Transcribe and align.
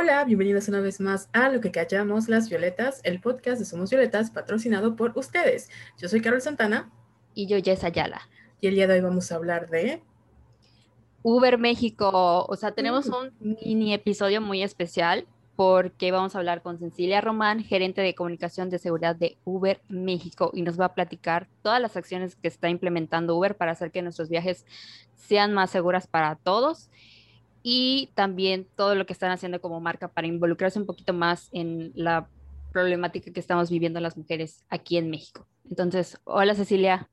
Hola, 0.00 0.22
bienvenidos 0.22 0.68
una 0.68 0.78
vez 0.78 1.00
más 1.00 1.28
a 1.32 1.48
Lo 1.48 1.60
que 1.60 1.72
callamos 1.72 2.28
las 2.28 2.48
violetas, 2.48 3.00
el 3.02 3.20
podcast 3.20 3.58
de 3.58 3.64
Somos 3.64 3.90
Violetas 3.90 4.30
patrocinado 4.30 4.94
por 4.94 5.10
ustedes. 5.18 5.70
Yo 6.00 6.08
soy 6.08 6.20
Carol 6.20 6.40
Santana. 6.40 6.88
Y 7.34 7.48
yo, 7.48 7.56
Jess 7.60 7.82
Ayala. 7.82 8.20
Y 8.60 8.68
el 8.68 8.76
día 8.76 8.86
de 8.86 8.94
hoy 8.94 9.00
vamos 9.00 9.32
a 9.32 9.34
hablar 9.34 9.68
de... 9.70 10.00
Uber 11.24 11.58
México. 11.58 12.46
O 12.48 12.54
sea, 12.54 12.70
tenemos 12.70 13.06
un 13.06 13.32
mini 13.40 13.92
episodio 13.92 14.40
muy 14.40 14.62
especial 14.62 15.26
porque 15.56 16.12
vamos 16.12 16.36
a 16.36 16.38
hablar 16.38 16.62
con 16.62 16.78
Cecilia 16.78 17.20
Román, 17.20 17.64
gerente 17.64 18.00
de 18.00 18.14
comunicación 18.14 18.70
de 18.70 18.78
seguridad 18.78 19.16
de 19.16 19.36
Uber 19.44 19.82
México, 19.88 20.52
y 20.54 20.62
nos 20.62 20.78
va 20.78 20.84
a 20.84 20.94
platicar 20.94 21.48
todas 21.62 21.82
las 21.82 21.96
acciones 21.96 22.36
que 22.36 22.46
está 22.46 22.68
implementando 22.68 23.36
Uber 23.36 23.56
para 23.56 23.72
hacer 23.72 23.90
que 23.90 24.02
nuestros 24.02 24.28
viajes 24.28 24.64
sean 25.16 25.52
más 25.52 25.70
seguras 25.70 26.06
para 26.06 26.36
todos 26.36 26.88
y 27.62 28.10
también 28.14 28.66
todo 28.76 28.94
lo 28.94 29.06
que 29.06 29.12
están 29.12 29.30
haciendo 29.30 29.60
como 29.60 29.80
marca 29.80 30.08
para 30.08 30.26
involucrarse 30.26 30.78
un 30.78 30.86
poquito 30.86 31.12
más 31.12 31.48
en 31.52 31.92
la 31.94 32.28
problemática 32.72 33.32
que 33.32 33.40
estamos 33.40 33.70
viviendo 33.70 34.00
las 34.00 34.16
mujeres 34.16 34.64
aquí 34.68 34.96
en 34.96 35.10
México. 35.10 35.46
Entonces, 35.68 36.18
hola 36.24 36.54
Cecilia. 36.54 37.08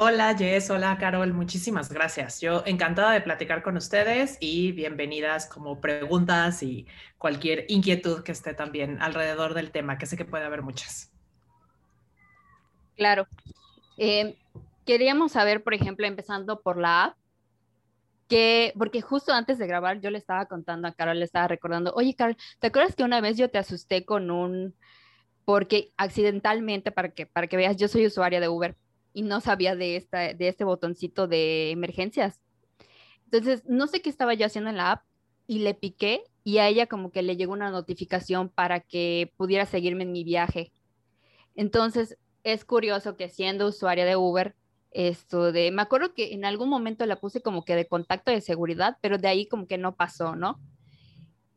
Hola 0.00 0.36
Jess, 0.38 0.70
hola 0.70 0.96
Carol, 0.96 1.32
muchísimas 1.32 1.92
gracias. 1.92 2.40
Yo 2.40 2.62
encantada 2.66 3.10
de 3.10 3.20
platicar 3.20 3.64
con 3.64 3.76
ustedes 3.76 4.38
y 4.38 4.70
bienvenidas 4.70 5.46
como 5.46 5.80
preguntas 5.80 6.62
y 6.62 6.86
cualquier 7.18 7.64
inquietud 7.68 8.22
que 8.22 8.30
esté 8.30 8.54
también 8.54 9.02
alrededor 9.02 9.54
del 9.54 9.72
tema, 9.72 9.98
que 9.98 10.06
sé 10.06 10.16
que 10.16 10.24
puede 10.24 10.44
haber 10.44 10.62
muchas. 10.62 11.10
Claro. 12.96 13.26
Eh, 13.96 14.36
queríamos 14.86 15.32
saber, 15.32 15.64
por 15.64 15.74
ejemplo, 15.74 16.06
empezando 16.06 16.60
por 16.60 16.78
la 16.78 17.06
app, 17.06 17.16
que, 18.28 18.72
porque 18.76 19.00
justo 19.00 19.32
antes 19.32 19.58
de 19.58 19.66
grabar 19.66 20.00
yo 20.00 20.10
le 20.10 20.18
estaba 20.18 20.46
contando 20.46 20.88
a 20.88 20.92
Carol, 20.92 21.18
le 21.18 21.24
estaba 21.24 21.48
recordando, 21.48 21.92
oye 21.94 22.14
Carol, 22.14 22.36
¿te 22.60 22.68
acuerdas 22.68 22.94
que 22.94 23.02
una 23.02 23.20
vez 23.20 23.36
yo 23.36 23.50
te 23.50 23.58
asusté 23.58 24.04
con 24.04 24.30
un, 24.30 24.74
porque 25.44 25.92
accidentalmente, 25.96 26.92
para 26.92 27.10
que, 27.10 27.26
para 27.26 27.46
que 27.46 27.56
veas, 27.56 27.76
yo 27.76 27.88
soy 27.88 28.06
usuaria 28.06 28.40
de 28.40 28.48
Uber 28.48 28.76
y 29.14 29.22
no 29.22 29.40
sabía 29.40 29.74
de, 29.74 29.96
esta, 29.96 30.34
de 30.34 30.48
este 30.48 30.64
botoncito 30.64 31.26
de 31.26 31.70
emergencias. 31.70 32.40
Entonces, 33.24 33.64
no 33.66 33.86
sé 33.86 34.02
qué 34.02 34.10
estaba 34.10 34.34
yo 34.34 34.46
haciendo 34.46 34.70
en 34.70 34.76
la 34.76 34.92
app 34.92 35.04
y 35.46 35.60
le 35.60 35.74
piqué 35.74 36.22
y 36.44 36.58
a 36.58 36.68
ella 36.68 36.86
como 36.86 37.10
que 37.10 37.22
le 37.22 37.36
llegó 37.36 37.52
una 37.52 37.70
notificación 37.70 38.50
para 38.50 38.80
que 38.80 39.32
pudiera 39.36 39.66
seguirme 39.66 40.04
en 40.04 40.12
mi 40.12 40.22
viaje. 40.22 40.72
Entonces, 41.54 42.18
es 42.44 42.64
curioso 42.64 43.16
que 43.16 43.28
siendo 43.28 43.66
usuaria 43.66 44.04
de 44.04 44.16
Uber, 44.16 44.54
esto 44.90 45.52
de, 45.52 45.70
me 45.70 45.82
acuerdo 45.82 46.14
que 46.14 46.32
en 46.32 46.44
algún 46.44 46.68
momento 46.68 47.04
la 47.06 47.20
puse 47.20 47.42
como 47.42 47.64
que 47.64 47.76
de 47.76 47.86
contacto 47.86 48.30
de 48.30 48.40
seguridad, 48.40 48.96
pero 49.00 49.18
de 49.18 49.28
ahí 49.28 49.46
como 49.46 49.66
que 49.66 49.78
no 49.78 49.96
pasó, 49.96 50.36
¿no? 50.36 50.60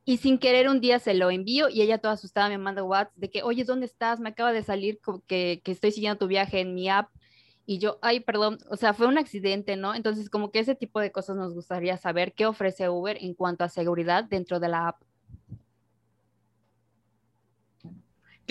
Y 0.03 0.17
sin 0.17 0.39
querer 0.39 0.67
un 0.67 0.81
día 0.81 0.99
se 0.99 1.13
lo 1.13 1.29
envío 1.29 1.69
y 1.69 1.81
ella 1.81 1.99
toda 1.99 2.15
asustada 2.15 2.49
me 2.49 2.57
manda 2.57 2.83
WhatsApp 2.83 3.15
de 3.15 3.29
que, 3.29 3.43
oye, 3.43 3.63
¿dónde 3.63 3.85
estás? 3.85 4.19
Me 4.19 4.29
acaba 4.29 4.51
de 4.51 4.63
salir 4.63 4.99
que, 5.27 5.61
que 5.63 5.71
estoy 5.71 5.91
siguiendo 5.91 6.17
tu 6.17 6.27
viaje 6.27 6.59
en 6.59 6.73
mi 6.73 6.89
app. 6.89 7.09
Y 7.65 7.77
yo, 7.77 7.99
ay, 8.01 8.19
perdón, 8.19 8.57
o 8.69 8.75
sea, 8.75 8.93
fue 8.93 9.07
un 9.07 9.19
accidente, 9.19 9.75
¿no? 9.77 9.93
Entonces, 9.93 10.29
como 10.29 10.51
que 10.51 10.59
ese 10.59 10.75
tipo 10.75 10.99
de 10.99 11.11
cosas 11.11 11.35
nos 11.35 11.53
gustaría 11.53 11.97
saber 11.97 12.33
qué 12.33 12.47
ofrece 12.47 12.89
Uber 12.89 13.17
en 13.21 13.35
cuanto 13.35 13.63
a 13.63 13.69
seguridad 13.69 14.23
dentro 14.23 14.59
de 14.59 14.69
la 14.69 14.89
app. 14.89 15.01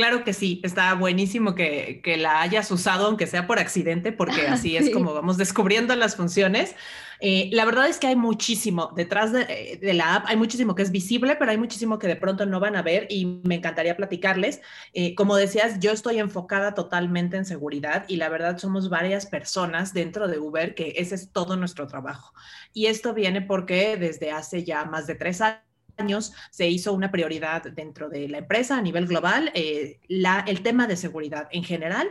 Claro 0.01 0.25
que 0.25 0.33
sí, 0.33 0.63
está 0.65 0.95
buenísimo 0.95 1.55
que, 1.55 2.01
la 2.17 2.41
hayas 2.41 2.71
usado, 2.71 3.05
aunque 3.05 3.27
sea 3.27 3.47
por 3.47 3.59
accidente, 3.59 4.13
porque 4.13 4.47
así 4.49 4.75
es 4.75 4.89
como 4.89 5.13
vamos 5.13 5.37
descubriendo 5.37 5.95
las 5.95 6.17
funciones. 6.17 6.75
Eh, 7.21 7.51
la 7.53 7.67
verdad 7.67 7.87
es 7.87 7.99
que 7.99 8.07
hay 8.07 8.17
muchísimo 8.17 8.95
detrás 8.97 9.31
de, 9.31 9.79
la 9.93 10.15
app, 10.15 10.25
hay 10.27 10.39
muchísimo 10.39 10.75
que 10.75 10.81
es 10.81 10.91
visible, 10.91 11.37
pero 11.37 11.51
hay 11.51 11.59
muchísimo 11.59 11.99
que 11.99 12.07
de 12.07 12.17
pronto 12.17 12.47
no 12.47 12.61
van 12.61 12.77
a 12.77 12.83
ver 12.83 13.09
y 13.11 13.43
me 13.45 13.57
encantaría 13.57 13.95
platicarles. 13.95 14.63
Eh, 14.95 15.15
como 15.15 15.37
decías, 15.37 15.81
yo 15.81 15.93
estoy 15.93 16.19
enfocada 16.19 16.73
totalmente 16.73 17.37
en 17.37 17.45
seguridad 17.45 18.07
y 18.09 18.17
la 18.17 18.31
verdad 18.31 18.57
somos 18.57 18.89
varias 18.89 19.27
personas 19.27 19.93
dentro 19.93 20.29
de 20.29 20.39
Uber 20.39 20.75
que 20.75 20.95
ese 20.97 21.15
es 21.15 21.31
todo 21.31 21.57
nuestro 21.57 21.87
trabajo. 21.87 22.33
Y 22.73 22.87
esto 22.87 23.13
viene 23.13 23.43
porque 23.43 23.99
desde 23.99 24.31
hace 24.31 24.65
ya 24.65 24.87
más 24.87 25.07
de 25.07 25.15
tres 25.15 25.43
años, 25.43 25.70
años 26.01 26.33
se 26.51 26.69
hizo 26.69 26.93
una 26.93 27.11
prioridad 27.11 27.63
dentro 27.63 28.09
de 28.09 28.29
la 28.29 28.39
empresa 28.39 28.79
a 28.79 28.83
nivel 28.83 29.07
global, 29.07 29.51
eh, 29.55 30.01
el 30.09 30.63
tema 30.63 30.87
de 30.87 30.97
seguridad 30.97 31.49
en 31.53 31.65
general 31.65 32.09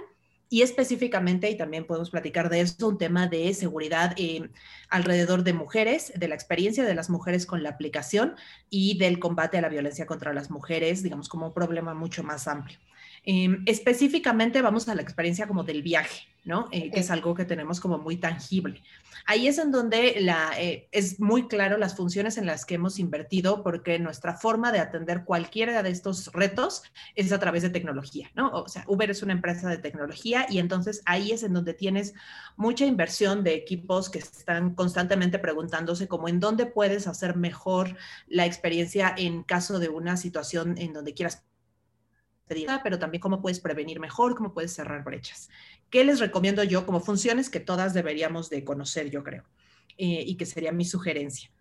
y 0.50 0.64
específicamente, 0.64 1.50
y 1.50 1.58
también 1.58 1.86
podemos 1.86 2.10
platicar 2.10 2.50
de 2.50 2.62
eso, 2.62 2.88
un 2.88 2.98
tema 2.98 3.28
de 3.28 3.54
seguridad 3.54 4.14
eh, 4.18 4.50
alrededor 4.90 5.44
de 5.44 5.54
mujeres, 5.54 6.12
de 6.16 6.28
la 6.28 6.36
experiencia 6.36 6.84
de 6.86 6.96
las 6.96 7.10
mujeres 7.10 7.46
con 7.46 7.62
la 7.62 7.70
aplicación 7.70 8.36
y 8.70 8.98
del 8.98 9.20
combate 9.20 9.60
a 9.60 9.62
la 9.62 9.70
violencia 9.70 10.08
contra 10.08 10.34
las 10.34 10.50
mujeres, 10.50 11.04
digamos, 11.04 11.30
como 11.30 11.48
un 11.48 11.54
problema 11.54 11.94
mucho 11.94 12.24
más 12.24 12.48
amplio. 12.48 12.80
Em, 13.24 13.64
específicamente 13.66 14.62
vamos 14.62 14.88
a 14.88 14.96
la 14.96 15.02
experiencia 15.02 15.48
como 15.48 15.64
del 15.64 15.84
viaje, 15.84 16.28
¿no? 16.46 16.68
Eh, 16.72 16.90
que 16.92 17.02
es 17.02 17.12
algo 17.12 17.36
que 17.36 17.46
tenemos 17.46 17.80
como 17.80 17.98
muy 17.98 18.18
tangible. 18.18 18.82
Ahí 19.26 19.48
es 19.48 19.58
en 19.58 19.72
donde 19.72 20.16
la, 20.22 20.52
eh, 20.58 20.88
es 20.92 21.20
muy 21.20 21.48
claro 21.48 21.78
las 21.78 21.96
funciones 21.96 22.38
en 22.38 22.46
las 22.46 22.66
que 22.66 22.76
hemos 22.76 22.98
invertido 22.98 23.64
porque 23.64 24.00
nuestra 24.00 24.36
forma 24.36 24.72
de 24.72 24.80
atender 24.80 25.26
cualquiera 25.26 25.84
de 25.84 25.90
estos 25.90 26.32
retos 26.34 26.84
es 27.16 27.32
a 27.32 27.40
través 27.40 27.62
de 27.62 27.70
tecnología, 27.70 28.32
¿no? 28.36 28.50
O 28.52 28.68
sea, 28.68 28.84
Uber 28.88 29.12
es 29.12 29.22
una 29.22 29.34
empresa 29.34 29.70
de 29.70 29.78
tecnología 29.78 30.46
y 30.50 30.60
entonces 30.60 31.02
ahí 31.06 31.32
es 31.32 31.44
en 31.44 31.54
donde 31.54 31.74
tienes 31.74 32.14
mucha 32.56 32.86
inversión 32.86 33.44
de 33.44 33.54
equipos 33.54 34.10
que 34.10 34.20
están 34.20 34.74
constantemente 34.74 35.40
preguntándose 35.40 36.08
como 36.08 36.28
en 36.30 36.40
dónde 36.40 36.66
puedes 36.66 37.08
hacer 37.08 37.36
mejor 37.36 37.98
la 38.28 38.46
experiencia 38.46 39.14
en 39.18 39.44
caso 39.44 39.80
de 39.80 39.90
una 39.90 40.18
situación 40.18 40.76
en 40.78 40.94
donde 40.94 41.14
quieras 41.14 41.44
pero 42.84 43.00
también 43.00 43.22
cómo 43.22 43.42
puedes 43.42 43.60
prevenir 43.60 44.00
mejor, 44.00 44.36
cómo 44.36 44.54
puedes 44.54 44.74
cerrar 44.74 45.04
brechas. 45.04 45.50
¿Qué 45.90 46.04
les 46.04 46.20
recomiendo 46.20 46.64
yo 46.64 46.86
como 46.86 47.00
funciones 47.00 47.50
que 47.50 47.60
todas 47.60 47.94
deberíamos 47.94 48.50
de 48.50 48.64
conocer, 48.64 49.10
yo 49.10 49.24
creo? 49.24 49.44
Eh, 49.98 50.24
y 50.26 50.36
que 50.36 50.46
sería 50.46 50.72
mi 50.72 50.86
sugerencia. 50.86 51.52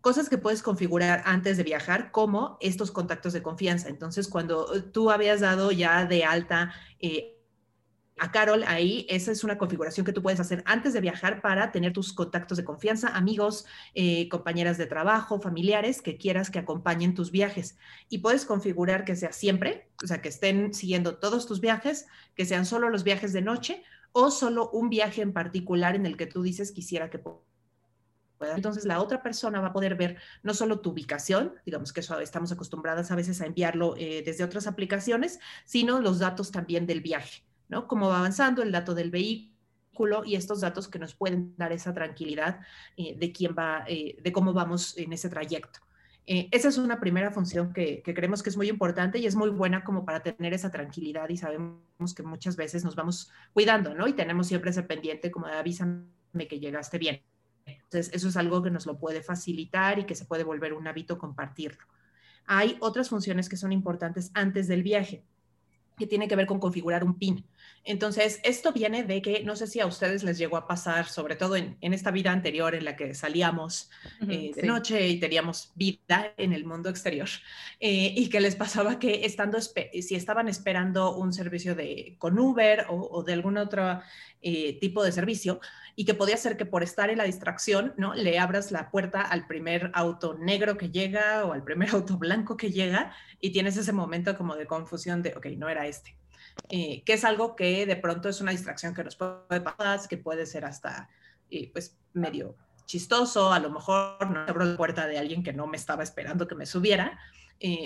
Cosas 0.00 0.28
que 0.28 0.38
puedes 0.38 0.62
configurar 0.62 1.22
antes 1.24 1.56
de 1.56 1.64
viajar, 1.64 2.12
como 2.12 2.56
estos 2.60 2.90
contactos 2.90 3.32
de 3.32 3.42
confianza. 3.42 3.88
Entonces, 3.88 4.28
cuando 4.28 4.74
eh, 4.74 4.82
tú 4.82 5.10
habías 5.10 5.40
dado 5.40 5.72
ya 5.72 6.04
de 6.06 6.24
alta 6.24 6.72
eh, 7.00 7.37
a 8.20 8.30
Carol 8.32 8.64
ahí, 8.66 9.06
esa 9.08 9.32
es 9.32 9.44
una 9.44 9.58
configuración 9.58 10.04
que 10.04 10.12
tú 10.12 10.22
puedes 10.22 10.40
hacer 10.40 10.62
antes 10.66 10.92
de 10.92 11.00
viajar 11.00 11.40
para 11.40 11.72
tener 11.72 11.92
tus 11.92 12.12
contactos 12.12 12.58
de 12.58 12.64
confianza, 12.64 13.08
amigos, 13.08 13.66
eh, 13.94 14.28
compañeras 14.28 14.78
de 14.78 14.86
trabajo, 14.86 15.40
familiares 15.40 16.02
que 16.02 16.16
quieras 16.16 16.50
que 16.50 16.58
acompañen 16.58 17.14
tus 17.14 17.30
viajes. 17.30 17.78
Y 18.08 18.18
puedes 18.18 18.44
configurar 18.44 19.04
que 19.04 19.16
sea 19.16 19.32
siempre, 19.32 19.88
o 20.02 20.06
sea, 20.06 20.20
que 20.22 20.28
estén 20.28 20.74
siguiendo 20.74 21.16
todos 21.16 21.46
tus 21.46 21.60
viajes, 21.60 22.06
que 22.34 22.44
sean 22.44 22.66
solo 22.66 22.90
los 22.90 23.04
viajes 23.04 23.32
de 23.32 23.42
noche 23.42 23.82
o 24.12 24.30
solo 24.30 24.70
un 24.70 24.88
viaje 24.88 25.22
en 25.22 25.32
particular 25.32 25.94
en 25.94 26.06
el 26.06 26.16
que 26.16 26.26
tú 26.26 26.42
dices 26.42 26.72
quisiera 26.72 27.10
que. 27.10 27.20
Entonces 28.40 28.84
la 28.84 29.00
otra 29.00 29.22
persona 29.22 29.60
va 29.60 29.68
a 29.68 29.72
poder 29.72 29.96
ver 29.96 30.16
no 30.42 30.54
solo 30.54 30.80
tu 30.80 30.90
ubicación, 30.90 31.54
digamos 31.66 31.92
que 31.92 32.00
eso 32.00 32.18
estamos 32.20 32.52
acostumbradas 32.52 33.10
a 33.10 33.16
veces 33.16 33.40
a 33.40 33.46
enviarlo 33.46 33.94
eh, 33.96 34.22
desde 34.24 34.44
otras 34.44 34.66
aplicaciones, 34.66 35.40
sino 35.64 36.00
los 36.00 36.18
datos 36.18 36.52
también 36.52 36.86
del 36.86 37.00
viaje. 37.00 37.42
¿No? 37.68 37.86
Cómo 37.86 38.08
va 38.08 38.18
avanzando 38.18 38.62
el 38.62 38.72
dato 38.72 38.94
del 38.94 39.10
vehículo 39.10 40.24
y 40.24 40.36
estos 40.36 40.60
datos 40.60 40.88
que 40.88 40.98
nos 40.98 41.14
pueden 41.14 41.54
dar 41.56 41.72
esa 41.72 41.92
tranquilidad 41.92 42.60
eh, 42.96 43.16
de 43.18 43.32
quién 43.32 43.54
va, 43.58 43.84
eh, 43.86 44.16
de 44.22 44.32
cómo 44.32 44.52
vamos 44.52 44.96
en 44.96 45.12
ese 45.12 45.28
trayecto. 45.28 45.80
Eh, 46.30 46.48
esa 46.52 46.68
es 46.68 46.76
una 46.76 47.00
primera 47.00 47.30
función 47.30 47.72
que, 47.72 48.02
creemos 48.04 48.42
que 48.42 48.50
es 48.50 48.56
muy 48.56 48.68
importante 48.68 49.18
y 49.18 49.26
es 49.26 49.34
muy 49.34 49.48
buena 49.48 49.82
como 49.82 50.04
para 50.04 50.22
tener 50.22 50.52
esa 50.52 50.70
tranquilidad 50.70 51.26
y 51.30 51.38
sabemos 51.38 52.14
que 52.14 52.22
muchas 52.22 52.54
veces 52.54 52.84
nos 52.84 52.94
vamos 52.96 53.30
cuidando, 53.54 53.94
¿no? 53.94 54.06
Y 54.06 54.12
tenemos 54.12 54.46
siempre 54.46 54.70
ese 54.70 54.82
pendiente 54.82 55.30
como 55.30 55.46
de 55.46 55.54
avísame 55.54 56.04
que 56.48 56.60
llegaste 56.60 56.98
bien. 56.98 57.22
Entonces, 57.64 58.10
eso 58.12 58.28
es 58.28 58.36
algo 58.36 58.62
que 58.62 58.70
nos 58.70 58.84
lo 58.84 58.98
puede 58.98 59.22
facilitar 59.22 59.98
y 59.98 60.04
que 60.04 60.14
se 60.14 60.26
puede 60.26 60.44
volver 60.44 60.74
un 60.74 60.86
hábito 60.86 61.16
compartirlo. 61.16 61.86
Hay 62.44 62.76
otras 62.80 63.08
funciones 63.08 63.48
que 63.48 63.56
son 63.56 63.72
importantes 63.72 64.30
antes 64.34 64.68
del 64.68 64.82
viaje 64.82 65.24
que 65.98 66.06
tiene 66.06 66.28
que 66.28 66.36
ver 66.36 66.46
con 66.46 66.58
configurar 66.58 67.04
un 67.04 67.18
PIN. 67.18 67.44
Entonces, 67.84 68.40
esto 68.42 68.72
viene 68.72 69.02
de 69.02 69.22
que 69.22 69.42
no 69.44 69.56
sé 69.56 69.66
si 69.66 69.80
a 69.80 69.86
ustedes 69.86 70.22
les 70.22 70.36
llegó 70.36 70.56
a 70.56 70.66
pasar, 70.66 71.06
sobre 71.06 71.36
todo 71.36 71.56
en, 71.56 71.76
esta 71.80 72.10
vida 72.10 72.32
anterior 72.32 72.74
en 72.74 72.84
la 72.84 72.96
que 72.96 73.14
salíamos 73.14 73.90
eh, 74.28 74.52
de 74.54 74.62
noche 74.62 75.08
y 75.08 75.18
teníamos 75.18 75.72
vida 75.74 76.32
en 76.36 76.52
el 76.52 76.64
mundo 76.64 76.90
exterior, 76.90 77.28
eh, 77.80 78.12
y 78.14 78.28
que 78.28 78.40
les 78.40 78.56
pasaba 78.56 78.98
que 78.98 79.24
estando, 79.24 79.58
si 79.60 80.14
estaban 80.14 80.48
esperando 80.48 81.16
un 81.16 81.32
servicio 81.32 81.74
de, 81.74 82.16
con 82.18 82.38
Uber 82.38 82.86
o, 82.90 83.22
de 83.22 83.32
algún 83.32 83.56
otro 83.56 84.00
eh, 84.42 84.78
tipo 84.80 85.02
de 85.02 85.12
servicio, 85.12 85.60
y 85.98 86.04
que 86.04 86.14
podía 86.14 86.36
ser 86.36 86.56
que 86.56 86.64
por 86.64 86.84
estar 86.84 87.10
en 87.10 87.18
la 87.18 87.24
distracción, 87.24 87.92
¿no? 87.96 88.14
Le 88.14 88.38
abras 88.38 88.70
la 88.70 88.88
puerta 88.88 89.20
al 89.20 89.48
primer 89.48 89.90
auto 89.94 90.34
negro 90.38 90.76
que 90.76 90.90
llega 90.90 91.44
o 91.44 91.52
al 91.52 91.64
primer 91.64 91.90
auto 91.92 92.16
blanco 92.16 92.56
que 92.56 92.70
llega 92.70 93.12
y 93.40 93.50
tienes 93.50 93.76
ese 93.76 93.92
momento 93.92 94.36
como 94.36 94.54
de 94.54 94.64
confusión 94.64 95.22
de, 95.22 95.34
ok, 95.36 95.46
no 95.56 95.68
era 95.68 95.88
este. 95.88 96.16
Eh, 96.68 97.02
que 97.04 97.14
es 97.14 97.24
algo 97.24 97.56
que 97.56 97.84
de 97.84 97.96
pronto 97.96 98.28
es 98.28 98.40
una 98.40 98.52
distracción 98.52 98.94
que 98.94 99.02
nos 99.02 99.16
puede 99.16 99.60
pasar, 99.60 100.08
que 100.08 100.18
puede 100.18 100.46
ser 100.46 100.66
hasta, 100.66 101.08
eh, 101.50 101.68
pues, 101.72 101.98
medio 102.12 102.54
chistoso, 102.86 103.52
a 103.52 103.58
lo 103.58 103.70
mejor 103.70 104.30
no 104.30 104.42
abro 104.46 104.64
la 104.64 104.76
puerta 104.76 105.08
de 105.08 105.18
alguien 105.18 105.42
que 105.42 105.52
no 105.52 105.66
me 105.66 105.76
estaba 105.76 106.04
esperando 106.04 106.46
que 106.46 106.54
me 106.54 106.64
subiera, 106.64 107.18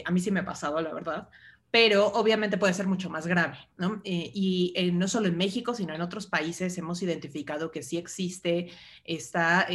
a 0.04 0.10
mí 0.10 0.20
sí 0.20 0.30
me 0.30 0.40
ha 0.40 0.44
pasado, 0.44 0.78
la 0.82 0.92
verdad 0.92 1.30
pero 1.72 2.06
obviamente 2.06 2.58
puede 2.58 2.74
ser 2.74 2.86
mucho 2.86 3.10
más 3.10 3.26
grave, 3.26 3.56
¿no? 3.78 4.00
y 4.04 4.74
no 4.92 5.08
solo 5.08 5.26
en 5.26 5.36
México, 5.36 5.74
sino 5.74 5.92
en 5.92 6.02
otros 6.02 6.28
países 6.28 6.78
hemos 6.78 7.02
identificado 7.02 7.72
que 7.72 7.82
sí 7.82 7.96
existe 7.96 8.68
esta 9.04 9.66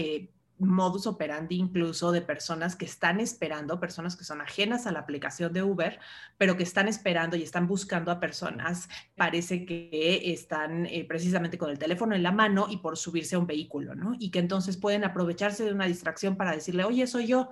modus 0.59 1.05
operandi 1.05 1.55
incluso 1.55 2.11
de 2.11 2.21
personas 2.21 2.75
que 2.75 2.85
están 2.85 3.19
esperando, 3.19 3.79
personas 3.79 4.15
que 4.15 4.23
son 4.23 4.41
ajenas 4.41 4.87
a 4.87 4.91
la 4.91 4.99
aplicación 4.99 5.53
de 5.53 5.63
Uber, 5.63 5.99
pero 6.37 6.57
que 6.57 6.63
están 6.63 6.87
esperando 6.87 7.35
y 7.35 7.43
están 7.43 7.67
buscando 7.67 8.11
a 8.11 8.19
personas, 8.19 8.89
parece 9.15 9.65
que 9.65 10.31
están 10.33 10.85
eh, 10.87 11.05
precisamente 11.07 11.57
con 11.57 11.69
el 11.69 11.77
teléfono 11.77 12.15
en 12.15 12.23
la 12.23 12.31
mano 12.31 12.67
y 12.69 12.77
por 12.77 12.97
subirse 12.97 13.35
a 13.35 13.39
un 13.39 13.47
vehículo, 13.47 13.95
¿no? 13.95 14.15
Y 14.19 14.31
que 14.31 14.39
entonces 14.39 14.77
pueden 14.77 15.03
aprovecharse 15.03 15.63
de 15.63 15.73
una 15.73 15.85
distracción 15.85 16.35
para 16.35 16.51
decirle, 16.51 16.83
oye, 16.83 17.05
soy 17.05 17.27
yo, 17.27 17.51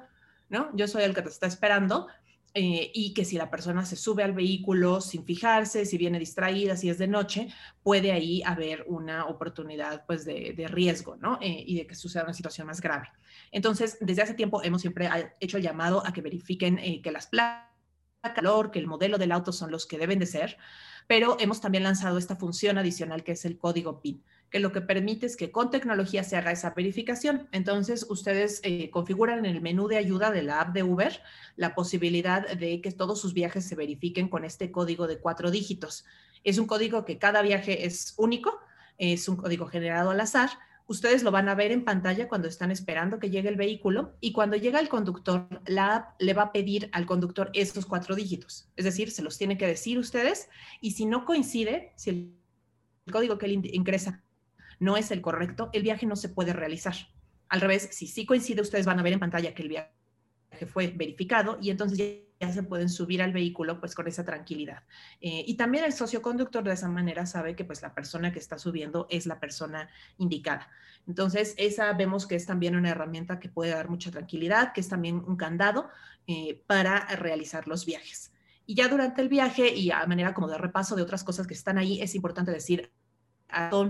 ¿no? 0.49 0.75
Yo 0.75 0.87
soy 0.87 1.03
el 1.03 1.13
que 1.13 1.21
te 1.21 1.29
está 1.29 1.47
esperando, 1.47 2.07
eh, 2.57 2.89
y 2.93 3.13
que 3.13 3.25
si 3.25 3.35
la 3.35 3.51
persona 3.51 3.85
se 3.85 3.97
sube 3.97 4.23
al 4.23 4.31
vehículo 4.31 5.01
sin 5.01 5.25
fijarse, 5.25 5.85
si 5.85 5.97
viene 5.97 6.17
distraída, 6.17 6.77
si 6.77 6.89
es 6.89 6.97
de 6.97 7.05
noche, 7.05 7.49
puede 7.83 8.13
ahí 8.13 8.41
haber 8.43 8.85
una 8.87 9.25
oportunidad 9.25 10.05
pues 10.05 10.23
de, 10.23 10.65
riesgo, 10.69 11.17
¿no? 11.17 11.37
Eh, 11.41 11.65
y 11.67 11.75
de 11.75 11.85
que 11.85 11.95
suceda 11.95 12.23
una 12.23 12.33
situación 12.33 12.67
más 12.67 12.79
grave. 12.79 13.09
Entonces, 13.51 13.97
desde 13.99 14.21
hace 14.21 14.35
tiempo 14.35 14.63
hemos 14.63 14.79
siempre 14.79 15.09
hecho 15.41 15.57
el 15.57 15.63
llamado 15.63 16.01
a 16.07 16.13
que 16.13 16.21
verifiquen 16.21 16.79
eh, 16.79 17.01
que 17.01 17.11
las 17.11 17.27
placas, 17.27 17.67
calor, 18.33 18.71
que 18.71 18.79
el 18.79 18.87
modelo 18.87 19.17
del 19.17 19.33
auto 19.33 19.51
son 19.51 19.69
los 19.69 19.85
que 19.85 19.97
deben 19.97 20.19
de 20.19 20.25
ser, 20.25 20.57
pero 21.07 21.35
hemos 21.41 21.59
también 21.59 21.83
lanzado 21.83 22.17
esta 22.17 22.37
función 22.37 22.77
adicional 22.77 23.25
que 23.25 23.33
es 23.33 23.43
el 23.43 23.57
código 23.57 23.99
PIN 23.99 24.23
que 24.55 24.61
lo 24.61 24.71
que 24.71 24.79
permite 24.79 25.25
es 25.25 25.35
que 25.35 25.51
con 25.51 25.69
tecnología 25.69 26.23
se 26.23 26.37
haga 26.37 26.53
esa 26.53 26.69
verificación. 26.69 27.49
Entonces, 27.51 28.05
ustedes 28.09 28.61
eh, 28.63 28.89
configuran 28.89 29.39
en 29.39 29.53
el 29.53 29.59
menú 29.59 29.89
de 29.89 29.97
ayuda 29.97 30.31
de 30.31 30.43
la 30.43 30.61
app 30.61 30.73
de 30.73 30.81
Uber 30.81 31.21
la 31.57 31.75
posibilidad 31.75 32.47
de 32.47 32.79
que 32.79 32.93
todos 32.93 33.19
sus 33.19 33.33
viajes 33.33 33.67
se 33.67 33.75
verifiquen 33.75 34.29
con 34.29 34.45
este 34.45 34.71
código 34.71 35.07
de 35.07 35.19
cuatro 35.19 35.51
dígitos. 35.51 36.05
Es 36.45 36.57
un 36.57 36.67
código 36.67 37.03
que 37.03 37.17
cada 37.17 37.41
viaje 37.41 37.85
es 37.85 38.13
único, 38.15 38.57
es 38.97 39.27
un 39.27 39.35
código 39.35 39.65
generado 39.65 40.11
al 40.11 40.21
azar. 40.21 40.51
Ustedes 40.87 41.21
lo 41.21 41.31
van 41.31 41.49
a 41.49 41.55
ver 41.55 41.73
en 41.73 41.83
pantalla 41.83 42.29
cuando 42.29 42.47
están 42.47 42.71
esperando 42.71 43.19
que 43.19 43.29
llegue 43.29 43.49
el 43.49 43.57
vehículo 43.57 44.15
y 44.21 44.31
cuando 44.31 44.55
llega 44.55 44.79
el 44.79 44.87
conductor, 44.87 45.49
la 45.65 45.95
app 45.97 46.21
le 46.21 46.33
va 46.33 46.43
a 46.43 46.51
pedir 46.53 46.87
al 46.93 47.05
conductor 47.05 47.49
estos 47.51 47.85
cuatro 47.85 48.15
dígitos. 48.15 48.69
Es 48.77 48.85
decir, 48.85 49.11
se 49.11 49.21
los 49.21 49.37
tiene 49.37 49.57
que 49.57 49.67
decir 49.67 49.99
ustedes 49.99 50.47
y 50.79 50.91
si 50.91 51.05
no 51.05 51.25
coincide, 51.25 51.91
si 51.97 52.09
el 52.09 52.31
código 53.11 53.37
que 53.37 53.47
él 53.47 53.69
ingresa 53.73 54.24
no 54.79 54.97
es 54.97 55.11
el 55.11 55.21
correcto, 55.21 55.69
el 55.73 55.83
viaje 55.83 56.05
no 56.05 56.15
se 56.15 56.29
puede 56.29 56.53
realizar. 56.53 56.95
Al 57.49 57.61
revés, 57.61 57.89
si 57.91 58.07
sí 58.07 58.25
coincide, 58.25 58.61
ustedes 58.61 58.85
van 58.85 58.99
a 58.99 59.03
ver 59.03 59.13
en 59.13 59.19
pantalla 59.19 59.53
que 59.53 59.63
el 59.63 59.69
viaje 59.69 59.95
fue 60.65 60.87
verificado 60.87 61.57
y 61.61 61.69
entonces 61.69 61.97
ya, 61.97 62.51
se 62.51 62.63
pueden 62.63 62.89
subir 62.89 63.23
al 63.23 63.33
vehículo 63.33 63.79
pues 63.79 63.95
con 63.95 64.07
esa 64.07 64.23
tranquilidad. 64.23 64.83
Eh, 65.19 65.43
y 65.47 65.55
también 65.55 65.83
el 65.83 65.93
socioconductor 65.93 66.63
de 66.63 66.73
esa 66.73 66.87
manera 66.87 67.25
sabe 67.25 67.55
que 67.55 67.65
pues 67.65 67.81
la 67.81 67.95
persona 67.95 68.31
que 68.31 68.39
está 68.39 68.59
subiendo 68.59 69.07
es 69.09 69.25
la 69.25 69.39
persona 69.39 69.89
indicada. 70.19 70.69
Entonces 71.07 71.55
esa 71.57 71.91
vemos 71.93 72.27
que 72.27 72.35
es 72.35 72.45
también 72.45 72.75
una 72.75 72.89
herramienta 72.89 73.39
que 73.39 73.49
puede 73.49 73.71
dar 73.71 73.89
mucha 73.89 74.11
tranquilidad, 74.11 74.73
que 74.73 74.81
es 74.81 74.89
también 74.89 75.23
un 75.25 75.37
candado 75.37 75.89
eh, 76.27 76.61
para 76.67 77.07
realizar 77.15 77.67
los 77.67 77.85
viajes. 77.85 78.31
Y 78.67 78.75
ya 78.75 78.89
durante 78.89 79.21
el 79.21 79.29
viaje 79.29 79.73
y 79.73 79.89
a 79.91 80.05
manera 80.05 80.33
como 80.33 80.47
de 80.47 80.57
repaso 80.57 80.95
de 80.95 81.01
otras 81.01 81.23
cosas 81.23 81.47
que 81.47 81.53
están 81.53 81.77
ahí, 81.77 82.01
es 82.01 82.15
importante 82.15 82.51
decir, 82.51 82.91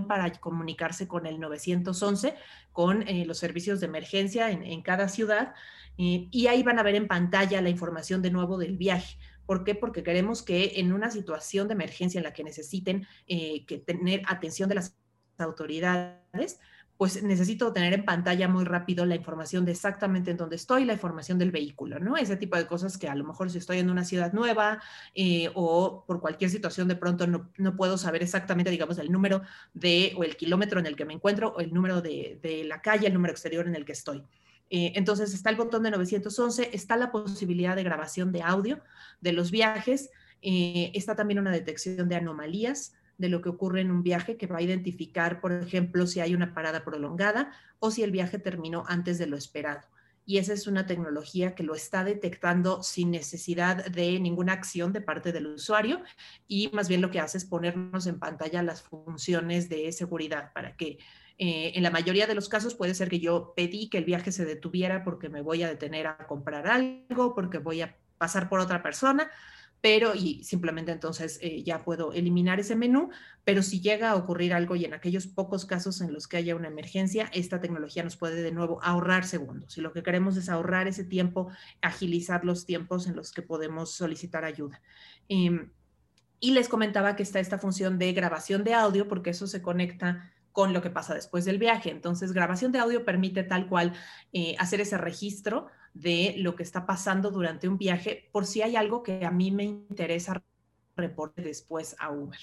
para 0.06 0.30
comunicarse 0.32 1.08
con 1.08 1.26
el 1.26 1.40
911, 1.40 2.34
con 2.72 3.02
eh, 3.08 3.24
los 3.26 3.38
servicios 3.38 3.80
de 3.80 3.86
emergencia 3.86 4.50
en, 4.50 4.82
cada 4.82 5.08
ciudad. 5.08 5.54
Y 5.96 6.46
ahí 6.46 6.62
van 6.62 6.78
a 6.78 6.82
ver 6.82 6.94
en 6.94 7.08
pantalla 7.08 7.62
la 7.62 7.70
información 7.70 8.20
de 8.20 8.30
nuevo 8.30 8.58
del 8.58 8.76
viaje. 8.76 9.16
¿Por 9.46 9.62
qué? 9.64 9.74
Porque 9.74 10.02
queremos 10.02 10.42
que 10.42 10.72
en 10.76 10.92
una 10.92 11.10
situación 11.10 11.68
de 11.68 11.74
emergencia 11.74 12.18
en 12.18 12.24
la 12.24 12.32
que 12.32 12.44
necesiten 12.44 13.06
eh, 13.28 13.64
que 13.64 13.78
tener 13.78 14.22
atención 14.26 14.68
de 14.68 14.74
las 14.74 14.96
autoridades, 15.38 16.58
pues 16.98 17.22
necesito 17.22 17.72
tener 17.72 17.92
en 17.92 18.04
pantalla 18.04 18.48
muy 18.48 18.64
rápido 18.64 19.04
la 19.04 19.14
información 19.14 19.64
de 19.64 19.72
exactamente 19.72 20.30
en 20.30 20.38
dónde 20.38 20.56
estoy, 20.56 20.84
la 20.84 20.94
información 20.94 21.38
del 21.38 21.50
vehículo, 21.50 21.98
¿no? 21.98 22.16
Ese 22.16 22.36
tipo 22.36 22.56
de 22.56 22.66
cosas 22.66 22.96
que 22.96 23.08
a 23.08 23.14
lo 23.14 23.24
mejor 23.24 23.50
si 23.50 23.58
estoy 23.58 23.78
en 23.78 23.90
una 23.90 24.04
ciudad 24.04 24.32
nueva 24.32 24.82
eh, 25.14 25.50
o 25.54 26.04
por 26.06 26.20
cualquier 26.20 26.50
situación 26.50 26.88
de 26.88 26.96
pronto 26.96 27.26
no, 27.26 27.76
puedo 27.76 27.98
saber 27.98 28.22
exactamente, 28.22 28.70
digamos, 28.70 28.98
el 28.98 29.12
número 29.12 29.42
de 29.74 30.14
o 30.16 30.24
el 30.24 30.36
kilómetro 30.36 30.80
en 30.80 30.86
el 30.86 30.96
que 30.96 31.04
me 31.04 31.12
encuentro 31.12 31.54
o 31.56 31.60
el 31.60 31.74
número 31.74 32.00
de, 32.00 32.64
la 32.66 32.80
calle, 32.80 33.06
el 33.06 33.14
número 33.14 33.32
exterior 33.32 33.66
en 33.66 33.74
el 33.74 33.84
que 33.84 33.92
estoy. 33.92 34.22
Eh, 34.70 34.92
entonces 34.96 35.34
está 35.34 35.50
el 35.50 35.56
botón 35.56 35.82
de 35.82 35.90
911, 35.90 36.70
está 36.72 36.96
la 36.96 37.12
posibilidad 37.12 37.76
de 37.76 37.84
grabación 37.84 38.32
de 38.32 38.42
audio 38.42 38.80
de 39.20 39.32
los 39.32 39.50
viajes, 39.50 40.10
eh, 40.40 40.90
está 40.94 41.14
también 41.14 41.38
una 41.38 41.52
detección 41.52 42.08
de 42.08 42.16
anomalías, 42.16 42.94
de 43.18 43.28
lo 43.28 43.40
que 43.40 43.48
ocurre 43.48 43.80
en 43.80 43.90
un 43.90 44.02
viaje 44.02 44.36
que 44.36 44.46
va 44.46 44.58
a 44.58 44.62
identificar, 44.62 45.40
por 45.40 45.52
ejemplo, 45.52 46.06
si 46.06 46.20
hay 46.20 46.34
una 46.34 46.54
parada 46.54 46.84
prolongada 46.84 47.52
o 47.78 47.90
si 47.90 48.02
el 48.02 48.10
viaje 48.10 48.38
terminó 48.38 48.84
antes 48.88 49.18
de 49.18 49.26
lo 49.26 49.36
esperado. 49.36 49.82
Y 50.28 50.38
esa 50.38 50.52
es 50.52 50.66
una 50.66 50.86
tecnología 50.86 51.54
que 51.54 51.62
lo 51.62 51.76
está 51.76 52.02
detectando 52.02 52.82
sin 52.82 53.12
necesidad 53.12 53.86
de 53.86 54.18
ninguna 54.18 54.54
acción 54.54 54.92
de 54.92 55.00
parte 55.00 55.32
del 55.32 55.46
usuario 55.46 56.02
y 56.48 56.68
más 56.72 56.88
bien 56.88 57.00
lo 57.00 57.12
que 57.12 57.20
hace 57.20 57.38
es 57.38 57.44
ponernos 57.44 58.08
en 58.08 58.18
pantalla 58.18 58.64
las 58.64 58.82
funciones 58.82 59.68
de 59.68 59.92
seguridad 59.92 60.52
para 60.52 60.76
que 60.76 60.98
eh, 61.38 61.72
en 61.74 61.82
la 61.84 61.90
mayoría 61.90 62.26
de 62.26 62.34
los 62.34 62.48
casos 62.48 62.74
puede 62.74 62.94
ser 62.94 63.08
que 63.08 63.20
yo 63.20 63.52
pedí 63.54 63.88
que 63.88 63.98
el 63.98 64.04
viaje 64.04 64.32
se 64.32 64.44
detuviera 64.44 65.04
porque 65.04 65.28
me 65.28 65.42
voy 65.42 65.62
a 65.62 65.68
detener 65.68 66.08
a 66.08 66.26
comprar 66.26 66.66
algo, 66.66 67.34
porque 67.34 67.58
voy 67.58 67.82
a 67.82 67.96
pasar 68.18 68.48
por 68.48 68.58
otra 68.58 68.82
persona, 68.82 69.30
pero 69.80 70.14
y 70.14 70.42
simplemente 70.42 70.92
entonces 70.92 71.38
eh, 71.42 71.62
ya 71.62 71.84
puedo 71.84 72.12
eliminar 72.12 72.60
ese 72.60 72.76
menú, 72.76 73.10
pero 73.44 73.62
si 73.62 73.80
llega 73.80 74.10
a 74.10 74.16
ocurrir 74.16 74.52
algo 74.52 74.74
y 74.76 74.84
en 74.84 74.94
aquellos 74.94 75.26
pocos 75.26 75.64
casos 75.64 76.00
en 76.00 76.12
los 76.12 76.26
que 76.26 76.38
haya 76.38 76.56
una 76.56 76.68
emergencia, 76.68 77.30
esta 77.32 77.60
tecnología 77.60 78.02
nos 78.02 78.16
puede 78.16 78.42
de 78.42 78.52
nuevo 78.52 78.82
ahorrar 78.82 79.24
segundos. 79.24 79.78
Y 79.78 79.80
lo 79.80 79.92
que 79.92 80.02
queremos 80.02 80.36
es 80.36 80.48
ahorrar 80.48 80.88
ese 80.88 81.04
tiempo, 81.04 81.48
agilizar 81.82 82.44
los 82.44 82.66
tiempos 82.66 83.06
en 83.06 83.16
los 83.16 83.32
que 83.32 83.42
podemos 83.42 83.92
solicitar 83.92 84.44
ayuda. 84.44 84.80
Em, 85.28 85.70
y 86.40 86.52
les 86.52 86.68
comentaba 86.68 87.16
que 87.16 87.22
está 87.22 87.40
esta 87.40 87.58
función 87.58 87.98
de 87.98 88.12
grabación 88.12 88.64
de 88.64 88.74
audio, 88.74 89.08
porque 89.08 89.30
eso 89.30 89.46
se 89.46 89.62
conecta 89.62 90.32
con 90.52 90.72
lo 90.72 90.80
que 90.80 90.90
pasa 90.90 91.14
después 91.14 91.44
del 91.44 91.58
viaje. 91.58 91.90
Entonces, 91.90 92.32
grabación 92.32 92.72
de 92.72 92.78
audio 92.78 93.04
permite 93.04 93.42
tal 93.42 93.68
cual 93.68 93.92
eh, 94.32 94.56
hacer 94.58 94.80
ese 94.80 94.96
registro 94.96 95.66
de 96.00 96.34
lo 96.38 96.56
que 96.56 96.62
está 96.62 96.84
pasando 96.84 97.30
durante 97.30 97.68
un 97.68 97.78
viaje 97.78 98.28
por 98.32 98.44
si 98.44 98.60
hay 98.60 98.76
algo 98.76 99.02
que 99.02 99.24
a 99.24 99.30
mí 99.30 99.50
me 99.50 99.64
interesa 99.64 100.42
reporte 100.94 101.42
después 101.42 101.96
a 101.98 102.10
Uber. 102.10 102.38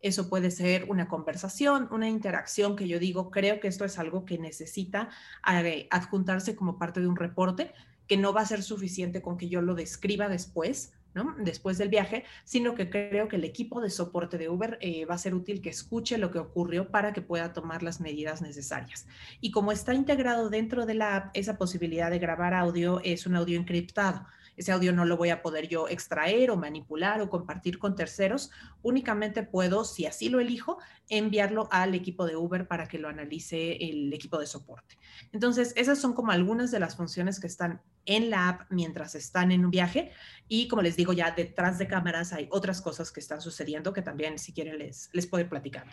Eso 0.00 0.28
puede 0.28 0.50
ser 0.50 0.84
una 0.88 1.08
conversación, 1.08 1.88
una 1.90 2.08
interacción 2.08 2.76
que 2.76 2.88
yo 2.88 2.98
digo, 2.98 3.30
creo 3.30 3.60
que 3.60 3.68
esto 3.68 3.84
es 3.84 3.98
algo 3.98 4.24
que 4.24 4.38
necesita 4.38 5.10
eh, 5.48 5.88
adjuntarse 5.90 6.54
como 6.54 6.78
parte 6.78 7.00
de 7.00 7.08
un 7.08 7.16
reporte, 7.16 7.72
que 8.06 8.16
no 8.16 8.32
va 8.32 8.42
a 8.42 8.46
ser 8.46 8.62
suficiente 8.62 9.22
con 9.22 9.36
que 9.36 9.48
yo 9.48 9.60
lo 9.60 9.74
describa 9.74 10.28
después, 10.28 10.92
después 11.38 11.78
del 11.78 11.88
viaje, 11.88 12.24
sino 12.44 12.74
que 12.74 12.90
creo 12.90 13.28
que 13.28 13.36
el 13.36 13.44
equipo 13.44 13.80
de 13.80 13.90
soporte 13.90 14.38
de 14.38 14.48
Uber 14.48 14.78
eh, 14.80 15.04
va 15.04 15.14
a 15.14 15.18
ser 15.18 15.34
útil 15.34 15.60
que 15.60 15.70
escuche 15.70 16.18
lo 16.18 16.30
que 16.30 16.38
ocurrió 16.38 16.90
para 16.90 17.12
que 17.12 17.22
pueda 17.22 17.52
tomar 17.52 17.82
las 17.82 18.00
medidas 18.00 18.42
necesarias. 18.42 19.06
Y 19.40 19.50
como 19.50 19.72
está 19.72 19.94
integrado 19.94 20.50
dentro 20.50 20.86
de 20.86 20.94
la 20.94 21.16
app, 21.16 21.30
esa 21.34 21.58
posibilidad 21.58 22.10
de 22.10 22.18
grabar 22.18 22.54
audio 22.54 23.00
es 23.04 23.26
un 23.26 23.36
audio 23.36 23.58
encriptado. 23.58 24.26
Ese 24.58 24.72
audio 24.72 24.92
no 24.92 25.04
lo 25.04 25.16
voy 25.16 25.30
a 25.30 25.40
poder 25.40 25.68
yo 25.68 25.88
extraer 25.88 26.50
o 26.50 26.56
manipular 26.56 27.20
o 27.20 27.30
compartir 27.30 27.78
con 27.78 27.94
terceros. 27.94 28.50
Únicamente 28.82 29.44
puedo, 29.44 29.84
si 29.84 30.04
así 30.04 30.28
lo 30.28 30.40
elijo, 30.40 30.78
enviarlo 31.08 31.68
al 31.70 31.94
equipo 31.94 32.26
de 32.26 32.34
Uber 32.34 32.66
para 32.66 32.88
que 32.88 32.98
lo 32.98 33.08
analice 33.08 33.76
el 33.76 34.12
equipo 34.12 34.36
de 34.36 34.46
soporte. 34.46 34.98
Entonces, 35.32 35.72
esas 35.76 36.00
son 36.00 36.12
como 36.12 36.32
algunas 36.32 36.72
de 36.72 36.80
las 36.80 36.96
funciones 36.96 37.38
que 37.38 37.46
están 37.46 37.80
en 38.04 38.30
la 38.30 38.48
app 38.48 38.62
mientras 38.68 39.14
están 39.14 39.52
en 39.52 39.64
un 39.64 39.70
viaje. 39.70 40.10
Y 40.48 40.66
como 40.66 40.82
les 40.82 40.96
digo, 40.96 41.12
ya 41.12 41.30
detrás 41.30 41.78
de 41.78 41.86
cámaras 41.86 42.32
hay 42.32 42.48
otras 42.50 42.82
cosas 42.82 43.12
que 43.12 43.20
están 43.20 43.40
sucediendo 43.40 43.92
que 43.92 44.02
también, 44.02 44.40
si 44.40 44.52
quieren, 44.52 44.76
les, 44.78 45.08
les 45.12 45.28
puedo 45.28 45.44
ir 45.44 45.48
platicando. 45.48 45.92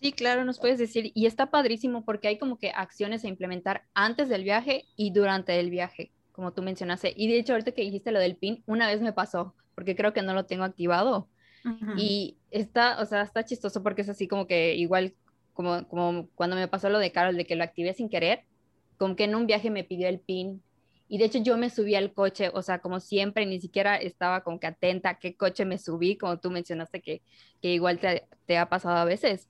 Sí, 0.00 0.12
claro, 0.12 0.46
nos 0.46 0.58
puedes 0.58 0.78
decir. 0.78 1.10
Y 1.14 1.26
está 1.26 1.50
padrísimo 1.50 2.04
porque 2.06 2.28
hay 2.28 2.38
como 2.38 2.56
que 2.58 2.70
acciones 2.70 3.24
a 3.24 3.28
implementar 3.28 3.84
antes 3.92 4.30
del 4.30 4.44
viaje 4.44 4.86
y 4.96 5.12
durante 5.12 5.60
el 5.60 5.68
viaje 5.68 6.12
como 6.38 6.52
tú 6.52 6.62
mencionaste. 6.62 7.12
Y 7.16 7.26
de 7.26 7.36
hecho, 7.36 7.52
ahorita 7.54 7.72
que 7.72 7.82
dijiste 7.82 8.12
lo 8.12 8.20
del 8.20 8.36
PIN, 8.36 8.62
una 8.64 8.86
vez 8.86 9.00
me 9.00 9.12
pasó, 9.12 9.56
porque 9.74 9.96
creo 9.96 10.12
que 10.12 10.22
no 10.22 10.34
lo 10.34 10.46
tengo 10.46 10.62
activado. 10.62 11.28
Y 11.96 12.38
está, 12.52 13.02
o 13.02 13.06
sea, 13.06 13.22
está 13.22 13.44
chistoso 13.44 13.82
porque 13.82 14.02
es 14.02 14.08
así 14.08 14.28
como 14.28 14.46
que 14.46 14.76
igual 14.76 15.16
como, 15.52 15.88
como 15.88 16.28
cuando 16.36 16.54
me 16.54 16.68
pasó 16.68 16.90
lo 16.90 17.00
de 17.00 17.10
Carol, 17.10 17.36
de 17.36 17.44
que 17.44 17.56
lo 17.56 17.64
activé 17.64 17.92
sin 17.92 18.08
querer, 18.08 18.44
como 18.98 19.16
que 19.16 19.24
en 19.24 19.34
un 19.34 19.48
viaje 19.48 19.68
me 19.68 19.82
pidió 19.82 20.08
el 20.08 20.20
PIN. 20.20 20.62
Y 21.08 21.18
de 21.18 21.24
hecho 21.24 21.40
yo 21.40 21.58
me 21.58 21.70
subí 21.70 21.96
al 21.96 22.12
coche, 22.12 22.52
o 22.54 22.62
sea, 22.62 22.78
como 22.78 23.00
siempre, 23.00 23.44
ni 23.44 23.60
siquiera 23.60 23.96
estaba 23.96 24.44
como 24.44 24.60
que 24.60 24.68
atenta 24.68 25.10
a 25.10 25.18
qué 25.18 25.34
coche 25.34 25.64
me 25.64 25.76
subí, 25.76 26.16
como 26.16 26.38
tú 26.38 26.52
mencionaste 26.52 27.02
que, 27.02 27.22
que 27.60 27.74
igual 27.74 27.98
te, 27.98 28.28
te, 28.46 28.58
ha 28.58 28.68
pasado 28.68 28.96
a 28.96 29.04
veces. 29.04 29.48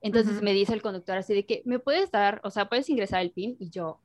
Entonces 0.00 0.40
me 0.40 0.54
dice 0.54 0.72
el 0.72 0.80
conductor 0.80 1.18
así 1.18 1.34
de 1.34 1.44
que, 1.44 1.60
¿me 1.66 1.78
puedes 1.78 2.10
dar, 2.10 2.40
o 2.42 2.48
sea, 2.50 2.70
puedes 2.70 2.88
ingresar 2.88 3.20
el 3.20 3.32
PIN? 3.32 3.56
Y 3.60 3.68
yo, 3.68 4.00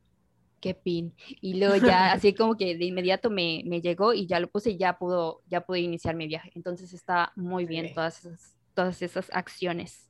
qué 0.60 0.74
pin. 0.84 1.14
Y 1.42 1.56
luego 1.56 1.76
ya, 1.76 2.12
así 2.12 2.34
como 2.34 2.58
que 2.58 2.78
de 2.78 2.86
inmediato 2.86 3.30
me, 3.30 3.64
me, 3.66 3.82
llegó 3.82 4.14
y 4.14 4.28
ya 4.28 4.40
lo 4.40 4.50
puse 4.50 4.72
y 4.72 4.78
ya 4.78 4.98
pudo, 4.98 5.42
ya 5.48 5.62
pude 5.62 5.80
iniciar 5.80 6.16
mi 6.16 6.28
viaje. 6.28 6.52
Entonces 6.56 6.94
está 6.94 7.32
muy 7.36 7.66
bien 7.66 7.94
todas 7.94 8.20
esas, 8.20 8.56
todas 8.74 9.02
esas 9.02 9.30
acciones. 9.34 10.10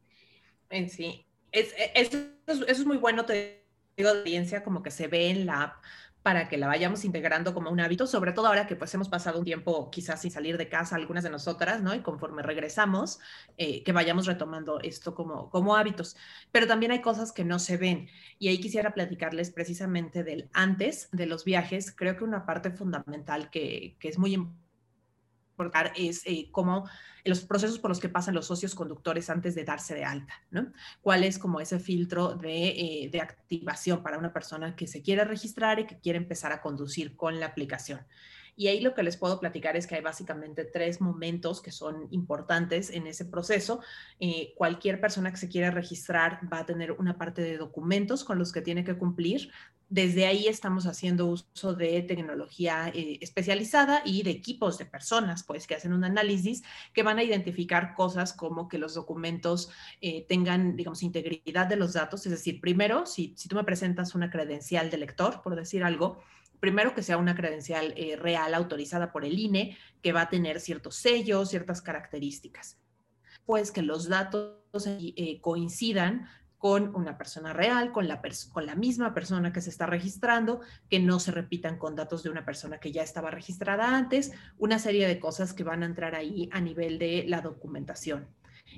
En 0.69 0.89
sí, 0.89 1.25
es, 1.51 1.73
es, 1.95 2.13
eso 2.45 2.65
es 2.67 2.85
muy 2.85 2.97
bueno, 2.97 3.25
te 3.25 3.65
digo, 3.95 4.09
audiencia 4.09 4.63
como 4.63 4.83
que 4.83 4.91
se 4.91 5.07
ve 5.07 5.29
en 5.29 5.45
la 5.45 5.63
app 5.63 5.83
para 6.27 6.49
que 6.49 6.57
la 6.57 6.67
vayamos 6.67 7.05
integrando 7.05 7.53
como 7.53 7.71
un 7.71 7.79
hábito, 7.79 8.05
sobre 8.05 8.33
todo 8.33 8.47
ahora 8.47 8.67
que 8.67 8.75
pues 8.75 8.93
hemos 8.93 9.07
pasado 9.07 9.39
un 9.39 9.45
tiempo 9.45 9.89
quizás 9.89 10.19
sin 10.19 10.29
salir 10.29 10.57
de 10.57 10.67
casa, 10.67 10.97
algunas 10.97 11.23
de 11.23 11.29
nosotras, 11.29 11.81
¿no? 11.81 11.95
Y 11.95 12.01
conforme 12.01 12.43
regresamos, 12.43 13.19
eh, 13.57 13.81
que 13.81 13.93
vayamos 13.93 14.25
retomando 14.25 14.81
esto 14.81 15.15
como, 15.15 15.49
como 15.49 15.77
hábitos. 15.77 16.17
Pero 16.51 16.67
también 16.67 16.91
hay 16.91 16.99
cosas 16.99 17.31
que 17.31 17.45
no 17.45 17.59
se 17.59 17.77
ven 17.77 18.09
y 18.39 18.49
ahí 18.49 18.59
quisiera 18.59 18.93
platicarles 18.93 19.51
precisamente 19.51 20.25
del 20.25 20.49
antes 20.51 21.07
de 21.13 21.27
los 21.27 21.45
viajes. 21.45 21.93
Creo 21.95 22.17
que 22.17 22.25
una 22.25 22.45
parte 22.45 22.71
fundamental 22.71 23.49
que, 23.49 23.95
que 23.97 24.09
es 24.09 24.17
muy 24.17 24.33
importante 24.33 24.66
es 25.95 26.23
eh, 26.25 26.49
cómo 26.51 26.87
los 27.23 27.41
procesos 27.41 27.79
por 27.79 27.89
los 27.89 27.99
que 27.99 28.09
pasan 28.09 28.35
los 28.35 28.47
socios 28.47 28.73
conductores 28.73 29.29
antes 29.29 29.55
de 29.55 29.63
darse 29.63 29.93
de 29.93 30.05
alta, 30.05 30.33
¿no? 30.49 30.71
¿Cuál 31.01 31.23
es 31.23 31.37
como 31.37 31.59
ese 31.59 31.79
filtro 31.79 32.35
de, 32.35 32.69
eh, 32.69 33.09
de, 33.11 33.21
activación 33.21 34.01
para 34.01 34.17
una 34.17 34.31
persona 34.31 34.75
que 34.75 34.87
se 34.87 35.01
quiere 35.01 35.25
registrar 35.25 35.79
y 35.79 35.87
que 35.87 35.99
quiere 35.99 36.17
empezar 36.17 36.51
a 36.51 36.61
conducir 36.61 37.15
con 37.15 37.39
la 37.39 37.47
aplicación? 37.47 37.99
Y 38.59 38.69
ahí 38.69 38.81
lo 38.81 38.95
que 38.95 39.03
les 39.03 39.17
puedo 39.17 39.39
platicar 39.39 39.77
es 39.77 39.85
que 39.85 39.93
hay 39.93 40.01
básicamente 40.01 40.65
tres 40.65 40.99
momentos 40.99 41.61
que 41.61 41.71
son 41.71 42.07
importantes 42.09 42.89
en 42.89 43.05
ese 43.05 43.23
proceso. 43.23 43.81
Eh, 44.19 44.53
cualquier 44.57 44.99
persona 44.99 45.29
que 45.29 45.37
se 45.37 45.47
quiera 45.47 45.69
registrar 45.69 46.39
va 46.51 46.59
a 46.59 46.65
tener 46.65 46.93
una 46.93 47.19
parte 47.19 47.43
de 47.43 47.55
documentos 47.55 48.23
con 48.23 48.39
los 48.39 48.51
que 48.51 48.61
tiene 48.63 48.83
que 48.83 48.97
cumplir. 48.97 49.51
Desde 49.89 50.25
ahí 50.25 50.47
estamos 50.47 50.87
haciendo 50.87 51.27
uso 51.27 51.75
de 51.75 52.01
tecnología 52.01 52.91
eh, 52.95 53.19
especializada 53.21 54.01
y 54.03 54.23
de 54.23 54.31
equipos 54.31 54.79
de 54.79 54.85
personas, 54.85 55.43
pues, 55.43 55.67
que 55.67 55.75
hacen 55.75 55.93
un 55.93 56.03
análisis 56.03 56.63
que 56.93 57.03
van 57.03 57.19
a 57.19 57.23
identificar 57.23 57.93
cosas 57.93 58.33
como 58.33 58.67
que 58.67 58.79
los 58.79 58.95
documentos 58.95 59.69
eh, 60.01 60.25
tengan, 60.27 60.75
digamos, 60.75 61.03
integridad 61.03 61.67
de 61.67 61.75
los 61.75 61.93
datos. 61.93 62.25
Es 62.25 62.31
decir, 62.31 62.59
primero, 62.59 63.05
si, 63.05 63.35
si 63.37 63.47
tú 63.47 63.55
me 63.55 63.63
presentas 63.63 64.15
una 64.15 64.31
credencial 64.31 64.89
de 64.89 64.97
lector, 64.97 65.43
por 65.43 65.55
decir 65.55 65.83
algo, 65.83 66.17
primero 66.59 66.93
que 66.93 67.03
sea 67.03 67.17
una 67.17 67.35
credencial 67.35 67.93
eh, 67.97 68.15
real 68.15 68.53
autorizada 68.53 69.11
por 69.11 69.25
el 69.25 69.37
INE, 69.37 69.77
que 70.01 70.13
va 70.13 70.21
a 70.21 70.29
tener 70.29 70.59
ciertos 70.59 70.95
sellos, 70.95 71.49
ciertas 71.49 71.81
características. 71.81 72.77
Pues 73.45 73.71
que 73.71 73.81
los 73.81 74.09
datos 74.09 74.57
eh, 74.85 75.39
coincidan 75.41 76.27
con 76.57 76.95
una 76.95 77.17
persona 77.17 77.53
real, 77.53 77.91
con 77.91 78.07
la, 78.07 78.21
con 78.51 78.65
la 78.65 78.75
misma 78.75 79.13
persona 79.13 79.53
que 79.53 79.61
se 79.61 79.69
está 79.69 79.85
registrando, 79.85 80.61
que 80.89 80.99
no 80.99 81.19
se 81.19 81.31
repitan 81.31 81.77
con 81.77 81.95
datos 81.95 82.23
de 82.23 82.29
una 82.29 82.45
persona 82.45 82.79
que 82.79 82.91
ya 82.91 83.03
estaba 83.03 83.29
registrada 83.29 83.95
antes, 83.95 84.31
una 84.57 84.79
serie 84.79 85.07
de 85.07 85.19
cosas 85.19 85.53
que 85.53 85.63
van 85.63 85.83
a 85.83 85.85
entrar 85.85 86.15
ahí 86.15 86.49
a 86.51 86.59
nivel 86.59 86.97
de 86.97 87.25
la 87.27 87.41
documentación. 87.41 88.27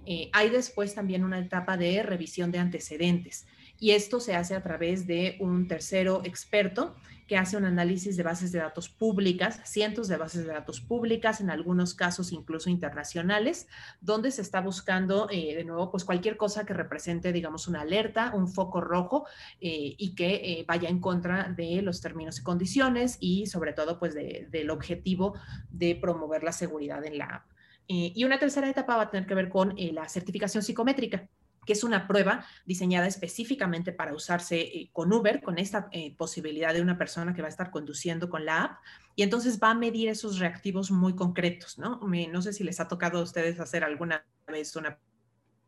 Eh, 0.06 0.30
hay 0.34 0.50
después 0.50 0.94
también 0.94 1.24
una 1.24 1.40
etapa 1.40 1.78
de 1.78 2.04
revisión 2.04 2.52
de 2.52 2.60
antecedentes 2.60 3.48
y 3.80 3.92
esto 3.92 4.20
se 4.20 4.36
hace 4.36 4.56
a 4.56 4.62
través 4.62 5.08
de 5.08 5.38
un 5.40 5.68
tercero 5.68 6.22
experto 6.26 6.96
que 7.30 7.38
hace 7.38 7.58
un 7.58 7.66
análisis 7.66 8.18
de 8.18 8.24
bases 8.24 8.52
de 8.52 8.58
datos 8.58 8.90
públicas, 8.90 9.62
cientos 9.64 10.08
de 10.08 10.18
bases 10.18 10.48
de 10.48 10.52
datos 10.52 10.82
públicas, 10.82 11.40
en 11.40 11.52
algunos 11.52 11.94
casos 11.94 12.32
incluso 12.32 12.72
internacionales, 12.72 13.68
donde 14.02 14.32
se 14.32 14.42
está 14.42 14.62
buscando, 14.62 15.30
eh, 15.30 15.56
de 15.56 15.64
nuevo, 15.64 15.92
pues 15.92 16.04
cualquier 16.04 16.38
cosa 16.38 16.66
que 16.66 16.74
represente, 16.74 17.32
digamos, 17.32 17.68
una 17.68 17.82
alerta, 17.82 18.32
un 18.34 18.48
foco 18.48 18.82
rojo 18.82 19.28
eh, 19.62 19.94
y 19.96 20.16
que 20.16 20.36
eh, 20.38 20.66
vaya 20.68 20.90
en 20.90 21.00
contra 21.00 21.54
de 21.56 21.84
los 21.84 22.02
términos 22.02 22.40
y 22.40 22.44
condiciones 22.44 23.18
y 23.20 23.46
sobre 23.46 23.74
todo, 23.74 24.00
pues, 24.00 24.16
del 24.16 24.72
objetivo 24.72 25.36
de 25.70 25.96
promover 25.96 26.42
la 26.42 26.52
seguridad 26.52 27.06
en 27.06 27.20
la 27.20 27.26
app. 27.26 27.46
y 27.88 28.24
una 28.24 28.40
tercera 28.40 28.70
etapa 28.70 28.98
va 28.98 29.04
a 29.04 29.10
tener 29.12 29.28
que 29.28 29.36
ver 29.36 29.50
con 29.50 29.76
la 29.94 30.08
certificación 30.10 30.64
psicométrica 30.64 31.28
que 31.66 31.74
es 31.74 31.84
una 31.84 32.08
prueba 32.08 32.46
diseñada 32.66 33.08
específicamente 33.08 33.92
para 33.92 34.14
usarse 34.14 34.60
eh, 34.60 34.90
con 34.94 35.12
Uber, 35.14 35.42
con 35.42 35.58
esta 35.58 35.88
eh, 35.92 36.16
posibilidad 36.16 36.74
de 36.74 36.82
una 36.82 36.98
persona 36.98 37.34
que 37.34 37.42
va 37.42 37.48
a 37.48 37.50
estar 37.50 37.72
conduciendo 37.72 38.30
con 38.30 38.46
la 38.46 38.64
app, 38.64 38.78
y 39.16 39.24
entonces 39.24 39.60
va 39.62 39.72
a 39.72 39.76
medir 39.76 40.10
esos 40.10 40.40
reactivos 40.40 40.92
muy 40.92 41.16
concretos, 41.16 41.78
¿no? 41.78 42.00
no 42.00 42.42
sé 42.42 42.54
si 42.54 42.64
les 42.64 42.80
ha 42.80 42.88
tocado 42.88 43.20
a 43.20 43.24
ustedes 43.24 43.60
hacer 43.60 43.84
alguna 43.84 44.26
vez 44.48 44.76
una 44.76 44.98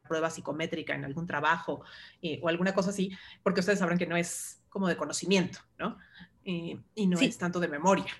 prueba 0.07 0.29
psicométrica 0.29 0.95
en 0.95 1.05
algún 1.05 1.27
trabajo 1.27 1.83
eh, 2.21 2.39
o 2.41 2.49
alguna 2.49 2.73
cosa 2.73 2.89
así, 2.89 3.11
porque 3.43 3.59
ustedes 3.59 3.79
sabrán 3.79 3.97
que 3.97 4.07
no 4.07 4.15
es 4.17 4.61
como 4.69 4.87
de 4.87 4.97
conocimiento, 4.97 5.59
¿no? 5.77 5.97
y 6.43 7.05
no 7.05 7.19
es 7.19 7.37
tanto 7.37 7.59
de 7.59 7.67
memoria. 7.67 8.11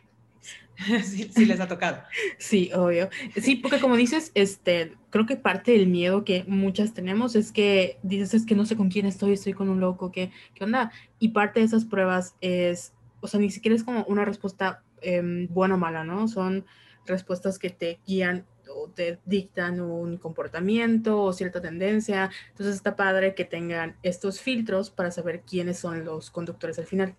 sí, 1.04 1.46
les 1.46 1.60
ha 1.60 1.68
tocado. 1.68 2.02
Sí, 2.38 2.72
obvio. 2.74 3.10
Sí, 3.36 3.56
porque 3.56 3.80
como 3.80 3.96
dices, 3.96 4.32
este, 4.34 4.94
creo 5.10 5.26
que 5.26 5.36
parte 5.36 5.72
del 5.72 5.88
miedo 5.88 6.24
que 6.24 6.44
muchas 6.48 6.94
tenemos 6.94 7.36
es 7.36 7.52
que 7.52 8.00
dices, 8.04 8.34
es 8.34 8.46
que 8.46 8.56
no 8.56 8.66
sé 8.66 8.76
con 8.76 8.90
quién 8.90 9.06
estoy, 9.06 9.34
estoy 9.34 9.54
con 9.54 9.70
un 9.70 9.80
loco, 9.80 10.12
¿qué, 10.12 10.32
qué 10.56 10.64
onda? 10.64 10.92
Y 11.20 11.30
parte 11.30 11.60
de 11.60 11.66
esas 11.66 11.86
pruebas 11.86 12.36
es, 12.42 12.94
o 13.20 13.28
sea, 13.28 13.40
ni 13.40 13.52
siquiera 13.52 13.76
es 13.76 13.84
como 13.84 14.04
una 14.06 14.26
respuesta 14.26 14.84
eh, 15.02 15.48
buena 15.50 15.76
o 15.76 15.78
mala, 15.78 16.04
¿no? 16.04 16.28
Son 16.28 16.66
respuestas 17.06 17.60
que 17.60 17.70
te 17.70 18.00
guían 18.06 18.46
o 18.74 18.90
te 18.90 19.20
dictan 19.26 19.82
un 19.82 20.18
comportamiento 20.18 21.22
o 21.22 21.34
cierta 21.34 21.62
tendencia. 21.62 22.32
Entonces 22.50 22.76
está 22.76 22.96
padre 22.96 23.36
que 23.36 23.46
tengan 23.46 23.98
estos 24.04 24.40
filtros 24.40 24.90
para 24.90 25.12
saber 25.12 25.42
quiénes 25.42 25.80
son 25.80 26.06
los 26.06 26.32
conductores 26.32 26.80
al 26.80 26.86
final. 26.86 27.16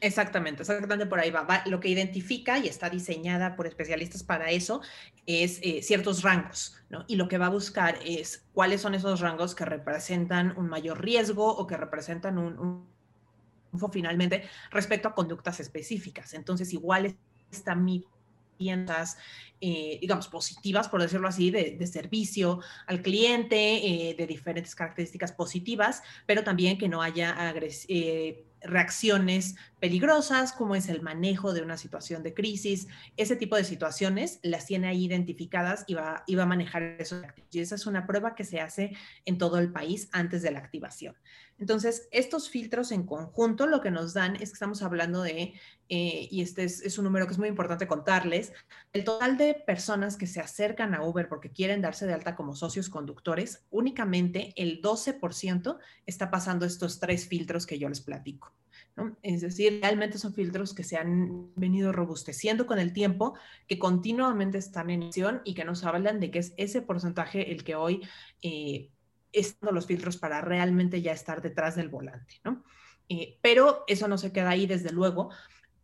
Exactamente, 0.00 0.62
exactamente 0.62 1.06
por 1.06 1.18
ahí 1.18 1.30
va. 1.30 1.62
Lo 1.66 1.80
que 1.80 1.88
identifica 1.88 2.58
y 2.58 2.68
está 2.68 2.88
diseñada 2.88 3.56
por 3.56 3.66
especialistas 3.66 4.22
para 4.22 4.50
eso 4.50 4.80
es 5.26 5.58
eh, 5.62 5.82
ciertos 5.82 6.22
rangos, 6.22 6.76
¿no? 6.88 7.04
Y 7.08 7.16
lo 7.16 7.28
que 7.28 7.38
va 7.38 7.46
a 7.46 7.50
buscar 7.50 7.98
es 8.04 8.44
cuáles 8.52 8.80
son 8.80 8.94
esos 8.94 9.20
rangos 9.20 9.54
que 9.54 9.64
representan 9.64 10.56
un 10.56 10.68
mayor 10.68 11.02
riesgo 11.02 11.46
o 11.48 11.66
que 11.66 11.76
representan 11.76 12.38
un, 12.38 12.86
finalmente 13.92 14.44
respecto 14.70 15.08
a 15.08 15.14
conductas 15.14 15.58
específicas. 15.60 16.32
Entonces, 16.34 16.72
igual 16.72 17.16
está 17.50 17.74
mi 17.74 18.04
eh, 19.60 19.98
digamos, 20.00 20.28
positivas, 20.28 20.88
por 20.88 21.00
decirlo 21.00 21.28
así, 21.28 21.50
de, 21.50 21.86
servicio 21.86 22.60
al 22.86 23.02
cliente, 23.02 24.10
eh, 24.10 24.14
de 24.14 24.26
diferentes 24.26 24.74
características 24.74 25.32
positivas, 25.32 26.02
pero 26.26 26.42
también 26.44 26.78
que 26.78 26.88
no 26.88 27.02
haya 27.02 27.54
eh, 27.88 28.44
reacciones 28.62 29.56
peligrosas, 29.80 30.52
como 30.52 30.74
es 30.74 30.88
el 30.88 31.02
manejo 31.02 31.52
de 31.52 31.62
una 31.62 31.76
situación 31.76 32.22
de 32.22 32.34
crisis. 32.34 32.88
Ese 33.16 33.36
tipo 33.36 33.56
de 33.56 33.64
situaciones 33.64 34.40
las 34.42 34.66
tiene 34.66 34.88
ahí 34.88 35.04
identificadas 35.04 35.84
y 35.86 35.94
va, 35.94 36.24
y 36.26 36.34
va 36.34 36.44
a 36.44 36.46
manejar 36.46 36.82
eso. 36.82 37.22
Y 37.50 37.60
esa 37.60 37.74
es 37.74 37.86
una 37.86 38.06
prueba 38.06 38.34
que 38.34 38.44
se 38.44 38.60
hace 38.60 38.96
en 39.24 39.38
todo 39.38 39.58
el 39.58 39.72
país 39.72 40.08
antes 40.12 40.42
de 40.42 40.50
la 40.50 40.58
activación. 40.58 41.16
Entonces, 41.58 42.08
estos 42.10 42.50
filtros 42.50 42.92
en 42.92 43.04
conjunto 43.04 43.66
lo 43.66 43.80
que 43.80 43.90
nos 43.90 44.14
dan 44.14 44.36
es 44.36 44.50
que 44.50 44.54
estamos 44.54 44.82
hablando 44.82 45.22
de, 45.22 45.54
eh, 45.88 46.28
y 46.30 46.42
este 46.42 46.64
es, 46.64 46.80
es, 46.82 46.98
un 46.98 47.04
número 47.04 47.26
que 47.26 47.32
es 47.32 47.38
muy 47.38 47.48
importante 47.48 47.86
contarles, 47.86 48.52
el 48.92 49.04
total 49.04 49.36
de 49.36 49.54
personas 49.54 50.16
que 50.16 50.26
se 50.26 50.40
acercan 50.40 50.94
a 50.94 51.02
Uber 51.02 51.28
porque 51.28 51.50
quieren 51.50 51.82
darse 51.82 52.06
de 52.06 52.14
alta 52.14 52.36
como 52.36 52.54
socios 52.54 52.88
conductores, 52.88 53.64
únicamente 53.70 54.52
el 54.56 54.80
12% 54.80 55.78
está 56.06 56.30
pasando 56.30 56.64
estos 56.64 57.00
tres 57.00 57.26
filtros 57.26 57.66
que 57.66 57.78
yo 57.78 57.88
les 57.88 58.00
platico. 58.00 58.52
Es 59.22 59.42
decir, 59.42 59.78
realmente 59.80 60.18
son 60.18 60.34
filtros 60.34 60.74
que 60.74 60.82
se 60.82 60.96
han 60.96 61.52
venido 61.54 61.92
robusteciendo 61.92 62.66
con 62.66 62.78
el 62.78 62.92
tiempo, 62.92 63.38
que 63.66 63.78
continuamente 63.78 64.58
están 64.58 64.90
en 64.90 65.04
acción 65.04 65.40
y 65.44 65.54
que 65.54 65.64
nos 65.64 65.84
hablan 65.84 66.20
de 66.20 66.30
que 66.30 66.40
es 66.40 66.52
ese 66.56 66.82
porcentaje 66.82 67.52
el 67.52 67.62
que 67.62 67.76
hoy 67.76 68.02
eh, 68.42 68.90
están 69.40 69.74
los 69.74 69.86
filtros 69.86 70.16
para 70.16 70.40
realmente 70.40 71.02
ya 71.02 71.12
estar 71.12 71.42
detrás 71.42 71.76
del 71.76 71.88
volante, 71.88 72.40
¿no? 72.44 72.64
Eh, 73.08 73.38
pero 73.40 73.84
eso 73.86 74.08
no 74.08 74.18
se 74.18 74.32
queda 74.32 74.50
ahí, 74.50 74.66
desde 74.66 74.92
luego. 74.92 75.30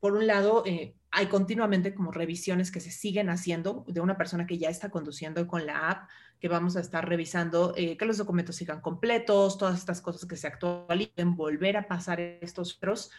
Por 0.00 0.12
un 0.12 0.26
lado, 0.26 0.62
eh, 0.66 0.94
hay 1.10 1.26
continuamente 1.26 1.94
como 1.94 2.12
revisiones 2.12 2.70
que 2.70 2.80
se 2.80 2.90
siguen 2.90 3.30
haciendo 3.30 3.84
de 3.88 4.00
una 4.00 4.16
persona 4.18 4.46
que 4.46 4.58
ya 4.58 4.68
está 4.68 4.90
conduciendo 4.90 5.46
con 5.46 5.64
la 5.64 5.90
app, 5.90 6.08
que 6.38 6.48
vamos 6.48 6.76
a 6.76 6.80
estar 6.80 7.08
revisando 7.08 7.72
eh, 7.76 7.96
que 7.96 8.04
los 8.04 8.18
documentos 8.18 8.56
sigan 8.56 8.82
completos, 8.82 9.56
todas 9.56 9.78
estas 9.78 10.02
cosas 10.02 10.28
que 10.28 10.36
se 10.36 10.46
actualicen, 10.46 11.36
volver 11.36 11.76
a 11.78 11.88
pasar 11.88 12.20
estos 12.20 12.72
filtros. 12.72 13.10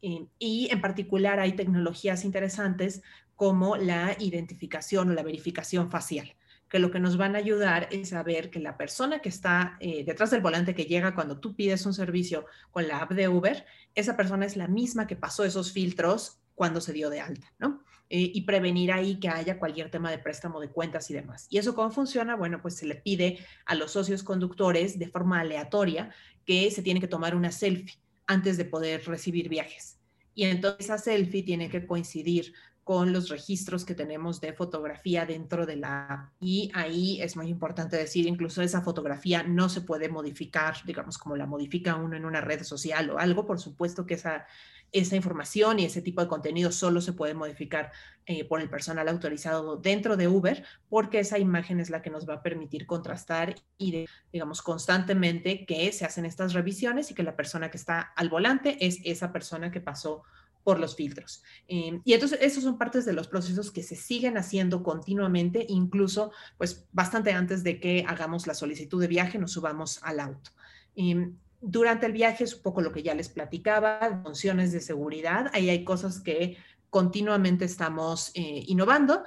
y 0.00 0.68
en 0.72 0.80
particular 0.80 1.38
hay 1.38 1.52
tecnologías 1.52 2.24
interesantes 2.24 3.02
como 3.36 3.76
la 3.76 4.16
identificación 4.18 5.10
o 5.10 5.14
la 5.14 5.22
verificación 5.22 5.90
facial 5.90 6.34
que 6.72 6.78
lo 6.78 6.90
que 6.90 7.00
nos 7.00 7.18
van 7.18 7.36
a 7.36 7.38
ayudar 7.38 7.86
es 7.92 8.08
saber 8.08 8.48
que 8.48 8.58
la 8.58 8.78
persona 8.78 9.18
que 9.18 9.28
está 9.28 9.76
eh, 9.78 10.04
detrás 10.06 10.30
del 10.30 10.40
volante 10.40 10.74
que 10.74 10.86
llega 10.86 11.14
cuando 11.14 11.38
tú 11.38 11.54
pides 11.54 11.84
un 11.84 11.92
servicio 11.92 12.46
con 12.70 12.88
la 12.88 13.00
app 13.00 13.12
de 13.12 13.28
Uber, 13.28 13.66
esa 13.94 14.16
persona 14.16 14.46
es 14.46 14.56
la 14.56 14.68
misma 14.68 15.06
que 15.06 15.14
pasó 15.14 15.44
esos 15.44 15.70
filtros 15.70 16.40
cuando 16.54 16.80
se 16.80 16.94
dio 16.94 17.10
de 17.10 17.20
alta, 17.20 17.52
¿no? 17.58 17.82
Eh, 18.08 18.30
y 18.32 18.40
prevenir 18.42 18.90
ahí 18.90 19.20
que 19.20 19.28
haya 19.28 19.58
cualquier 19.58 19.90
tema 19.90 20.10
de 20.10 20.18
préstamo 20.18 20.60
de 20.60 20.70
cuentas 20.70 21.10
y 21.10 21.14
demás. 21.14 21.46
¿Y 21.50 21.58
eso 21.58 21.74
cómo 21.74 21.90
funciona? 21.90 22.36
Bueno, 22.36 22.62
pues 22.62 22.76
se 22.76 22.86
le 22.86 22.94
pide 22.94 23.38
a 23.66 23.74
los 23.74 23.90
socios 23.90 24.22
conductores 24.22 24.98
de 24.98 25.08
forma 25.08 25.40
aleatoria 25.40 26.10
que 26.46 26.70
se 26.70 26.80
tiene 26.80 27.00
que 27.00 27.06
tomar 27.06 27.36
una 27.36 27.52
selfie 27.52 28.00
antes 28.26 28.56
de 28.56 28.64
poder 28.64 29.04
recibir 29.04 29.50
viajes. 29.50 29.98
Y 30.34 30.44
entonces 30.44 30.86
esa 30.86 30.96
selfie 30.96 31.42
tiene 31.42 31.68
que 31.68 31.86
coincidir 31.86 32.54
con 32.84 33.12
los 33.12 33.28
registros 33.28 33.84
que 33.84 33.94
tenemos 33.94 34.40
de 34.40 34.52
fotografía 34.52 35.24
dentro 35.24 35.66
de 35.66 35.76
la 35.76 36.32
y 36.40 36.70
ahí 36.74 37.20
es 37.20 37.36
muy 37.36 37.48
importante 37.48 37.96
decir 37.96 38.26
incluso 38.26 38.60
esa 38.62 38.82
fotografía 38.82 39.42
no 39.42 39.68
se 39.68 39.82
puede 39.82 40.08
modificar 40.08 40.74
digamos 40.84 41.18
como 41.18 41.36
la 41.36 41.46
modifica 41.46 41.94
uno 41.94 42.16
en 42.16 42.24
una 42.24 42.40
red 42.40 42.62
social 42.64 43.10
o 43.10 43.18
algo 43.18 43.46
por 43.46 43.60
supuesto 43.60 44.04
que 44.04 44.14
esa 44.14 44.46
esa 44.92 45.16
información 45.16 45.78
y 45.78 45.86
ese 45.86 46.02
tipo 46.02 46.20
de 46.20 46.28
contenido 46.28 46.70
solo 46.70 47.00
se 47.00 47.14
puede 47.14 47.32
modificar 47.32 47.90
eh, 48.26 48.44
por 48.44 48.60
el 48.60 48.68
personal 48.68 49.08
autorizado 49.08 49.76
dentro 49.78 50.16
de 50.18 50.28
Uber, 50.28 50.64
porque 50.88 51.18
esa 51.18 51.38
imagen 51.38 51.80
es 51.80 51.88
la 51.88 52.02
que 52.02 52.10
nos 52.10 52.28
va 52.28 52.34
a 52.34 52.42
permitir 52.42 52.86
contrastar 52.86 53.54
y, 53.78 54.06
digamos, 54.32 54.60
constantemente 54.60 55.64
que 55.64 55.90
se 55.92 56.04
hacen 56.04 56.26
estas 56.26 56.52
revisiones 56.52 57.10
y 57.10 57.14
que 57.14 57.22
la 57.22 57.36
persona 57.36 57.70
que 57.70 57.78
está 57.78 58.00
al 58.00 58.28
volante 58.28 58.86
es 58.86 59.00
esa 59.04 59.32
persona 59.32 59.70
que 59.70 59.80
pasó 59.80 60.22
por 60.64 60.78
los 60.78 60.96
filtros. 60.96 61.42
Eh, 61.68 62.00
y 62.04 62.12
entonces 62.12 62.38
esos 62.42 62.62
son 62.64 62.78
partes 62.78 63.04
de 63.04 63.12
los 63.12 63.28
procesos 63.28 63.70
que 63.70 63.82
se 63.82 63.96
siguen 63.96 64.36
haciendo 64.36 64.82
continuamente, 64.82 65.66
incluso 65.68 66.32
pues 66.58 66.86
bastante 66.92 67.32
antes 67.32 67.64
de 67.64 67.80
que 67.80 68.04
hagamos 68.06 68.46
la 68.46 68.54
solicitud 68.54 69.00
de 69.00 69.08
viaje, 69.08 69.38
nos 69.38 69.52
subamos 69.52 70.00
al 70.02 70.20
auto. 70.20 70.50
Eh, 70.96 71.32
durante 71.60 72.06
el 72.06 72.12
viaje 72.12 72.44
es 72.44 72.54
un 72.54 72.62
poco 72.62 72.80
lo 72.80 72.92
que 72.92 73.02
ya 73.02 73.14
les 73.14 73.28
platicaba, 73.28 74.20
funciones 74.24 74.72
de 74.72 74.80
seguridad, 74.80 75.50
ahí 75.52 75.70
hay 75.70 75.84
cosas 75.84 76.20
que 76.20 76.56
continuamente 76.90 77.64
estamos 77.64 78.30
eh, 78.34 78.64
innovando. 78.66 79.24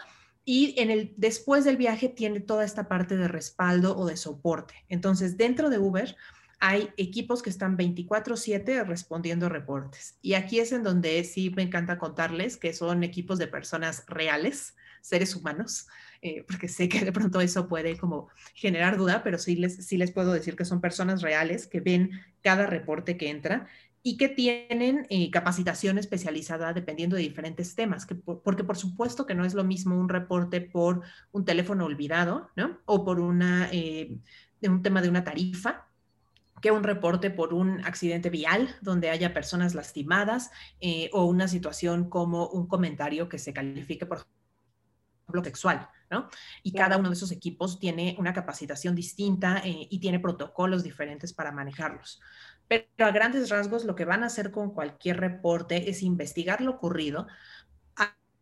Y 0.48 0.80
en 0.80 0.92
el, 0.92 1.13
después 1.18 1.65
del 1.65 1.75
viaje 1.75 2.08
tiene 2.08 2.39
toda 2.39 2.63
esta 2.63 2.88
parte 2.88 3.18
de 3.18 3.27
respaldo 3.27 3.98
o 3.98 4.06
de 4.06 4.15
soporte. 4.15 4.75
Entonces, 4.89 5.38
dentro 5.38 5.72
de 5.72 5.80
Uber 5.80 6.15
hay 6.59 6.89
equipos 6.97 7.41
que 7.41 7.50
están 7.50 7.77
24/7 7.77 8.83
respondiendo 8.83 9.50
reportes. 9.50 10.17
Y 10.21 10.33
aquí 10.33 10.59
es 10.59 10.71
en 10.71 10.83
donde 10.83 11.24
sí 11.24 11.50
me 11.50 11.63
encanta 11.63 11.97
contarles 11.97 12.57
que 12.57 12.74
son 12.74 13.03
equipos 13.03 13.39
de 13.39 13.47
personas 13.47 14.03
reales, 14.07 14.75
seres 15.01 15.35
humanos, 15.35 15.88
eh, 16.21 16.43
porque 16.47 16.67
sé 16.67 16.89
que 16.89 17.05
de 17.05 17.12
pronto 17.12 17.39
eso 17.41 17.67
puede 17.67 17.97
como 17.97 18.29
generar 18.55 18.97
duda, 18.97 19.21
pero 19.24 19.38
sí 19.38 19.55
les, 19.55 19.85
sí 19.85 19.97
les 19.97 20.12
puedo 20.12 20.33
decir 20.33 20.55
que 20.55 20.65
son 20.65 20.81
personas 20.81 21.21
reales 21.21 21.67
que 21.67 21.79
ven 21.79 22.12
cada 22.41 22.65
reporte 22.65 23.17
que 23.17 23.29
entra 23.29 23.67
y 24.07 24.17
que 24.17 24.29
tienen 24.29 25.07
eh, 25.09 25.31
capacitación 25.31 25.97
especializada 25.97 26.74
dependiendo 26.74 27.15
de 27.15 27.24
diferentes 27.24 27.74
temas, 27.74 28.05
que 28.05 28.13
porque 28.13 28.63
por 28.63 28.77
supuesto 28.77 29.25
que 29.25 29.33
no 29.33 29.45
es 29.45 29.55
lo 29.55 29.63
mismo 29.63 30.00
un 30.00 30.09
reporte 30.09 30.62
por 30.62 31.01
un 31.31 31.43
teléfono 31.43 31.85
olvidado, 31.85 32.51
¿no? 32.55 32.79
O 32.85 33.03
por 33.03 33.19
una, 33.19 33.67
eh, 33.71 34.19
un 34.62 34.83
tema 34.83 35.01
de 35.01 35.09
una 35.09 35.24
tarifa, 35.24 35.85
que 36.65 36.72
un 36.72 36.84
reporte 36.84 37.29
por 37.29 37.53
un 37.53 37.86
accidente 37.86 38.31
vial 38.31 38.75
donde 38.81 39.12
haya 39.12 39.36
personas 39.36 39.75
lastimadas 39.75 40.50
o 41.12 41.25
una 41.25 41.48
situación 41.48 42.10
como 42.10 42.48
un 42.48 42.65
comentario 42.65 43.29
que 43.29 43.38
se 43.38 43.53
califique 43.53 44.07
por 44.07 44.25
ejemplo 45.27 45.43
sexual. 45.43 45.88
Y 46.63 46.74
cada 46.74 46.98
uno 46.98 47.10
de 47.10 47.13
esos 47.13 47.31
equipos 47.31 47.79
tiene 47.79 48.15
una 48.17 48.34
capacitación 48.34 48.95
distinta 48.95 49.62
eh, 49.63 49.88
y 49.91 50.00
tiene 50.00 50.19
protocolos 50.19 50.81
diferentes 50.81 51.34
para 51.34 51.51
manejarlos. 51.51 52.19
Pero 52.67 52.88
a 52.98 53.12
grandes 53.12 53.51
rasgos, 53.51 53.86
lo 53.86 53.93
que 53.93 54.05
van 54.05 54.24
a 54.24 54.27
hacer 54.27 54.50
con 54.50 54.74
cualquier 54.74 55.19
reporte 55.19 55.91
es 55.91 56.01
investigar 56.01 56.62
lo 56.62 56.72
ocurrido, 56.72 57.27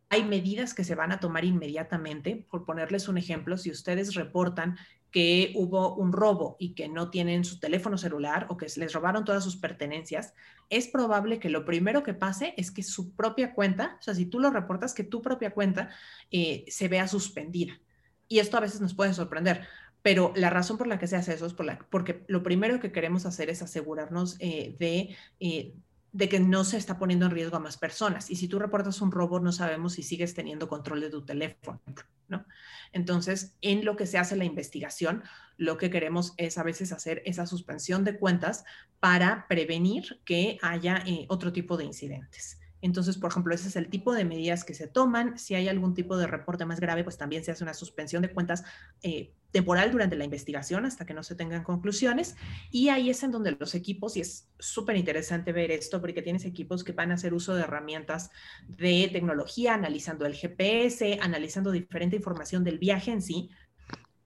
hay 0.07 0.23
medidas 0.23 0.73
que 0.73 0.85
se 0.85 0.95
van 0.95 1.11
a 1.11 1.19
tomar 1.19 1.43
inmediatamente. 1.43 2.47
Por 2.49 2.63
ponerles 2.65 3.09
un 3.09 3.17
ejemplo, 3.17 3.57
si 3.57 3.69
ustedes 3.69 4.13
reportan 4.13 4.77
que 5.13 5.53
hubo 5.53 5.93
un 5.93 6.11
robo 6.11 6.57
y 6.57 6.73
que 6.73 6.89
no 6.89 7.11
tienen 7.11 7.45
su 7.45 7.59
teléfono 7.59 7.99
celular 7.99 8.47
o 8.49 8.57
que 8.57 8.65
les 8.75 8.93
robaron 8.93 9.23
todas 9.23 9.43
sus 9.43 9.55
pertenencias, 9.55 10.33
es 10.71 10.87
probable 10.87 11.39
que 11.39 11.51
lo 11.51 11.65
primero 11.65 12.01
que 12.01 12.15
pase 12.15 12.55
es 12.57 12.71
que 12.71 12.81
su 12.81 13.13
propia 13.13 13.53
cuenta, 13.53 13.97
o 13.99 14.01
sea, 14.01 14.15
si 14.15 14.25
tú 14.25 14.39
lo 14.39 14.49
reportas, 14.49 14.95
que 14.95 15.03
tu 15.03 15.21
propia 15.21 15.51
cuenta 15.51 15.91
eh, 16.31 16.65
se 16.67 16.87
vea 16.87 17.07
suspendida. 17.07 17.79
Y 18.27 18.39
esto 18.39 18.57
a 18.57 18.61
veces 18.61 18.81
nos 18.81 18.95
puede 18.95 19.13
sorprender, 19.13 19.67
pero 20.01 20.33
la 20.35 20.49
razón 20.49 20.79
por 20.79 20.87
la 20.87 20.97
que 20.97 21.05
se 21.05 21.15
hace 21.15 21.35
eso 21.35 21.45
es 21.45 21.53
porque 21.91 22.23
lo 22.27 22.41
primero 22.41 22.79
que 22.79 22.91
queremos 22.91 23.27
hacer 23.27 23.51
es 23.51 23.61
asegurarnos 23.61 24.35
eh, 24.39 24.75
de... 24.79 25.15
Eh, 25.39 25.75
de 26.13 26.29
que 26.29 26.39
no 26.39 26.63
se 26.63 26.77
está 26.77 26.97
poniendo 26.97 27.25
en 27.25 27.31
riesgo 27.31 27.57
a 27.57 27.59
más 27.59 27.77
personas. 27.77 28.29
Y 28.29 28.35
si 28.35 28.47
tú 28.47 28.59
reportas 28.59 29.01
un 29.01 29.11
robo, 29.11 29.39
no 29.39 29.51
sabemos 29.51 29.93
si 29.93 30.03
sigues 30.03 30.35
teniendo 30.35 30.69
control 30.69 31.01
de 31.01 31.09
tu 31.09 31.25
teléfono, 31.25 31.81
¿no? 32.27 32.45
Entonces, 32.93 33.55
en 33.61 33.83
lo 33.83 33.95
que 33.95 34.05
se 34.05 34.19
hace 34.19 34.35
la 34.35 34.45
investigación, 34.45 35.23
lo 35.57 35.77
que 35.77 35.89
queremos 35.89 36.33
es 36.37 36.59
a 36.59 36.63
veces 36.63 36.91
hacer 36.91 37.23
esa 37.25 37.47
suspensión 37.47 38.03
de 38.03 38.17
cuentas 38.17 38.63
para 38.99 39.47
prevenir 39.47 40.21
que 40.23 40.59
haya 40.61 41.03
eh, 41.05 41.25
otro 41.29 41.51
tipo 41.51 41.77
de 41.77 41.85
incidentes. 41.85 42.59
Entonces, 42.83 43.17
por 43.17 43.31
ejemplo, 43.31 43.55
ese 43.55 43.69
es 43.69 43.77
el 43.77 43.87
tipo 43.87 44.13
de 44.13 44.25
medidas 44.25 44.65
que 44.65 44.73
se 44.73 44.87
toman. 44.87 45.39
Si 45.39 45.55
hay 45.55 45.69
algún 45.69 45.93
tipo 45.93 46.17
de 46.17 46.27
reporte 46.27 46.65
más 46.65 46.81
grave, 46.81 47.05
pues 47.05 47.17
también 47.17 47.41
se 47.41 47.51
hace 47.51 47.63
una 47.63 47.73
suspensión 47.73 48.21
de 48.21 48.33
cuentas 48.33 48.65
eh, 49.01 49.31
temporal 49.51 49.89
durante 49.89 50.17
la 50.17 50.25
investigación 50.25 50.85
hasta 50.85 51.05
que 51.05 51.13
no 51.13 51.23
se 51.23 51.35
tengan 51.35 51.63
conclusiones. 51.63 52.35
Y 52.71 52.89
ahí 52.89 53.09
es 53.09 53.23
en 53.23 53.31
donde 53.31 53.55
los 53.57 53.73
equipos, 53.73 54.17
y 54.17 54.19
es 54.19 54.49
súper 54.59 54.97
interesante 54.97 55.53
ver 55.53 55.71
esto, 55.71 56.01
porque 56.01 56.21
tienes 56.21 56.43
equipos 56.43 56.83
que 56.83 56.91
van 56.91 57.11
a 57.11 57.13
hacer 57.13 57.33
uso 57.33 57.55
de 57.55 57.63
herramientas 57.63 58.31
de 58.67 59.09
tecnología, 59.13 59.75
analizando 59.75 60.25
el 60.25 60.35
GPS, 60.35 61.19
analizando 61.21 61.71
diferente 61.71 62.17
información 62.17 62.65
del 62.65 62.79
viaje 62.79 63.11
en 63.11 63.21
sí, 63.21 63.49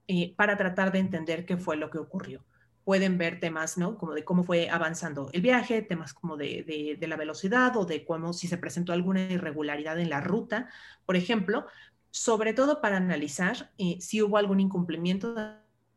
eh, 0.08 0.34
para 0.36 0.58
tratar 0.58 0.92
de 0.92 0.98
entender 0.98 1.46
qué 1.46 1.58
fue 1.58 1.78
lo 1.78 1.92
que 1.92 2.00
ocurrió 2.00 2.44
pueden 2.88 3.18
ver 3.18 3.42
temas, 3.42 3.78
¿no? 3.78 3.98
Como 3.98 4.14
de 4.14 4.24
cómo 4.24 4.46
fue 4.46 4.70
avanzando 4.70 5.30
el 5.34 5.42
viaje, 5.42 5.82
temas 5.82 6.14
como 6.14 6.38
de, 6.38 6.96
de, 6.98 7.08
la 7.10 7.18
velocidad 7.18 7.76
o 7.76 7.84
de 7.84 8.06
cómo 8.06 8.32
si 8.32 8.48
se 8.48 8.58
presentó 8.58 8.94
alguna 8.94 9.30
irregularidad 9.30 10.00
en 10.00 10.10
la 10.10 10.22
ruta, 10.22 10.70
por 11.06 11.18
ejemplo, 11.18 11.66
sobre 12.12 12.54
todo 12.54 12.80
para 12.80 12.96
analizar 12.96 13.74
eh, 13.78 13.98
si 14.00 14.22
hubo 14.22 14.38
algún 14.38 14.62
incumplimiento 14.62 15.36
de 15.36 15.52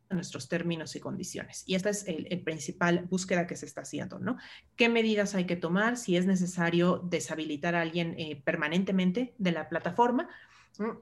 nuestros 0.09 0.49
términos 0.49 0.93
y 0.97 0.99
condiciones. 0.99 1.63
Y 1.65 1.75
esta 1.75 1.89
es 1.89 2.05
el, 2.09 2.41
principal 2.41 3.07
búsqueda 3.09 3.47
que 3.47 3.55
se 3.55 3.67
está 3.67 3.83
haciendo, 3.83 4.19
¿no? 4.19 4.35
¿Qué 4.75 4.89
medidas 4.89 5.33
hay 5.33 5.45
que 5.45 5.55
tomar? 5.55 5.95
Si 5.95 6.17
es 6.17 6.25
necesario 6.25 6.97
deshabilitar 7.09 7.73
a 7.73 7.83
alguien 7.83 8.15
eh, 8.17 8.41
permanentemente 8.43 9.33
de 9.37 9.51
la 9.53 9.69
plataforma. 9.69 10.27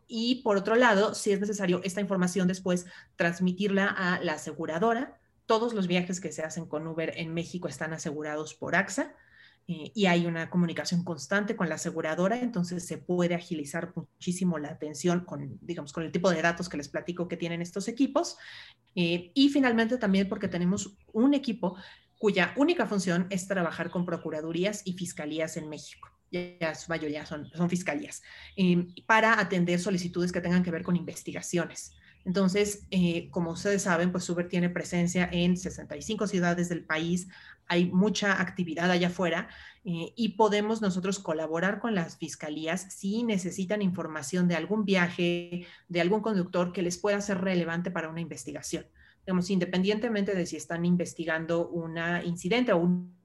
Y 0.08 0.44
por 0.44 0.56
otro 0.56 0.76
lado, 0.76 1.16
si 1.16 1.32
es 1.32 1.40
necesario 1.40 1.82
esta 1.84 2.00
información 2.00 2.48
después 2.48 2.86
transmitirla 3.16 3.88
a 3.88 4.20
la 4.20 4.34
aseguradora 4.34 5.16
todos 5.50 5.74
los 5.74 5.88
viajes 5.88 6.22
que 6.22 6.32
se 6.32 6.44
hacen 6.44 6.68
con 6.68 6.86
Uber 6.86 7.12
en 7.16 7.34
México 7.34 7.68
están 7.68 7.92
asegurados 7.92 8.54
por 8.54 8.76
AXA 8.76 9.16
eh, 9.68 9.92
y 9.96 10.06
hay 10.06 10.28
una 10.28 10.48
comunicación 10.52 11.04
constante 11.04 11.56
con 11.56 11.68
la 11.68 11.76
aseguradora, 11.76 12.40
entonces 12.40 12.86
se 12.86 13.00
puede 13.00 13.34
agilizar 13.34 13.92
muchísimo 13.96 14.60
la 14.60 14.70
atención 14.70 15.22
con, 15.26 15.58
digamos, 15.62 15.92
con 15.92 16.04
el 16.04 16.12
tipo 16.12 16.30
de 16.30 16.44
datos 16.44 16.70
que 16.70 16.78
les 16.78 16.88
platico 16.88 17.28
que 17.28 17.36
tienen 17.36 17.64
estos 17.64 17.88
equipos. 17.88 18.38
Eh, 18.94 19.32
y 19.34 19.50
finalmente 19.50 19.98
también 19.98 20.30
porque 20.30 20.50
tenemos 20.50 20.96
un 21.14 21.34
equipo 21.34 21.76
cuya 22.20 22.54
única 22.56 22.86
función 22.86 23.26
es 23.32 23.48
trabajar 23.48 23.90
con 23.90 24.06
procuradurías 24.06 24.84
y 24.86 24.94
fiscalías 24.94 25.58
en 25.58 25.68
México 25.68 26.10
ya 26.32 26.76
su 26.76 26.90
mayoría 26.90 27.26
son, 27.26 27.50
son 27.56 27.72
fiscalías, 27.72 28.22
eh, 28.56 28.86
para 29.08 29.40
atender 29.40 29.80
solicitudes 29.80 30.32
que 30.32 30.42
tengan 30.42 30.62
que 30.62 30.70
ver 30.70 30.84
con 30.84 30.96
investigaciones. 30.96 31.96
Entonces, 32.26 32.86
eh, 32.92 33.30
como 33.32 33.52
ustedes 33.52 33.84
saben, 33.84 34.12
pues 34.12 34.30
Uber 34.30 34.48
tiene 34.48 34.70
presencia 34.70 35.30
en 35.32 35.58
65 35.58 36.28
ciudades 36.28 36.70
del 36.70 36.84
país, 36.84 37.28
hay 37.68 37.86
mucha 37.92 38.42
actividad 38.42 38.92
allá 38.92 39.08
afuera 39.08 39.48
eh, 39.86 40.12
y 40.16 40.30
podemos 40.30 40.82
nosotros 40.82 41.20
colaborar 41.20 41.80
con 41.80 41.96
las 41.96 42.18
fiscalías 42.18 42.94
si 42.94 43.24
necesitan 43.24 43.82
información 43.82 44.48
de 44.48 44.56
algún 44.56 44.86
viaje, 44.86 45.66
de 45.88 46.02
algún 46.02 46.22
conductor 46.22 46.74
que 46.74 46.82
les 46.82 46.98
pueda 46.98 47.22
ser 47.22 47.42
relevante 47.42 47.92
para 47.92 48.10
una 48.10 48.22
investigación. 48.22 48.86
Digamos, 49.26 49.50
independientemente 49.50 50.36
de 50.36 50.46
si 50.46 50.58
están 50.58 50.84
investigando 50.86 51.70
un 51.70 51.98
incidente 52.26 52.74
o 52.74 52.78
un 52.78 53.20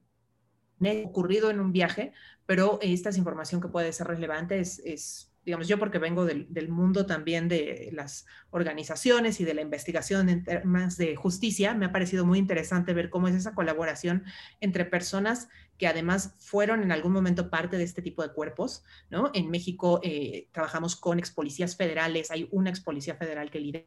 ocurrido 1.05 1.49
en 1.49 1.59
un 1.59 1.71
viaje, 1.71 2.13
pero 2.45 2.77
esta 2.81 3.09
es 3.09 3.17
información 3.17 3.61
que 3.61 3.69
puede 3.69 3.91
ser 3.93 4.07
relevante, 4.07 4.59
es, 4.59 4.79
es 4.79 5.34
digamos, 5.45 5.67
yo 5.67 5.77
porque 5.77 5.99
vengo 5.99 6.25
del, 6.25 6.69
mundo 6.69 7.05
también 7.05 7.47
de 7.47 7.89
las 7.93 8.25
organizaciones 8.49 9.39
y 9.39 9.45
de 9.45 9.53
la 9.53 9.61
investigación 9.61 10.27
en 10.29 10.43
temas 10.43 10.97
de 10.97 11.15
justicia, 11.15 11.75
me 11.75 11.85
ha 11.85 11.91
parecido 11.91 12.25
muy 12.25 12.39
interesante 12.39 12.93
ver 12.93 13.09
cómo 13.09 13.27
es 13.27 13.35
esa 13.35 13.53
colaboración 13.53 14.23
entre 14.59 14.85
personas 14.85 15.47
que 15.77 15.87
además 15.87 16.35
fueron 16.39 16.81
en 16.81 16.91
algún 16.91 17.11
momento 17.11 17.49
parte 17.49 17.77
de 17.77 17.83
este 17.83 18.01
tipo 18.01 18.23
de 18.23 18.33
cuerpos, 18.33 18.83
¿no? 19.09 19.29
En 19.33 19.51
México 19.51 19.99
eh, 20.03 20.47
trabajamos 20.51 20.95
con 20.95 21.19
ex 21.19 21.31
policías 21.31 21.75
federales, 21.75 22.31
hay 22.31 22.47
una 22.51 22.71
ex 22.71 22.79
policía 22.79 23.15
federal 23.15 23.51
que 23.51 23.59
lidera 23.59 23.85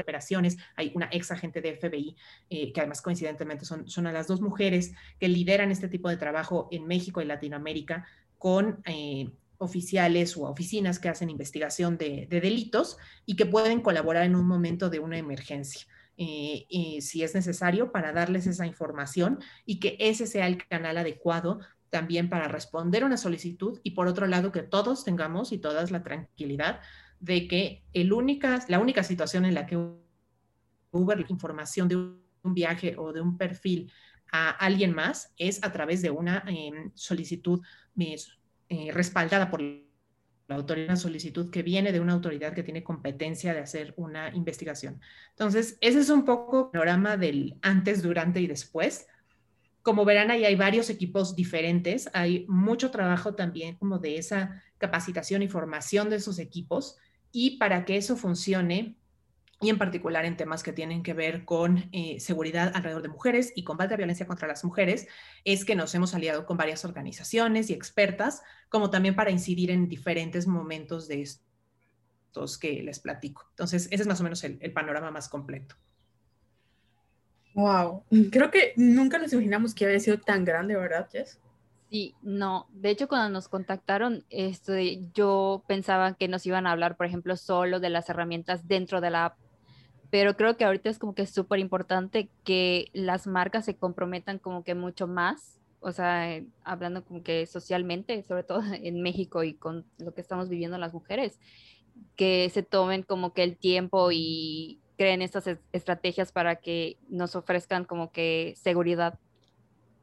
operaciones, 0.00 0.56
hay 0.74 0.92
una 0.94 1.08
ex 1.12 1.30
agente 1.30 1.60
de 1.60 1.76
FBI, 1.76 2.16
eh, 2.50 2.72
que 2.72 2.80
además 2.80 3.02
coincidentemente 3.02 3.64
son, 3.64 3.88
son 3.88 4.06
a 4.06 4.12
las 4.12 4.26
dos 4.26 4.40
mujeres 4.40 4.92
que 5.18 5.28
lideran 5.28 5.70
este 5.70 5.88
tipo 5.88 6.08
de 6.08 6.16
trabajo 6.16 6.68
en 6.72 6.86
México 6.86 7.20
y 7.20 7.24
Latinoamérica 7.24 8.06
con 8.38 8.82
eh, 8.84 9.30
oficiales 9.58 10.36
o 10.36 10.42
oficinas 10.42 10.98
que 10.98 11.08
hacen 11.08 11.30
investigación 11.30 11.98
de, 11.98 12.26
delitos 12.28 12.96
y 13.24 13.36
que 13.36 13.46
pueden 13.46 13.80
colaborar 13.80 14.24
en 14.24 14.36
un 14.36 14.46
momento 14.46 14.90
de 14.90 14.98
una 14.98 15.18
emergencia. 15.18 15.86
eh, 16.18 16.66
y 16.68 17.02
si 17.02 17.22
es 17.22 17.34
necesario 17.34 17.92
para 17.92 18.12
darles 18.12 18.46
esa 18.46 18.66
información 18.66 19.38
y 19.66 19.80
que 19.80 19.96
ese 20.00 20.26
sea 20.26 20.46
el 20.46 20.66
canal 20.66 20.96
adecuado 20.96 21.60
también 21.90 22.28
para 22.28 22.48
responder 22.48 23.04
una 23.04 23.16
solicitud 23.16 23.80
y 23.82 23.92
por 23.92 24.08
otro 24.08 24.26
lado 24.26 24.52
que 24.52 24.62
todos 24.62 25.04
tengamos 25.04 25.52
y 25.52 25.58
todas 25.58 25.90
la 25.90 26.02
tranquilidad 26.02 26.80
de 27.20 27.48
que 27.48 27.84
el 27.92 28.12
única, 28.12 28.64
la 28.68 28.78
única 28.78 29.02
situación 29.02 29.44
en 29.44 29.54
la 29.54 29.66
que 29.66 29.78
Uber 30.90 31.24
información 31.28 31.88
de 31.88 31.96
un 31.96 32.54
viaje 32.54 32.94
o 32.96 33.12
de 33.12 33.20
un 33.20 33.36
perfil 33.36 33.90
a 34.32 34.50
alguien 34.50 34.94
más 34.94 35.32
es 35.36 35.62
a 35.62 35.72
través 35.72 36.02
de 36.02 36.10
una 36.10 36.42
em, 36.46 36.90
solicitud 36.94 37.60
eh, 38.68 38.90
respaldada 38.92 39.50
por 39.50 39.62
la 39.62 40.54
autoridad, 40.54 40.88
una 40.88 40.96
solicitud 40.96 41.50
que 41.50 41.62
viene 41.62 41.92
de 41.92 42.00
una 42.00 42.12
autoridad 42.12 42.54
que 42.54 42.62
tiene 42.62 42.84
competencia 42.84 43.52
de 43.52 43.60
hacer 43.60 43.94
una 43.96 44.34
investigación. 44.34 45.00
Entonces, 45.30 45.76
ese 45.80 46.00
es 46.00 46.10
un 46.10 46.24
poco 46.24 46.66
el 46.66 46.70
panorama 46.70 47.16
del 47.16 47.56
antes, 47.62 48.02
durante 48.02 48.40
y 48.40 48.46
después. 48.46 49.06
Como 49.82 50.04
verán, 50.04 50.30
ahí 50.30 50.44
hay 50.44 50.56
varios 50.56 50.90
equipos 50.90 51.36
diferentes, 51.36 52.08
hay 52.12 52.44
mucho 52.48 52.90
trabajo 52.90 53.34
también 53.34 53.76
como 53.76 53.98
de 53.98 54.18
esa 54.18 54.62
capacitación 54.78 55.42
y 55.42 55.48
formación 55.48 56.10
de 56.10 56.16
esos 56.16 56.38
equipos 56.38 56.96
y 57.32 57.58
para 57.58 57.84
que 57.84 57.96
eso 57.96 58.16
funcione, 58.16 58.96
y 59.60 59.70
en 59.70 59.78
particular 59.78 60.24
en 60.24 60.36
temas 60.36 60.62
que 60.62 60.72
tienen 60.72 61.02
que 61.02 61.14
ver 61.14 61.44
con 61.44 61.88
eh, 61.92 62.20
seguridad 62.20 62.72
alrededor 62.74 63.02
de 63.02 63.08
mujeres 63.08 63.52
y 63.56 63.64
combate 63.64 63.94
a 63.94 63.96
violencia 63.96 64.26
contra 64.26 64.46
las 64.46 64.64
mujeres, 64.64 65.08
es 65.44 65.64
que 65.64 65.74
nos 65.74 65.94
hemos 65.94 66.14
aliado 66.14 66.44
con 66.44 66.56
varias 66.56 66.84
organizaciones 66.84 67.70
y 67.70 67.72
expertas, 67.72 68.42
como 68.68 68.90
también 68.90 69.16
para 69.16 69.30
incidir 69.30 69.70
en 69.70 69.88
diferentes 69.88 70.46
momentos 70.46 71.08
de 71.08 71.22
estos 71.22 72.58
que 72.58 72.82
les 72.82 73.00
platico. 73.00 73.46
Entonces, 73.50 73.86
ese 73.90 74.02
es 74.02 74.06
más 74.06 74.20
o 74.20 74.24
menos 74.24 74.44
el, 74.44 74.58
el 74.60 74.72
panorama 74.72 75.10
más 75.10 75.28
completo. 75.28 75.74
Wow, 77.54 78.04
creo 78.30 78.50
que 78.50 78.74
nunca 78.76 79.16
nos 79.16 79.32
imaginamos 79.32 79.74
que 79.74 79.86
había 79.86 80.00
sido 80.00 80.18
tan 80.18 80.44
grande, 80.44 80.76
¿verdad, 80.76 81.08
Jess? 81.10 81.40
Sí, 81.88 82.14
no. 82.20 82.66
De 82.72 82.90
hecho, 82.90 83.08
cuando 83.08 83.30
nos 83.30 83.48
contactaron, 83.48 84.24
esto, 84.28 84.74
yo 85.14 85.64
pensaba 85.66 86.14
que 86.14 86.28
nos 86.28 86.44
iban 86.44 86.66
a 86.66 86.72
hablar, 86.72 86.98
por 86.98 87.06
ejemplo, 87.06 87.36
solo 87.36 87.80
de 87.80 87.88
las 87.88 88.10
herramientas 88.10 88.68
dentro 88.68 89.00
de 89.00 89.10
la 89.10 89.24
app 89.26 89.38
pero 90.16 90.34
creo 90.34 90.56
que 90.56 90.64
ahorita 90.64 90.88
es 90.88 90.98
como 90.98 91.14
que 91.14 91.26
súper 91.26 91.58
importante 91.58 92.30
que 92.42 92.88
las 92.94 93.26
marcas 93.26 93.66
se 93.66 93.76
comprometan 93.76 94.38
como 94.38 94.64
que 94.64 94.74
mucho 94.74 95.06
más, 95.06 95.60
o 95.80 95.92
sea, 95.92 96.34
eh, 96.34 96.46
hablando 96.64 97.04
como 97.04 97.22
que 97.22 97.44
socialmente, 97.44 98.22
sobre 98.22 98.42
todo 98.42 98.60
en 98.72 99.02
México 99.02 99.44
y 99.44 99.52
con 99.52 99.84
lo 99.98 100.14
que 100.14 100.22
estamos 100.22 100.48
viviendo 100.48 100.78
las 100.78 100.94
mujeres, 100.94 101.38
que 102.16 102.48
se 102.48 102.62
tomen 102.62 103.02
como 103.02 103.34
que 103.34 103.42
el 103.42 103.58
tiempo 103.58 104.08
y 104.10 104.80
creen 104.96 105.20
estas 105.20 105.50
estrategias 105.72 106.32
para 106.32 106.56
que 106.56 106.96
nos 107.10 107.36
ofrezcan 107.36 107.84
como 107.84 108.10
que 108.10 108.54
seguridad. 108.56 109.18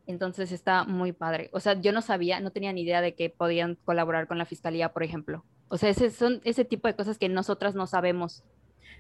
Entonces 0.06 0.52
está 0.52 0.84
muy 0.84 1.12
padre. 1.12 1.50
O 1.54 1.60
sea, 1.60 1.82
yo 1.82 1.92
no 1.92 2.04
sabía, 2.04 2.40
no 2.40 2.52
tenía 2.52 2.72
ni 2.72 2.82
idea 2.82 3.02
de 3.02 3.16
que 3.16 3.32
podían 3.32 3.80
colaborar 3.84 4.28
con 4.28 4.38
la 4.38 4.46
fiscalía, 4.46 4.94
por 4.94 5.02
ejemplo. 5.02 5.44
O 5.70 5.78
sea, 5.80 5.90
ese, 5.90 6.12
son 6.12 6.40
ese 6.44 6.66
tipo 6.66 6.88
de 6.88 6.96
cosas 6.96 7.18
que 7.18 7.30
nosotras 7.30 7.74
no 7.74 7.88
sabemos 7.88 8.44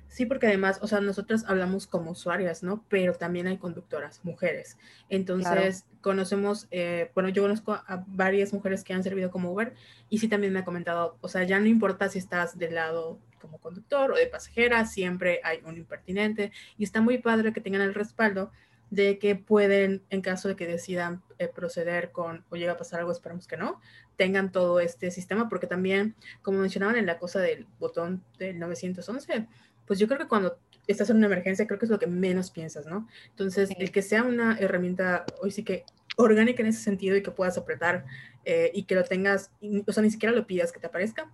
Sí, 0.07 0.25
porque 0.25 0.47
además, 0.47 0.79
o 0.81 0.87
sea, 0.87 1.01
nosotros 1.01 1.43
hablamos 1.47 1.87
como 1.87 2.11
usuarias, 2.11 2.61
¿no? 2.61 2.85
Pero 2.87 3.13
también 3.13 3.47
hay 3.47 3.57
conductoras, 3.57 4.19
mujeres. 4.23 4.77
Entonces, 5.09 5.85
conocemos, 6.01 6.67
eh, 6.69 7.09
bueno, 7.15 7.29
yo 7.29 7.41
conozco 7.41 7.73
a 7.73 8.03
varias 8.07 8.53
mujeres 8.53 8.83
que 8.83 8.93
han 8.93 9.03
servido 9.03 9.31
como 9.31 9.51
Uber 9.51 9.73
y 10.09 10.19
sí 10.19 10.27
también 10.27 10.53
me 10.53 10.59
ha 10.59 10.65
comentado, 10.65 11.17
o 11.21 11.27
sea, 11.27 11.43
ya 11.43 11.59
no 11.59 11.65
importa 11.65 12.09
si 12.09 12.19
estás 12.19 12.57
del 12.59 12.75
lado 12.75 13.19
como 13.41 13.57
conductor 13.57 14.11
o 14.11 14.15
de 14.15 14.27
pasajera, 14.27 14.85
siempre 14.85 15.41
hay 15.43 15.59
un 15.65 15.77
impertinente 15.77 16.51
y 16.77 16.83
está 16.83 17.01
muy 17.01 17.17
padre 17.17 17.51
que 17.51 17.61
tengan 17.61 17.81
el 17.81 17.93
respaldo 17.93 18.51
de 18.93 19.17
que 19.17 19.35
pueden, 19.35 20.03
en 20.11 20.21
caso 20.21 20.47
de 20.47 20.55
que 20.55 20.67
decidan 20.67 21.23
eh, 21.39 21.47
proceder 21.47 22.11
con 22.11 22.45
o 22.51 22.55
llega 22.55 22.73
a 22.73 22.77
pasar 22.77 22.99
algo, 22.99 23.11
esperamos 23.11 23.47
que 23.47 23.57
no, 23.57 23.81
tengan 24.17 24.51
todo 24.51 24.79
este 24.79 25.09
sistema, 25.09 25.49
porque 25.49 25.65
también, 25.65 26.15
como 26.43 26.59
mencionaban 26.59 26.95
en 26.97 27.07
la 27.07 27.17
cosa 27.17 27.39
del 27.39 27.65
botón 27.79 28.23
del 28.37 28.59
911, 28.59 29.47
pues 29.85 29.99
yo 29.99 30.07
creo 30.07 30.19
que 30.19 30.27
cuando 30.27 30.57
estás 30.87 31.09
en 31.09 31.17
una 31.17 31.27
emergencia, 31.27 31.67
creo 31.67 31.79
que 31.79 31.85
es 31.85 31.91
lo 31.91 31.99
que 31.99 32.07
menos 32.07 32.51
piensas, 32.51 32.85
¿no? 32.85 33.07
Entonces, 33.29 33.69
el 33.77 33.91
que 33.91 34.01
sea 34.01 34.23
una 34.23 34.57
herramienta, 34.59 35.25
hoy 35.41 35.51
sí 35.51 35.63
que 35.63 35.85
orgánica 36.17 36.61
en 36.61 36.67
ese 36.67 36.81
sentido 36.81 37.15
y 37.15 37.23
que 37.23 37.31
puedas 37.31 37.57
apretar 37.57 38.05
eh, 38.45 38.71
y 38.73 38.83
que 38.83 38.95
lo 38.95 39.03
tengas, 39.03 39.51
o 39.87 39.91
sea, 39.91 40.03
ni 40.03 40.11
siquiera 40.11 40.35
lo 40.35 40.45
pidas 40.45 40.71
que 40.71 40.79
te 40.79 40.87
aparezca, 40.87 41.31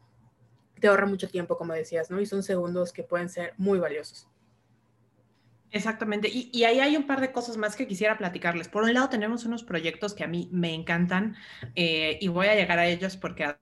te 0.79 0.87
ahorra 0.87 1.05
mucho 1.05 1.27
tiempo, 1.27 1.57
como 1.57 1.73
decías, 1.73 2.09
¿no? 2.09 2.21
Y 2.21 2.25
son 2.25 2.43
segundos 2.43 2.93
que 2.93 3.03
pueden 3.03 3.29
ser 3.29 3.53
muy 3.57 3.79
valiosos. 3.79 4.27
Exactamente. 5.71 6.29
Y, 6.31 6.63
ahí 6.63 6.79
hay 6.79 6.97
un 6.97 7.05
par 7.05 7.21
de 7.21 7.31
cosas 7.31 7.57
más 7.57 7.75
que 7.75 7.85
quisiera 7.85 8.17
platicarles. 8.17 8.67
Por 8.69 8.83
un 8.83 8.93
lado, 8.93 9.09
tenemos 9.09 9.45
unos 9.45 9.63
proyectos 9.63 10.13
que 10.13 10.23
a 10.23 10.27
mí 10.27 10.49
me 10.51 10.73
encantan 10.73 11.35
eh, 11.75 12.17
y 12.19 12.27
voy 12.27 12.47
a 12.47 12.55
llegar 12.55 12.79
a 12.79 12.87
ellos 12.87 13.17
porque 13.17 13.55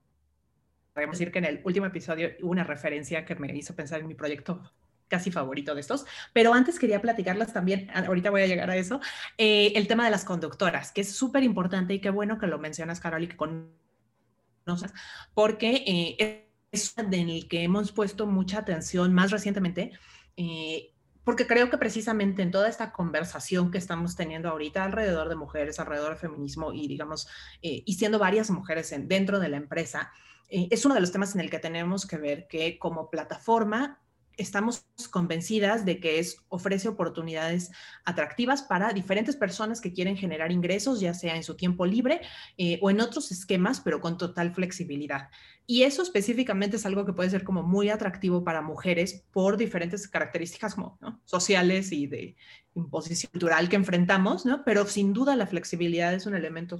podemos 0.97 1.19
decir 1.19 1.31
que 1.31 1.37
en 1.37 1.45
el 1.45 1.61
último 1.63 1.85
episodio 1.85 2.31
hubo 2.41 2.49
una 2.49 2.63
referencia 2.63 3.23
que 3.23 3.35
me 3.35 3.55
hizo 3.55 3.75
pensar 3.75 3.99
en 3.99 4.07
mi 4.07 4.15
proyecto 4.15 4.63
casi 5.07 5.29
favorito 5.29 5.75
de 5.75 5.81
estos, 5.81 6.07
pero 6.33 6.55
antes 6.55 6.79
quería 6.79 6.99
platicarlas 6.99 7.53
también, 7.53 7.87
ahorita 7.93 8.31
voy 8.31 8.41
a 8.41 8.47
llegar 8.47 8.71
a 8.71 8.77
eso, 8.77 8.99
eh, 9.37 9.73
el 9.75 9.87
tema 9.87 10.05
de 10.05 10.09
las 10.09 10.25
conductoras, 10.25 10.91
que 10.91 11.01
es 11.01 11.11
súper 11.11 11.43
importante 11.43 11.93
y 11.93 12.01
qué 12.01 12.09
bueno 12.09 12.39
que 12.39 12.47
lo 12.47 12.57
mencionas, 12.57 12.99
Carol, 12.99 13.21
y 13.21 13.27
que 13.27 13.37
conoces, 13.37 14.91
porque 15.35 15.83
eh, 15.85 16.49
es 16.71 16.97
en 16.97 17.13
el 17.13 17.47
que 17.47 17.61
hemos 17.61 17.91
puesto 17.91 18.25
mucha 18.25 18.57
atención 18.57 19.13
más 19.13 19.29
recientemente, 19.29 19.91
eh, 20.35 20.95
porque 21.23 21.45
creo 21.45 21.69
que 21.69 21.77
precisamente 21.77 22.41
en 22.41 22.49
toda 22.49 22.69
esta 22.69 22.91
conversación 22.91 23.69
que 23.69 23.77
estamos 23.77 24.15
teniendo 24.15 24.49
ahorita 24.49 24.83
alrededor 24.83 25.29
de 25.29 25.35
mujeres, 25.35 25.79
alrededor 25.79 26.09
del 26.09 26.17
feminismo 26.17 26.73
y 26.73 26.87
digamos, 26.87 27.27
y 27.61 27.93
siendo 27.93 28.17
varias 28.17 28.49
mujeres 28.49 28.91
en, 28.93 29.07
dentro 29.07 29.39
de 29.39 29.49
la 29.49 29.57
empresa, 29.57 30.11
eh, 30.49 30.67
es 30.71 30.85
uno 30.85 30.95
de 30.95 31.01
los 31.01 31.11
temas 31.11 31.35
en 31.35 31.41
el 31.41 31.49
que 31.49 31.59
tenemos 31.59 32.05
que 32.05 32.17
ver 32.17 32.47
que 32.47 32.77
como 32.79 33.09
plataforma 33.09 34.01
estamos 34.37 34.85
convencidas 35.11 35.83
de 35.83 35.99
que 35.99 36.19
es, 36.19 36.37
ofrece 36.47 36.87
oportunidades 36.87 37.71
atractivas 38.05 38.61
para 38.61 38.93
diferentes 38.93 39.35
personas 39.35 39.81
que 39.81 39.91
quieren 39.91 40.15
generar 40.15 40.51
ingresos, 40.51 40.99
ya 40.99 41.13
sea 41.13 41.35
en 41.35 41.43
su 41.43 41.55
tiempo 41.55 41.85
libre 41.85 42.21
eh, 42.57 42.79
o 42.81 42.89
en 42.89 43.01
otros 43.01 43.31
esquemas, 43.31 43.81
pero 43.81 43.99
con 43.99 44.17
total 44.17 44.53
flexibilidad. 44.53 45.29
Y 45.65 45.83
eso 45.83 46.01
específicamente 46.01 46.77
es 46.77 46.85
algo 46.85 47.05
que 47.05 47.13
puede 47.13 47.29
ser 47.29 47.43
como 47.43 47.63
muy 47.63 47.89
atractivo 47.89 48.43
para 48.43 48.61
mujeres 48.61 49.25
por 49.31 49.57
diferentes 49.57 50.07
características 50.07 50.75
como 50.75 50.97
sociales 51.25 51.91
y 51.91 52.07
de 52.07 52.35
imposición 52.75 53.31
cultural 53.31 53.67
que 53.67 53.75
enfrentamos, 53.75 54.45
¿no? 54.45 54.63
pero 54.63 54.85
sin 54.85 55.13
duda 55.13 55.35
la 55.35 55.47
flexibilidad 55.47 56.13
es 56.13 56.25
un 56.25 56.35
elemento 56.35 56.77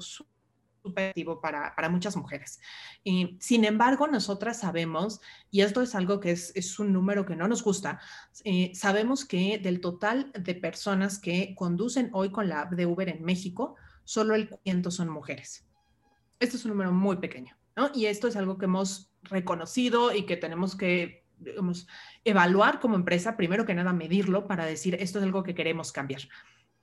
para, 0.94 1.76
para 1.76 1.90
muchas 1.90 2.16
mujeres. 2.16 2.60
y 3.04 3.38
sin 3.40 3.66
embargo, 3.66 4.08
nosotras 4.08 4.60
sabemos, 4.60 5.22
y 5.52 5.62
esto 5.62 5.82
es 5.82 5.96
algo 5.96 6.20
que 6.20 6.32
es, 6.32 6.52
es 6.56 6.80
un 6.80 6.94
número 6.94 7.26
que 7.26 7.36
no 7.36 7.48
nos 7.48 7.64
gusta, 7.64 8.00
eh, 8.44 8.72
sabemos 8.74 9.26
que 9.26 9.58
del 9.58 9.82
total 9.82 10.32
de 10.34 10.56
personas 10.56 11.20
que 11.20 11.56
conducen 11.56 12.10
hoy 12.14 12.32
con 12.32 12.50
la 12.50 12.62
app 12.62 12.74
de 12.74 12.86
Uber 12.86 13.10
en 13.10 13.24
México, 13.24 13.76
solo 14.04 14.36
el 14.36 14.50
500 14.50 14.94
son 14.94 15.10
mujeres. 15.10 15.66
Esto 16.40 16.58
es 16.58 16.66
un 16.66 16.72
número 16.72 16.92
muy 16.92 17.18
pequeño, 17.18 17.58
¿no? 17.76 17.90
Y 17.94 18.06
esto 18.06 18.28
es 18.28 18.36
algo 18.36 18.58
que 18.58 18.66
hemos 18.66 19.12
reconocido 19.24 20.14
y 20.14 20.26
que 20.26 20.38
tenemos 20.38 20.76
que 20.76 21.26
digamos, 21.40 21.88
evaluar 22.24 22.80
como 22.80 22.96
empresa, 22.96 23.38
primero 23.38 23.66
que 23.66 23.76
nada 23.76 23.94
medirlo 23.94 24.48
para 24.48 24.66
decir 24.66 24.96
esto 24.96 25.20
es 25.20 25.26
algo 25.26 25.44
que 25.44 25.56
queremos 25.56 25.92
cambiar. 25.92 26.22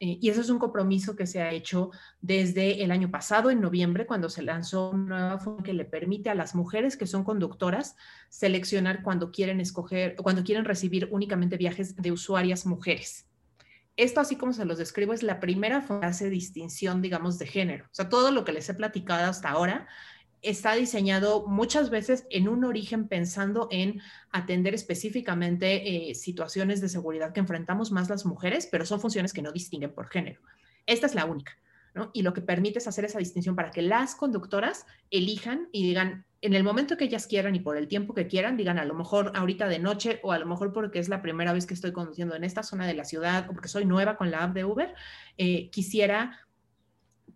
Eh, 0.01 0.19
y 0.21 0.29
eso 0.29 0.41
es 0.41 0.51
un 0.51 0.59
compromiso 0.59 1.15
que 1.15 1.27
se 1.27 1.41
ha 1.41 1.53
hecho 1.53 1.91
desde 2.21 2.83
el 2.83 2.91
año 2.91 3.11
pasado, 3.11 3.51
en 3.51 3.61
noviembre, 3.61 4.07
cuando 4.07 4.29
se 4.29 4.43
lanzó 4.43 4.91
una 4.91 5.19
nueva 5.19 5.39
forma 5.39 5.63
que 5.63 5.73
le 5.73 5.85
permite 5.85 6.31
a 6.31 6.35
las 6.35 6.55
mujeres 6.55 6.97
que 6.97 7.07
son 7.07 7.25
conductoras 7.25 7.97
seleccionar 8.29 9.03
cuando 9.03 9.31
quieren 9.31 9.61
escoger, 9.61 10.17
cuando 10.17 10.43
quieren 10.43 10.65
recibir 10.65 11.09
únicamente 11.11 11.57
viajes 11.57 11.97
de 11.97 12.13
usuarias 12.13 12.67
mujeres. 12.67 13.27
Esto, 13.97 14.21
así 14.21 14.35
como 14.37 14.53
se 14.53 14.65
los 14.65 14.79
describo, 14.79 15.13
es 15.13 15.23
la 15.23 15.39
primera 15.39 15.81
fase 15.81 16.25
de 16.25 16.31
distinción, 16.31 17.01
digamos, 17.01 17.39
de 17.39 17.47
género. 17.47 17.85
O 17.85 17.95
sea, 17.95 18.09
todo 18.09 18.33
lo 18.33 18.45
que 18.45 18.53
les 18.53 18.69
he 18.69 18.75
platicado 18.75 19.31
hasta 19.31 19.51
ahora 19.51 19.87
está 20.45 20.75
diseñado 20.75 21.47
muchas 21.47 21.91
veces 21.91 22.27
en 22.31 22.49
un 22.49 22.65
origen 22.65 23.09
pensando 23.09 23.69
en 23.71 24.01
atender 24.31 24.75
específicamente 24.75 26.11
eh, 26.11 26.15
situaciones 26.15 26.81
de 26.81 26.89
seguridad 26.89 27.33
que 27.33 27.41
enfrentamos 27.41 27.91
más 27.93 28.09
las 28.09 28.27
mujeres, 28.27 28.69
pero 28.71 28.87
son 28.87 29.01
funciones 29.01 29.33
que 29.33 29.43
no 29.43 29.53
distinguen 29.53 29.93
por 29.93 30.09
género. 30.09 30.41
Esta 30.87 31.07
es 31.07 31.15
la 31.15 31.25
única, 31.25 31.57
¿no? 31.95 32.11
Y 32.13 32.23
lo 32.23 32.35
que 32.35 32.43
permite 32.43 32.79
es 32.79 32.87
hacer 32.87 33.05
esa 33.05 33.19
distinción 33.19 33.57
para 33.57 33.71
que 33.71 33.83
las 33.83 34.15
conductoras 34.15 34.87
elijan 35.11 35.69
y 35.73 35.87
digan, 35.87 36.27
en 36.43 36.53
el 36.53 36.63
momento 36.63 36.99
que 36.99 37.05
ellas 37.05 37.27
quieran 37.27 37.55
y 37.55 37.61
por 37.61 37.79
el 37.79 37.89
tiempo 37.89 38.13
que 38.13 38.27
quieran, 38.27 38.59
digan 38.59 38.79
a 38.79 38.85
lo 38.85 38.93
mejor 38.93 39.33
ahorita 39.35 39.67
de 39.67 39.79
noche 39.79 40.21
o 40.23 40.33
a 40.33 40.39
lo 40.39 40.45
mejor 40.45 40.75
porque 40.75 40.99
es 40.99 41.09
la 41.09 41.23
primera 41.23 41.55
vez 41.55 41.65
que 41.65 41.73
estoy 41.73 41.93
conduciendo 41.93 42.37
en 42.37 42.45
esta 42.45 42.63
zona 42.63 42.87
de 42.87 42.93
la 42.93 43.05
ciudad 43.05 43.49
o 43.49 43.55
porque 43.55 43.69
soy 43.69 43.87
nueva 43.87 44.19
con 44.19 44.31
la 44.31 44.43
app 44.43 44.55
de 44.55 44.67
Uber, 44.67 44.95
eh, 45.39 45.71
quisiera 45.71 46.44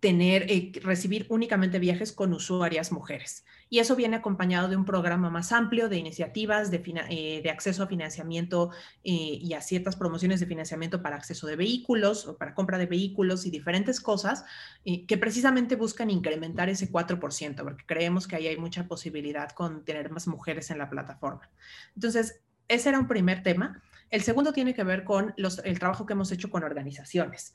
tener, 0.00 0.50
eh, 0.50 0.72
recibir 0.82 1.26
únicamente 1.28 1.78
viajes 1.78 2.12
con 2.12 2.32
usuarias 2.32 2.92
mujeres. 2.92 3.44
y 3.70 3.80
eso 3.80 3.96
viene 3.96 4.16
acompañado 4.16 4.68
de 4.68 4.76
un 4.76 4.84
programa 4.84 5.30
más 5.30 5.52
amplio 5.52 5.88
de 5.88 5.98
iniciativas 5.98 6.70
de, 6.70 6.82
eh, 7.10 7.40
de 7.42 7.50
acceso 7.50 7.82
a 7.82 7.86
financiamiento 7.86 8.70
eh, 9.04 9.12
y 9.12 9.52
a 9.52 9.60
ciertas 9.60 9.96
promociones 9.96 10.40
de 10.40 10.46
financiamiento 10.46 11.02
para 11.02 11.16
acceso 11.16 11.46
de 11.46 11.56
vehículos 11.56 12.26
o 12.26 12.38
para 12.38 12.54
compra 12.54 12.78
de 12.78 12.86
vehículos 12.86 13.46
y 13.46 13.50
diferentes 13.50 14.00
cosas 14.00 14.44
eh, 14.84 15.06
que 15.06 15.18
precisamente 15.18 15.76
buscan 15.76 16.10
incrementar 16.10 16.68
ese 16.68 16.90
4%, 16.90 17.62
porque 17.62 17.84
creemos 17.86 18.26
que 18.26 18.36
ahí 18.36 18.46
hay 18.46 18.56
mucha 18.56 18.86
posibilidad 18.86 19.50
con 19.50 19.84
tener 19.84 20.10
más 20.10 20.26
mujeres 20.26 20.70
en 20.70 20.78
la 20.78 20.88
plataforma. 20.88 21.50
Entonces, 21.94 22.40
ese 22.68 22.88
era 22.88 22.98
un 22.98 23.08
primer 23.08 23.42
tema. 23.42 23.82
El 24.10 24.22
segundo 24.22 24.52
tiene 24.52 24.74
que 24.74 24.84
ver 24.84 25.04
con 25.04 25.34
los, 25.36 25.58
el 25.64 25.78
trabajo 25.78 26.06
que 26.06 26.14
hemos 26.14 26.32
hecho 26.32 26.50
con 26.50 26.64
organizaciones. 26.64 27.54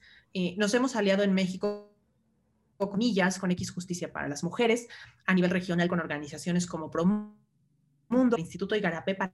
nos 0.57 0.73
hemos 0.73 0.95
aliado 0.95 1.23
en 1.23 1.33
México 1.33 1.92
comillas, 2.77 3.39
con 3.39 3.51
X 3.51 3.71
Justicia 3.71 4.11
para 4.11 4.27
las 4.27 4.43
Mujeres, 4.43 4.87
a 5.25 5.33
nivel 5.33 5.51
regional 5.51 5.87
con 5.87 5.99
organizaciones 5.99 6.67
como 6.67 6.89
Promundo, 6.89 8.37
Instituto 8.37 8.75
Igarapé 8.75 9.15
para 9.15 9.33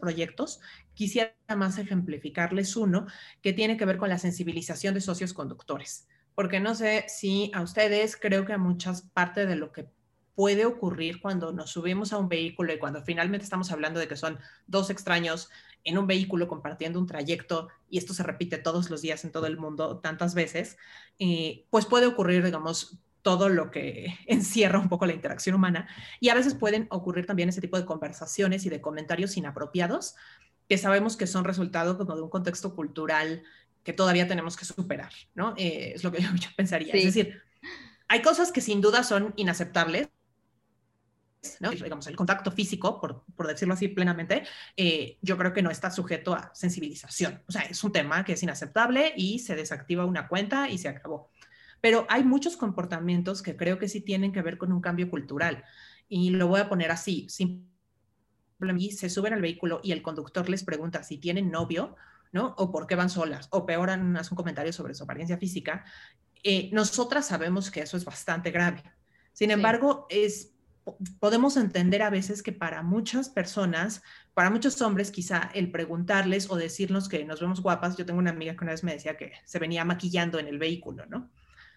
proyectos, 0.00 0.60
quisiera 0.94 1.34
más 1.56 1.78
ejemplificarles 1.78 2.76
uno 2.76 3.06
que 3.40 3.52
tiene 3.52 3.76
que 3.76 3.84
ver 3.84 3.96
con 3.96 4.08
la 4.08 4.18
sensibilización 4.18 4.94
de 4.94 5.00
socios 5.00 5.32
conductores, 5.32 6.08
porque 6.34 6.60
no 6.60 6.74
sé 6.74 7.06
si 7.08 7.50
a 7.54 7.62
ustedes, 7.62 8.16
creo 8.16 8.44
que 8.44 8.52
a 8.52 8.58
muchas 8.58 9.02
partes 9.02 9.48
de 9.48 9.56
lo 9.56 9.72
que 9.72 9.88
puede 10.38 10.66
ocurrir 10.66 11.20
cuando 11.20 11.52
nos 11.52 11.72
subimos 11.72 12.12
a 12.12 12.16
un 12.16 12.28
vehículo 12.28 12.72
y 12.72 12.78
cuando 12.78 13.02
finalmente 13.02 13.42
estamos 13.42 13.72
hablando 13.72 13.98
de 13.98 14.06
que 14.06 14.14
son 14.14 14.38
dos 14.68 14.88
extraños 14.88 15.50
en 15.82 15.98
un 15.98 16.06
vehículo 16.06 16.46
compartiendo 16.46 17.00
un 17.00 17.08
trayecto, 17.08 17.66
y 17.90 17.98
esto 17.98 18.14
se 18.14 18.22
repite 18.22 18.56
todos 18.56 18.88
los 18.88 19.02
días 19.02 19.24
en 19.24 19.32
todo 19.32 19.48
el 19.48 19.56
mundo 19.56 19.98
tantas 19.98 20.36
veces, 20.36 20.76
eh, 21.18 21.66
pues 21.70 21.86
puede 21.86 22.06
ocurrir, 22.06 22.44
digamos, 22.44 23.00
todo 23.22 23.48
lo 23.48 23.72
que 23.72 24.16
encierra 24.28 24.78
un 24.78 24.88
poco 24.88 25.06
la 25.06 25.12
interacción 25.12 25.56
humana. 25.56 25.88
Y 26.20 26.28
a 26.28 26.34
veces 26.34 26.54
pueden 26.54 26.86
ocurrir 26.90 27.26
también 27.26 27.48
ese 27.48 27.60
tipo 27.60 27.76
de 27.76 27.84
conversaciones 27.84 28.64
y 28.64 28.68
de 28.68 28.80
comentarios 28.80 29.36
inapropiados 29.36 30.14
que 30.68 30.78
sabemos 30.78 31.16
que 31.16 31.26
son 31.26 31.42
resultado 31.42 31.98
como 31.98 32.14
de 32.14 32.22
un 32.22 32.30
contexto 32.30 32.76
cultural 32.76 33.42
que 33.82 33.92
todavía 33.92 34.28
tenemos 34.28 34.56
que 34.56 34.64
superar, 34.64 35.10
¿no? 35.34 35.54
Eh, 35.56 35.94
es 35.96 36.04
lo 36.04 36.12
que 36.12 36.22
yo, 36.22 36.48
pensaría. 36.56 36.94
Es 36.94 37.06
decir, 37.06 37.42
hay 38.06 38.22
cosas 38.22 38.52
que 38.52 38.60
sin 38.60 38.80
duda 38.80 39.02
son 39.02 39.34
inaceptables 39.34 40.10
digamos, 41.60 42.06
el 42.06 42.16
contacto 42.16 42.50
físico, 42.50 43.00
por, 43.00 43.24
por 43.34 43.46
decirlo 43.46 43.74
así 43.74 43.88
plenamente, 43.88 44.44
eh, 44.76 45.18
yo 45.22 45.36
creo 45.36 45.52
que 45.52 45.62
no 45.62 45.70
está 45.70 45.90
sujeto 45.90 46.34
a 46.34 46.50
sensibilización. 46.54 47.42
O 47.46 47.52
sea, 47.52 47.62
es 47.62 47.82
un 47.84 47.92
tema 47.92 48.24
que 48.24 48.32
es 48.32 48.42
inaceptable 48.42 49.12
y 49.16 49.38
se 49.38 49.54
desactiva 49.56 50.04
una 50.04 50.28
cuenta 50.28 50.68
y 50.68 50.78
se 50.78 50.88
acabó. 50.88 51.30
Pero 51.80 52.06
hay 52.08 52.24
muchos 52.24 52.56
comportamientos 52.56 53.42
que 53.42 53.56
creo 53.56 53.78
que 53.78 53.88
sí 53.88 54.00
tienen 54.00 54.32
que 54.32 54.42
ver 54.42 54.58
con 54.58 54.72
un 54.72 54.80
cambio 54.80 55.10
cultural. 55.10 55.64
Y 56.08 56.30
lo 56.30 56.48
voy 56.48 56.60
a 56.60 56.68
poner 56.68 56.90
así, 56.90 57.28
simplemente 57.28 57.68
se 58.92 59.08
suben 59.08 59.32
al 59.32 59.42
vehículo 59.42 59.80
y 59.84 59.92
el 59.92 60.02
conductor 60.02 60.48
les 60.48 60.64
pregunta 60.64 61.04
si 61.04 61.18
tienen 61.18 61.50
novio, 61.50 61.94
¿no? 62.32 62.54
O 62.58 62.72
por 62.72 62.86
qué 62.86 62.96
van 62.96 63.10
solas, 63.10 63.48
o 63.50 63.64
peor, 63.64 63.90
hacen 63.90 64.16
un 64.16 64.36
comentario 64.36 64.72
sobre 64.72 64.94
su 64.94 65.04
apariencia 65.04 65.38
física. 65.38 65.84
Eh, 66.42 66.70
nosotras 66.72 67.26
sabemos 67.26 67.70
que 67.70 67.82
eso 67.82 67.96
es 67.96 68.04
bastante 68.04 68.50
grave. 68.50 68.82
Sin 69.32 69.50
embargo, 69.50 70.06
es 70.10 70.57
podemos 71.18 71.56
entender 71.56 72.02
a 72.02 72.10
veces 72.10 72.42
que 72.42 72.52
para 72.52 72.82
muchas 72.82 73.28
personas, 73.28 74.02
para 74.34 74.50
muchos 74.50 74.80
hombres, 74.80 75.10
quizá 75.10 75.50
el 75.54 75.70
preguntarles 75.70 76.50
o 76.50 76.56
decirnos 76.56 77.08
que 77.08 77.24
nos 77.24 77.40
vemos 77.40 77.60
guapas, 77.60 77.96
yo 77.96 78.06
tengo 78.06 78.18
una 78.18 78.30
amiga 78.30 78.54
que 78.54 78.64
una 78.64 78.72
vez 78.72 78.84
me 78.84 78.92
decía 78.92 79.16
que 79.16 79.32
se 79.44 79.58
venía 79.58 79.84
maquillando 79.84 80.38
en 80.38 80.48
el 80.48 80.58
vehículo, 80.58 81.06
¿no? 81.06 81.30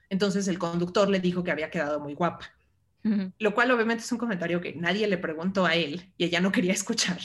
Entonces 0.09 0.47
el 0.47 0.59
conductor 0.59 1.09
le 1.09 1.19
dijo 1.19 1.43
que 1.43 1.51
había 1.51 1.69
quedado 1.69 1.99
muy 1.99 2.13
guapa, 2.13 2.51
lo 3.39 3.53
cual 3.53 3.71
obviamente 3.71 4.03
es 4.03 4.11
un 4.11 4.17
comentario 4.17 4.61
que 4.61 4.73
nadie 4.73 5.07
le 5.07 5.17
preguntó 5.17 5.65
a 5.65 5.75
él 5.75 6.13
y 6.17 6.25
ella 6.25 6.41
no 6.41 6.51
quería 6.51 6.73
escuchar, 6.73 7.19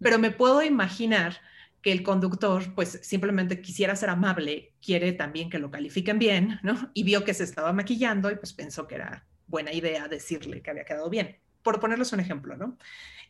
pero 0.00 0.18
me 0.18 0.30
puedo 0.30 0.62
imaginar 0.62 1.36
que 1.82 1.92
el 1.92 2.02
conductor 2.02 2.74
pues 2.74 3.00
simplemente 3.02 3.60
quisiera 3.60 3.96
ser 3.96 4.08
amable, 4.08 4.72
quiere 4.80 5.12
también 5.12 5.50
que 5.50 5.58
lo 5.58 5.70
califiquen 5.70 6.18
bien, 6.18 6.60
¿no? 6.62 6.90
Y 6.94 7.02
vio 7.02 7.24
que 7.24 7.34
se 7.34 7.44
estaba 7.44 7.72
maquillando 7.72 8.30
y 8.30 8.36
pues 8.36 8.52
pensó 8.52 8.86
que 8.86 8.94
era 8.94 9.26
buena 9.52 9.72
idea 9.72 10.08
decirle 10.08 10.62
que 10.62 10.70
había 10.70 10.84
quedado 10.84 11.08
bien, 11.10 11.36
por 11.62 11.78
ponerles 11.78 12.12
un 12.12 12.18
ejemplo, 12.18 12.56
¿no? 12.56 12.76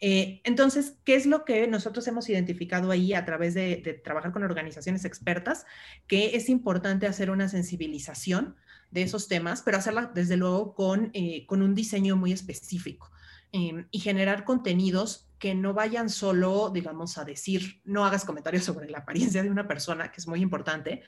Eh, 0.01 0.41
entonces, 0.45 0.97
¿qué 1.05 1.17
es 1.17 1.27
lo 1.27 1.45
que 1.45 1.67
nosotros 1.67 2.07
hemos 2.07 2.29
identificado 2.29 2.91
ahí 2.91 3.13
a 3.13 3.25
través 3.25 3.55
de, 3.55 4.01
trabajar 4.03 4.33
con 4.33 4.43
organizaciones 4.43 5.05
expertas? 5.05 5.67
Que 6.07 6.35
es 6.37 6.49
importante 6.49 7.07
hacer 7.07 7.31
una 7.31 7.49
sensibilización 7.49 8.57
de 8.91 9.03
esos 9.03 9.29
temas, 9.29 9.63
pero 9.63 9.77
hacerla 9.77 10.11
desde 10.15 10.37
luego 10.37 10.75
con, 10.75 11.11
eh, 11.13 11.45
con 11.47 11.61
un 11.61 11.75
diseño 11.75 12.17
muy 12.17 12.33
específico 12.33 13.11
em, 13.53 13.87
y 13.91 13.99
generar 13.99 14.45
contenidos 14.45 15.29
que 15.39 15.55
no 15.55 15.75
vayan 15.75 16.09
solo, 16.09 16.71
digamos, 16.71 17.19
a 17.19 17.25
decir, 17.25 17.81
no 17.85 18.05
hagas 18.05 18.25
comentarios 18.25 18.65
sobre 18.65 18.89
la 18.89 18.99
apariencia 18.99 19.43
de 19.43 19.51
una 19.51 19.67
persona, 19.67 20.11
que 20.13 20.21
es 20.21 20.29
muy 20.29 20.41
importante, 20.41 21.03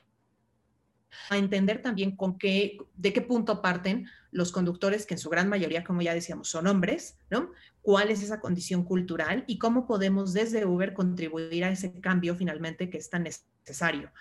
a 1.29 1.37
entender 1.37 1.81
también 1.81 2.15
con 2.15 2.37
qué, 2.37 2.77
de 2.95 3.13
qué 3.13 3.21
punto 3.21 3.61
parten 3.61 4.07
los 4.31 4.51
conductores, 4.51 5.05
que 5.05 5.13
en 5.13 5.19
su 5.19 5.29
gran 5.29 5.47
mayoría, 5.47 5.83
como 5.83 6.01
ya 6.01 6.13
decíamos, 6.13 6.49
son 6.49 6.67
hombres, 6.67 7.17
¿no? 7.29 7.51
¿Cuál 7.81 8.09
es 8.09 8.21
esa 8.21 8.39
condición 8.39 8.83
cultural 8.83 9.43
y 9.47 9.57
cómo 9.57 9.87
podemos 9.87 10.33
desde 10.33 10.65
Uber 10.65 10.93
contribuir 10.93 11.63
a 11.63 11.69
ese 11.69 11.99
cambio 12.01 12.35
finalmente 12.35 12.89
que 12.89 12.97
es 12.97 13.09
tan 13.09 13.23
necesario? 13.23 14.11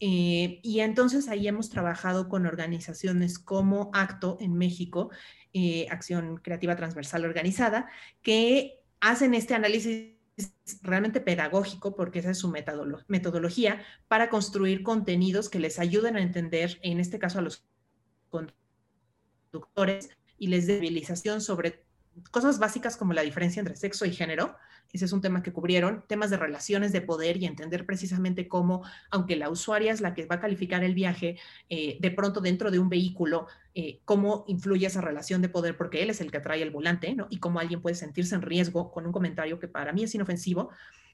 Eh, 0.00 0.60
y 0.62 0.80
entonces 0.80 1.28
ahí 1.28 1.48
hemos 1.48 1.70
trabajado 1.70 2.28
con 2.28 2.46
organizaciones 2.46 3.38
como 3.38 3.90
Acto 3.92 4.36
en 4.40 4.54
México, 4.54 5.10
eh, 5.52 5.86
Acción 5.90 6.36
Creativa 6.38 6.76
Transversal 6.76 7.24
Organizada, 7.24 7.88
que 8.22 8.80
hacen 9.00 9.34
este 9.34 9.54
análisis 9.54 10.13
realmente 10.82 11.20
pedagógico, 11.20 11.94
porque 11.94 12.18
esa 12.18 12.30
es 12.30 12.38
su 12.38 12.48
metodología, 12.48 13.82
para 14.08 14.30
construir 14.30 14.82
contenidos 14.82 15.48
que 15.48 15.60
les 15.60 15.78
ayuden 15.78 16.16
a 16.16 16.22
entender, 16.22 16.78
en 16.82 17.00
este 17.00 17.18
caso 17.18 17.38
a 17.38 17.42
los 17.42 17.64
conductores, 18.30 20.10
y 20.36 20.48
les 20.48 20.66
dé 20.66 20.76
civilización 20.76 21.40
sobre 21.40 21.83
cosas 22.30 22.58
básicas 22.58 22.96
como 22.96 23.12
la 23.12 23.22
diferencia 23.22 23.60
entre 23.60 23.76
sexo 23.76 24.04
y 24.06 24.12
género, 24.12 24.56
ese 24.92 25.06
es 25.06 25.12
un 25.12 25.20
tema 25.20 25.42
que 25.42 25.52
cubrieron, 25.52 26.04
temas 26.06 26.30
de 26.30 26.36
relaciones 26.36 26.92
de 26.92 27.00
poder 27.00 27.36
y 27.36 27.46
entender 27.46 27.84
precisamente 27.84 28.46
cómo, 28.46 28.84
aunque 29.10 29.34
la 29.34 29.50
usuaria 29.50 29.92
es 29.92 30.00
la 30.00 30.14
que 30.14 30.26
va 30.26 30.36
a 30.36 30.40
calificar 30.40 30.84
el 30.84 30.94
viaje, 30.94 31.36
eh, 31.68 31.98
de 32.00 32.10
pronto 32.12 32.40
dentro 32.40 32.70
de 32.70 32.78
un 32.78 32.88
vehículo, 32.88 33.48
eh, 33.74 34.00
cómo 34.04 34.44
influye 34.46 34.86
esa 34.86 35.00
relación 35.00 35.42
de 35.42 35.48
poder, 35.48 35.76
porque 35.76 36.02
él 36.02 36.10
es 36.10 36.20
el 36.20 36.30
que 36.30 36.38
trae 36.38 36.62
el 36.62 36.70
volante, 36.70 37.12
¿no? 37.14 37.26
Y 37.28 37.38
cómo 37.38 37.58
alguien 37.58 37.82
puede 37.82 37.96
sentirse 37.96 38.36
en 38.36 38.42
riesgo 38.42 38.92
con 38.92 39.04
un 39.04 39.12
comentario 39.12 39.58
que 39.58 39.66
para 39.66 39.92
mí 39.92 40.04
es 40.04 40.14
inofensivo, 40.14 40.70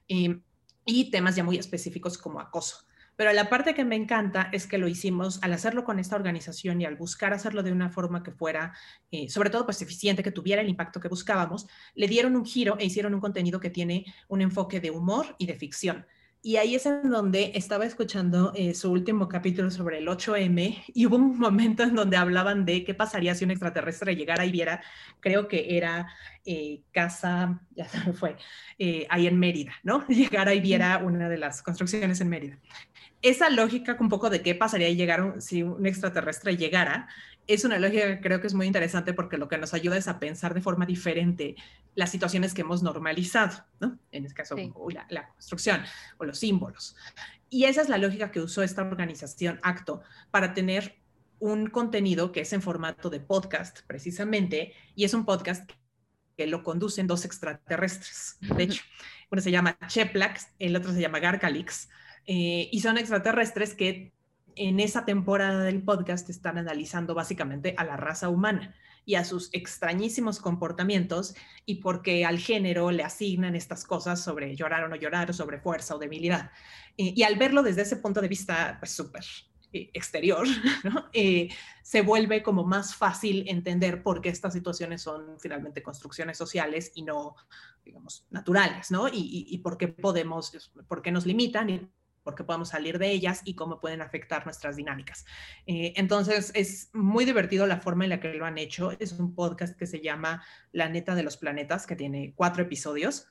eh, 0.09 0.41
y 0.85 1.11
temas 1.11 1.37
ya 1.37 1.45
muy 1.45 1.57
específicos 1.57 2.19
como 2.19 2.41
acoso. 2.41 2.85
Pero 3.21 3.35
la 3.35 3.51
parte 3.51 3.75
que 3.75 3.85
me 3.85 3.97
encanta 3.97 4.49
es 4.51 4.67
que 4.67 4.79
lo 4.79 4.89
hicimos 4.89 5.41
al 5.43 5.53
hacerlo 5.53 5.85
con 5.85 5.99
esta 5.99 6.17
organización 6.17 6.81
y 6.81 6.87
al 6.87 6.97
buscar 6.97 7.35
hacerlo 7.35 7.63
de 7.63 7.71
una 7.71 7.91
forma 7.91 8.23
que 8.23 8.31
fuera, 8.31 8.73
eh, 9.11 9.29
sobre 9.29 9.51
todo, 9.51 9.67
pues 9.67 9.83
eficiente, 9.83 10.23
que 10.23 10.33
tuviera 10.33 10.63
el 10.63 10.71
impacto 10.71 11.01
que 11.01 11.09
buscábamos, 11.09 11.67
le 11.95 12.09
dieron 12.09 12.35
un 12.35 12.47
giro 12.47 12.79
e 12.79 12.87
hicieron 12.87 13.13
un 13.13 13.21
contenido 13.21 13.61
que 13.61 13.69
tiene 13.69 14.07
un 14.29 14.41
enfoque 14.41 14.81
de 14.81 14.91
humor 14.91 15.37
y 15.37 15.45
de 15.45 15.55
ficción. 15.55 16.07
Y 16.43 16.57
ahí 16.57 16.75
es 16.75 16.87
en 16.87 17.11
donde 17.11 17.53
estaba 17.55 17.85
escuchando 17.85 18.53
eh, 18.55 18.75
su 18.75 18.91
último 18.91 19.29
capítulo 19.29 19.71
sobre 19.71 19.99
el 19.99 20.09
8M 20.09 20.85
y 20.87 21.07
hubo 21.07 21.17
un 21.17 21.39
momento 21.39 21.83
en 21.83 21.95
donde 21.95 22.17
hablaban 22.17 22.65
de 22.65 22.83
qué 22.83 22.95
pasaría 22.95 23.35
si 23.35 23.45
un 23.45 23.51
extraterrestre 23.51 24.17
llegara 24.17 24.47
y 24.47 24.51
viera, 24.51 24.83
creo 25.21 25.49
que 25.49 25.77
era 25.77 26.09
eh, 26.47 26.81
casa, 26.93 27.61
ya 27.77 27.87
se 27.87 27.99
me 27.99 28.15
fue, 28.15 28.37
ahí 29.11 29.27
en 29.27 29.39
Mérida, 29.39 29.73
¿no? 29.83 30.07
Llegara 30.09 30.55
y 30.55 30.61
viera 30.61 30.99
una 30.99 31.29
de 31.29 31.37
las 31.37 31.63
construcciones 31.63 32.21
en 32.23 32.31
Mérida 32.31 32.59
esa 33.23 33.51
lógica 33.51 33.97
un 34.01 34.09
poco 34.09 34.31
de 34.31 34.43
qué 34.43 34.55
pasaría 34.55 34.91
llegar 34.91 35.35
si 35.41 35.63
un 35.63 35.87
extraterrestre 35.87 36.57
llegara, 36.57 37.09
es 37.47 37.65
una 37.65 37.79
lógica 37.79 38.07
que 38.07 38.21
creo 38.21 38.41
que 38.41 38.47
es 38.47 38.55
muy 38.55 38.67
interesante 38.67 39.13
porque 39.13 39.37
lo 39.37 39.49
que 39.49 39.59
nos 39.59 39.75
ayuda 39.75 39.97
es 39.97 40.09
a 40.09 40.21
pensar 40.21 40.55
de 40.55 40.61
forma 40.61 40.87
diferente 40.87 41.57
las 41.95 42.11
situaciones 42.11 42.55
que 42.55 42.61
hemos 42.61 42.83
normalizado, 42.83 43.65
¿no? 43.81 43.99
En 44.13 44.25
este 44.25 44.37
caso, 44.37 44.57
la, 44.57 45.07
la, 45.11 45.29
construcción 45.29 45.83
o 46.19 46.25
los 46.25 46.39
símbolos. 46.39 46.97
Y 47.49 47.65
esa 47.65 47.83
es 47.83 47.89
la 47.89 47.99
lógica 47.99 48.31
que 48.31 48.41
usó 48.41 48.63
esta 48.63 48.83
organización 48.83 49.59
Acto 49.63 50.03
para 50.31 50.55
tener 50.55 51.01
un 51.41 51.69
contenido 51.69 52.33
que 52.33 52.43
es 52.43 52.53
en 52.53 52.63
formato 52.63 53.11
de 53.11 53.19
podcast, 53.19 53.81
precisamente, 53.87 54.75
y 54.95 55.05
es 55.05 55.15
un 55.15 55.25
podcast 55.25 55.69
que 56.37 56.47
lo 56.47 56.63
conducen 56.63 57.07
dos 57.07 57.25
extraterrestres. 57.25 58.37
De 58.41 58.63
hecho, 58.63 58.83
uno 59.31 59.43
se 59.43 59.51
llama 59.51 59.77
Cheplax, 59.87 60.49
el 60.59 60.77
otro 60.77 60.93
se 60.93 61.01
llama 61.01 61.19
Garcalix 61.19 61.89
eh, 62.27 62.69
y 62.71 62.81
son 62.81 62.99
extraterrestres 62.99 63.75
que 63.75 64.13
en 64.57 64.81
esa 64.81 65.05
temporada 65.05 65.65
del 65.65 65.83
podcast 65.83 66.29
están 66.31 66.59
analizando 66.59 67.15
básicamente 67.15 67.75
a 67.77 67.85
la 67.85 67.97
raza 67.97 68.29
humana 68.29 68.75
y 69.05 69.15
a 69.15 69.25
sus 69.25 69.51
extrañísimos 69.53 70.39
comportamientos 70.41 71.35
y 71.67 71.77
porque 71.77 72.25
al 72.25 72.39
género 72.39 72.91
le 72.91 73.03
asignan 73.03 73.57
estas 73.57 73.85
cosas 73.85 74.23
sobre 74.23 74.55
llorar 74.55 74.85
o 74.85 74.89
no 74.89 74.97
llorar, 74.97 75.33
sobre 75.35 75.59
fuerza 75.59 75.97
o 75.97 75.99
debilidad. 75.99 76.51
Eh, 76.97 77.13
y 77.17 77.23
al 77.23 77.37
verlo 77.37 77.63
desde 77.63 77.83
ese 77.83 77.97
punto 77.97 78.21
de 78.21 78.29
vista, 78.29 78.77
pues 78.79 78.93
súper 78.93 79.25
eh, 79.73 79.91
exterior, 79.95 80.47
eh, 81.13 81.49
se 81.83 82.03
vuelve 82.03 82.43
como 82.43 82.65
más 82.65 82.95
fácil 82.95 83.45
entender 83.49 84.03
por 84.03 84.21
qué 84.21 84.29
estas 84.29 84.53
situaciones 84.53 85.03
son 85.03 85.39
finalmente 85.41 85.83
construcciones 85.83 86.37
sociales 86.37 86.93
y 86.95 87.03
no, 87.03 87.35
digamos, 87.85 88.27
naturales, 88.31 88.91
¿no? 88.91 89.09
Y, 89.09 89.47
y 89.49 89.59
por 89.59 89.77
qué 89.77 89.89
podemos, 89.89 90.73
por 90.87 91.03
qué 91.03 91.11
nos 91.11 91.27
limitan 91.27 91.91
por 92.23 92.35
qué 92.35 92.45
podemos 92.45 92.69
salir 92.69 92.99
de 92.99 93.11
ellas 93.11 93.43
y 93.45 93.55
cómo 93.55 93.81
pueden 93.81 94.03
afectar 94.03 94.45
nuestras 94.45 94.77
dinámicas. 94.77 95.25
Eh, 95.67 95.93
entonces, 95.97 96.53
es 96.55 96.91
muy 96.93 97.25
divertido 97.25 97.67
la 97.67 97.81
forma 97.81 98.05
en 98.05 98.11
la 98.11 98.21
que 98.21 98.35
lo 98.35 98.45
han 98.47 98.59
hecho. 98.59 98.93
Es 98.99 99.13
un 99.13 99.35
podcast 99.35 99.77
que 99.77 99.87
se 99.87 100.01
llama 100.01 100.45
La 100.73 100.89
neta 100.89 101.15
de 101.15 101.23
los 101.23 101.37
planetas, 101.37 101.87
que 101.87 101.97
tiene 101.97 102.33
cuatro 102.35 102.63
episodios. 102.63 103.27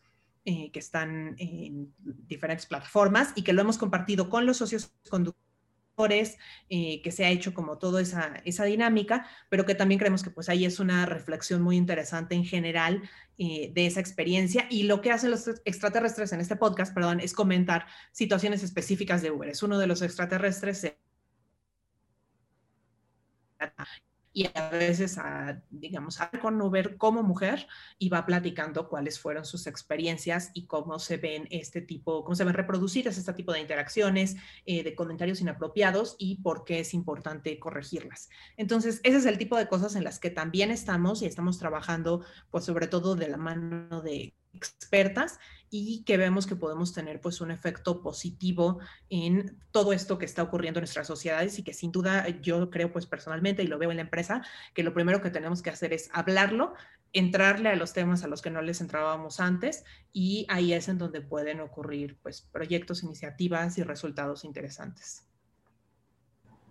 Eh, 0.46 0.72
que 0.72 0.80
están 0.80 1.36
en 1.38 1.94
diferentes 2.00 2.66
plataformas 2.66 3.34
y 3.36 3.44
que 3.44 3.52
lo 3.52 3.62
hemos 3.62 3.78
compartido 3.78 4.30
con 4.30 4.46
los 4.46 4.58
socios 4.58 4.94
conductores 5.10 6.38
eh, 6.70 7.02
que 7.02 7.12
se 7.12 7.26
ha 7.26 7.30
hecho 7.30 7.54
como 7.54 7.78
toda 7.78 8.02
esa, 8.02 8.42
esa 8.46 8.64
dinámica, 8.64 9.28
pero 9.50 9.66
que 9.66 9.76
también 9.76 10.00
creemos 10.00 10.24
que 10.24 10.30
pues 10.30 10.48
ahí 10.48 10.64
es 10.64 10.80
una 10.80 11.06
reflexión 11.06 11.62
muy 11.62 11.76
interesante 11.76 12.36
en 12.36 12.46
general 12.46 13.04
eh, 13.42 13.72
de 13.74 13.86
esa 13.86 14.02
experiencia 14.02 14.68
y 14.70 14.84
lo 14.84 15.00
que 15.00 15.12
hacen 15.12 15.32
los 15.32 15.48
extraterrestres 15.64 16.34
en 16.34 16.42
este 16.42 16.58
podcast, 16.58 16.94
perdón, 16.94 17.22
es 17.22 17.34
comentar 17.34 17.86
situaciones 18.12 18.64
específicas 18.64 19.22
de 19.22 19.32
Uber. 19.32 19.48
Es 19.48 19.64
uno 19.64 19.80
de 19.80 19.88
los 19.88 20.02
extraterrestres 20.02 20.94
y 24.40 24.50
a 24.54 24.70
veces 24.70 25.20
digamos, 25.70 26.22
a 26.22 26.32
con 26.32 26.62
Uber 26.62 26.96
como 26.96 27.24
mujer 27.24 27.68
y 27.98 28.08
va 28.08 28.26
platicando 28.26 28.88
cuáles 28.88 29.20
fueron 29.20 29.44
sus 29.44 29.68
experiencias 29.68 30.52
y 30.54 30.66
cómo 30.66 30.98
se 30.98 31.18
ven 31.18 31.46
este 31.52 31.82
tipo, 31.82 32.24
cómo 32.24 32.36
se 32.36 32.46
ven 32.46 32.54
reproducidas 32.54 33.18
este 33.18 33.34
tipo 33.34 33.52
de 33.52 33.60
interacciones, 33.60 34.38
eh, 34.66 34.82
de 34.84 34.96
comentarios 34.96 35.42
inapropiados 35.42 36.16
y 36.18 36.38
por 36.38 36.64
qué 36.64 36.80
es 36.80 36.94
importante 36.94 37.60
corregirlas. 37.60 38.30
Entonces, 38.56 39.02
ese 39.04 39.18
es 39.18 39.26
el 39.26 39.38
tipo 39.38 39.58
de 39.58 39.68
cosas 39.68 39.98
en 39.98 40.06
las 40.06 40.20
que 40.20 40.30
también 40.30 40.72
estamos 40.72 41.22
y 41.22 41.26
estamos 41.26 41.60
trabajando, 41.60 42.24
pues 42.50 42.64
sobre 42.64 42.88
todo 42.88 43.18
de 43.18 43.28
la 43.28 43.38
mano 43.38 44.02
de 44.02 44.34
expertas 44.54 45.40
y 45.70 46.04
que 46.04 46.18
vemos 46.18 46.48
que 46.48 46.56
podemos 46.56 46.94
tener 46.94 47.22
pues 47.22 47.42
un 47.42 47.52
efecto 47.52 48.02
positivo 48.02 48.80
en 49.10 49.58
todo 49.72 49.94
esto 49.94 50.18
que 50.18 50.26
está 50.26 50.44
ocurriendo 50.44 50.80
en 50.80 50.84
nuestras 50.84 51.08
sociedades 51.08 51.60
y 51.60 51.64
que 51.64 51.74
sin 51.74 51.92
duda 51.92 52.28
yo 52.42 52.70
creo 52.70 52.92
pues 52.92 53.06
personalmente 53.06 53.64
y 53.64 53.68
lo 53.68 53.78
veo 53.78 53.92
en 53.92 53.98
la 53.98 54.04
empresa 54.04 54.42
que 54.74 54.84
lo 54.84 54.94
primero 54.94 55.22
que 55.22 55.30
tenemos 55.30 55.62
que 55.62 55.70
hacer 55.70 55.94
es 55.94 56.10
hablarlo, 56.12 56.74
entrarle 57.14 57.70
a 57.70 57.76
los 57.76 57.94
temas 57.94 58.24
a 58.24 58.28
los 58.28 58.42
que 58.42 58.50
no 58.50 58.62
les 58.62 58.82
entrábamos 58.82 59.40
antes 59.40 59.84
y 60.12 60.46
ahí 60.50 60.74
es 60.74 60.90
en 60.90 60.98
donde 60.98 61.22
pueden 61.22 61.60
ocurrir 61.60 62.18
pues 62.22 62.42
proyectos, 62.42 63.04
iniciativas 63.04 63.78
y 63.78 63.84
resultados 63.84 64.44
interesantes. 64.46 65.26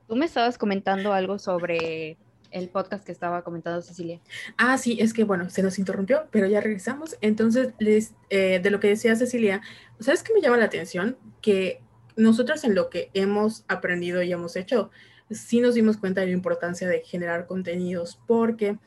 Tú 0.09 0.17
me 0.17 0.27
estabas 0.27 0.57
comentando 0.57 1.12
algo 1.12 1.38
sobre 1.38 2.17
el 2.51 2.69
podcast 2.69 3.05
que 3.05 3.13
estaba 3.13 3.43
comentando 3.43 3.83
Cecilia. 3.83 4.21
Ah, 4.57 4.79
sí, 4.79 4.99
es 5.01 5.13
que 5.13 5.25
bueno, 5.25 5.51
se 5.51 5.63
nos 5.63 5.79
interrumpió, 5.79 6.27
pero 6.31 6.47
ya 6.47 6.61
regresamos. 6.61 7.17
Entonces, 7.21 7.71
les, 7.79 8.15
eh, 8.31 8.61
de 8.63 8.71
lo 8.71 8.81
que 8.81 8.89
decía 8.89 9.17
Cecilia, 9.17 9.63
¿sabes 10.01 10.23
qué 10.23 10.33
me 10.35 10.41
llama 10.41 10.57
la 10.57 10.67
atención? 10.67 11.17
Que 11.41 11.83
nosotros 12.17 12.65
en 12.65 12.75
lo 12.75 12.91
que 12.91 13.11
hemos 13.15 13.65
aprendido 13.69 14.23
y 14.23 14.33
hemos 14.33 14.57
hecho, 14.57 14.91
sí 15.31 15.61
nos 15.61 15.75
dimos 15.75 15.97
cuenta 15.97 16.21
de 16.21 16.29
la 16.29 16.33
importancia 16.33 16.89
de 16.89 17.01
generar 17.01 17.47
contenidos, 17.47 18.21
porque 18.27 18.79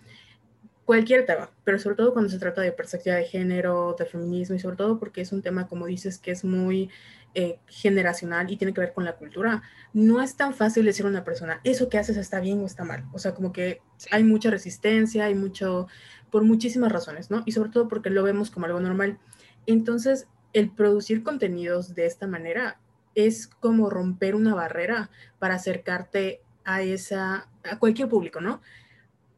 cualquier 0.91 1.25
tema, 1.25 1.49
pero 1.63 1.79
sobre 1.79 1.95
todo 1.95 2.11
cuando 2.11 2.29
se 2.29 2.37
trata 2.37 2.59
de 2.59 2.73
perspectiva 2.73 3.15
de 3.15 3.23
género, 3.23 3.95
de 3.97 4.05
feminismo 4.05 4.57
y 4.57 4.59
sobre 4.59 4.75
todo 4.75 4.99
porque 4.99 5.21
es 5.21 5.31
un 5.31 5.41
tema, 5.41 5.69
como 5.69 5.85
dices, 5.85 6.17
que 6.17 6.31
es 6.31 6.43
muy 6.43 6.89
eh, 7.33 7.59
generacional 7.67 8.51
y 8.51 8.57
tiene 8.57 8.73
que 8.73 8.81
ver 8.81 8.91
con 8.91 9.05
la 9.05 9.15
cultura, 9.15 9.63
no 9.93 10.21
es 10.21 10.35
tan 10.35 10.53
fácil 10.53 10.83
decir 10.83 11.05
a 11.05 11.07
una 11.07 11.23
persona, 11.23 11.61
eso 11.63 11.87
que 11.87 11.97
haces 11.97 12.17
está 12.17 12.41
bien 12.41 12.59
o 12.59 12.65
está 12.65 12.83
mal. 12.83 13.05
O 13.13 13.19
sea, 13.19 13.33
como 13.33 13.53
que 13.53 13.79
hay 14.11 14.25
mucha 14.25 14.49
resistencia, 14.49 15.23
hay 15.23 15.33
mucho, 15.33 15.87
por 16.29 16.43
muchísimas 16.43 16.91
razones, 16.91 17.31
¿no? 17.31 17.41
Y 17.45 17.53
sobre 17.53 17.69
todo 17.69 17.87
porque 17.87 18.09
lo 18.09 18.21
vemos 18.23 18.51
como 18.51 18.65
algo 18.65 18.81
normal. 18.81 19.17
Entonces, 19.67 20.27
el 20.51 20.71
producir 20.71 21.23
contenidos 21.23 21.95
de 21.95 22.05
esta 22.05 22.27
manera 22.27 22.81
es 23.15 23.47
como 23.47 23.89
romper 23.89 24.35
una 24.35 24.55
barrera 24.55 25.09
para 25.39 25.55
acercarte 25.55 26.41
a 26.65 26.81
esa, 26.81 27.47
a 27.63 27.79
cualquier 27.79 28.09
público, 28.09 28.41
¿no? 28.41 28.59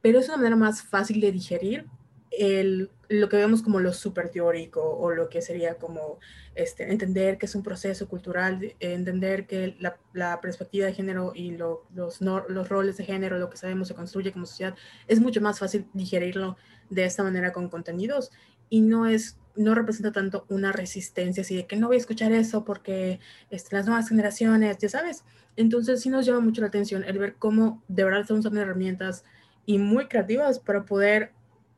Pero 0.03 0.19
es 0.19 0.27
una 0.27 0.37
manera 0.37 0.55
más 0.55 0.83
fácil 0.83 1.19
de 1.19 1.31
digerir 1.31 1.87
el, 2.29 2.91
lo 3.09 3.29
que 3.29 3.37
vemos 3.37 3.61
como 3.61 3.79
lo 3.79 3.93
súper 3.93 4.29
teórico 4.29 4.81
o 4.81 5.11
lo 5.11 5.29
que 5.29 5.41
sería 5.41 5.75
como 5.75 6.19
este, 6.55 6.91
entender 6.91 7.37
que 7.37 7.45
es 7.45 7.55
un 7.55 7.63
proceso 7.63 8.07
cultural, 8.07 8.75
entender 8.79 9.47
que 9.47 9.77
la, 9.79 9.97
la 10.13 10.41
perspectiva 10.41 10.87
de 10.87 10.93
género 10.93 11.31
y 11.33 11.51
lo, 11.51 11.85
los, 11.95 12.21
los 12.21 12.69
roles 12.69 12.97
de 12.97 13.05
género, 13.05 13.39
lo 13.39 13.49
que 13.49 13.57
sabemos 13.57 13.87
se 13.87 13.95
construye 13.95 14.31
como 14.31 14.45
sociedad, 14.45 14.75
es 15.07 15.19
mucho 15.19 15.41
más 15.41 15.59
fácil 15.59 15.87
digerirlo 15.93 16.57
de 16.89 17.05
esta 17.05 17.23
manera 17.23 17.53
con 17.53 17.69
contenidos 17.69 18.31
y 18.69 18.81
no 18.81 19.07
es 19.07 19.37
no 19.55 19.75
representa 19.75 20.11
tanto 20.11 20.45
una 20.49 20.71
resistencia 20.71 21.41
así 21.41 21.55
de 21.55 21.67
que 21.67 21.75
no 21.75 21.85
voy 21.85 21.97
a 21.97 21.99
escuchar 21.99 22.31
eso 22.31 22.65
porque 22.65 23.19
este, 23.51 23.75
las 23.75 23.85
nuevas 23.85 24.09
generaciones, 24.09 24.79
ya 24.79 24.89
sabes. 24.89 25.23
Entonces 25.55 26.01
sí 26.01 26.09
nos 26.09 26.25
llama 26.25 26.39
mucho 26.39 26.61
la 26.61 26.67
atención 26.67 27.03
el 27.03 27.19
ver 27.19 27.35
cómo 27.35 27.83
de 27.87 28.03
verdad 28.03 28.29
usando 28.31 28.59
herramientas 28.59 29.23
y 29.65 29.77
muy 29.77 30.07
creativas 30.07 30.59
para 30.59 30.85
poder 30.85 31.31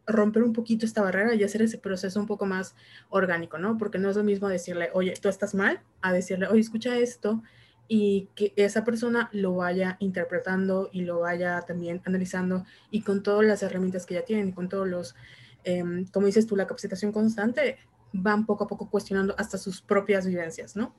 romper 0.08 0.44
un 0.44 0.54
poquito 0.54 0.86
esta 0.86 1.02
barrera 1.02 1.34
y 1.34 1.44
hacer 1.44 1.62
ese 1.62 1.78
proceso 1.78 2.20
un 2.20 2.28
poco 2.28 2.46
más 2.46 2.76
orgánico, 3.10 3.58
¿no? 3.58 3.78
Porque 3.78 3.98
no 3.98 4.10
es 4.10 4.16
lo 4.16 4.24
mismo 4.24 4.48
decirle, 4.48 4.90
oye, 4.94 5.14
tú 5.20 5.30
estás 5.30 5.56
mal, 5.56 5.82
a 6.02 6.14
decirle, 6.14 6.48
oye, 6.48 6.62
escucha 6.62 6.98
esto 6.98 7.42
y 7.88 8.30
que 8.36 8.54
esa 8.56 8.84
persona 8.84 9.30
lo 9.32 9.56
vaya 9.56 9.98
interpretando 10.00 10.90
y 10.92 11.02
lo 11.02 11.20
vaya 11.20 11.62
también 11.62 12.02
analizando 12.06 12.66
y 12.90 13.02
con 13.02 13.24
todas 13.24 13.46
las 13.46 13.64
herramientas 13.64 14.06
que 14.06 14.16
ya 14.16 14.24
tienen 14.24 14.50
y 14.50 14.54
con 14.54 14.70
todos 14.70 14.88
los, 14.88 15.16
em, 15.64 16.06
como 16.08 16.28
dices 16.28 16.48
tú, 16.48 16.56
la 16.56 16.68
capacitación 16.68 17.12
constante, 17.12 17.78
van 18.12 18.46
poco 18.46 18.64
a 18.64 18.68
poco 18.68 18.90
cuestionando 18.90 19.36
hasta 19.38 19.58
sus 19.58 19.82
propias 19.82 20.26
vivencias, 20.26 20.76
¿no? 20.76 20.96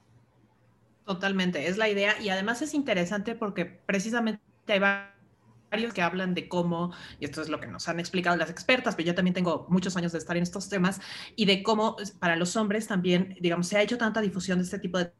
Totalmente, 1.04 1.68
es 1.68 1.78
la 1.78 1.88
idea 1.88 2.20
y 2.20 2.28
además 2.28 2.62
es 2.62 2.74
interesante 2.74 3.34
porque 3.34 3.64
precisamente 3.64 4.40
va 4.80 5.15
que 5.94 6.02
hablan 6.02 6.34
de 6.34 6.48
cómo, 6.48 6.92
y 7.20 7.24
esto 7.24 7.42
es 7.42 7.48
lo 7.48 7.60
que 7.60 7.66
nos 7.66 7.88
han 7.88 8.00
explicado 8.00 8.36
las 8.36 8.50
expertas, 8.50 8.94
pero 8.94 9.08
yo 9.08 9.14
también 9.14 9.34
tengo 9.34 9.66
muchos 9.68 9.96
años 9.96 10.12
de 10.12 10.18
estar 10.18 10.36
en 10.36 10.42
estos 10.42 10.68
temas, 10.68 11.00
y 11.34 11.44
de 11.44 11.62
cómo 11.62 11.96
para 12.18 12.36
los 12.36 12.56
hombres 12.56 12.86
también, 12.86 13.36
digamos, 13.40 13.68
se 13.68 13.76
ha 13.76 13.82
hecho 13.82 13.98
tanta 13.98 14.20
difusión 14.20 14.58
de 14.58 14.64
este 14.64 14.78
tipo 14.78 14.98
de 14.98 15.12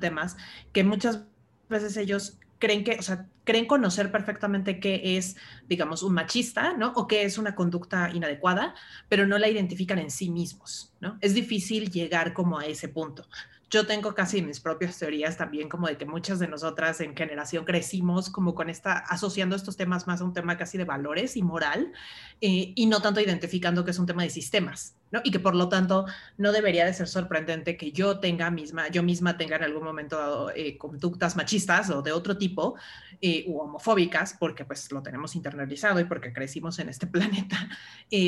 temas 0.00 0.36
que 0.72 0.84
muchas 0.84 1.24
veces 1.68 1.96
ellos 1.96 2.38
creen 2.58 2.84
que, 2.84 2.96
o 2.98 3.02
sea, 3.02 3.26
creen 3.44 3.66
conocer 3.66 4.10
perfectamente 4.10 4.80
qué 4.80 5.16
es, 5.16 5.36
digamos, 5.68 6.02
un 6.02 6.14
machista, 6.14 6.74
¿no? 6.74 6.92
O 6.94 7.06
qué 7.06 7.24
es 7.24 7.36
una 7.36 7.54
conducta 7.54 8.10
inadecuada, 8.14 8.74
pero 9.08 9.26
no 9.26 9.38
la 9.38 9.48
identifican 9.48 9.98
en 9.98 10.10
sí 10.10 10.30
mismos, 10.30 10.92
¿no? 11.00 11.18
Es 11.20 11.34
difícil 11.34 11.90
llegar 11.90 12.32
como 12.32 12.58
a 12.58 12.66
ese 12.66 12.88
punto 12.88 13.28
yo 13.74 13.88
tengo 13.88 14.14
casi 14.14 14.40
mis 14.40 14.60
propias 14.60 14.96
teorías 14.96 15.36
también, 15.36 15.68
como 15.68 15.88
de 15.88 15.96
que 15.96 16.06
muchas 16.06 16.38
de 16.38 16.46
nosotras 16.46 17.00
en 17.00 17.16
generación 17.16 17.64
crecimos 17.64 18.30
como 18.30 18.54
con 18.54 18.70
esta, 18.70 18.98
asociando 18.98 19.56
estos 19.56 19.76
temas 19.76 20.06
más 20.06 20.20
a 20.20 20.24
un 20.24 20.32
tema 20.32 20.56
casi 20.56 20.78
de 20.78 20.84
valores 20.84 21.36
y 21.36 21.42
moral, 21.42 21.92
eh, 22.40 22.72
y 22.76 22.86
no 22.86 23.02
tanto 23.02 23.20
identificando 23.20 23.84
que 23.84 23.90
es 23.90 23.98
un 23.98 24.06
tema 24.06 24.22
de 24.22 24.30
sistemas, 24.30 24.94
¿no? 25.10 25.20
Y 25.24 25.32
que 25.32 25.40
por 25.40 25.56
lo 25.56 25.68
tanto 25.68 26.06
no 26.38 26.52
debería 26.52 26.86
de 26.86 26.94
ser 26.94 27.08
sorprendente 27.08 27.76
que 27.76 27.90
yo 27.90 28.20
tenga 28.20 28.48
misma, 28.48 28.86
yo 28.90 29.02
misma 29.02 29.36
tenga 29.36 29.56
en 29.56 29.64
algún 29.64 29.82
momento 29.82 30.52
eh, 30.54 30.78
conductas 30.78 31.34
machistas 31.34 31.90
o 31.90 32.00
de 32.00 32.12
otro 32.12 32.38
tipo, 32.38 32.76
eh, 33.20 33.44
u 33.48 33.58
homofóbicas, 33.58 34.36
porque 34.38 34.64
pues 34.64 34.92
lo 34.92 35.02
tenemos 35.02 35.34
internalizado 35.34 35.98
y 35.98 36.04
porque 36.04 36.32
crecimos 36.32 36.78
en 36.78 36.90
este 36.90 37.06
planeta, 37.08 37.68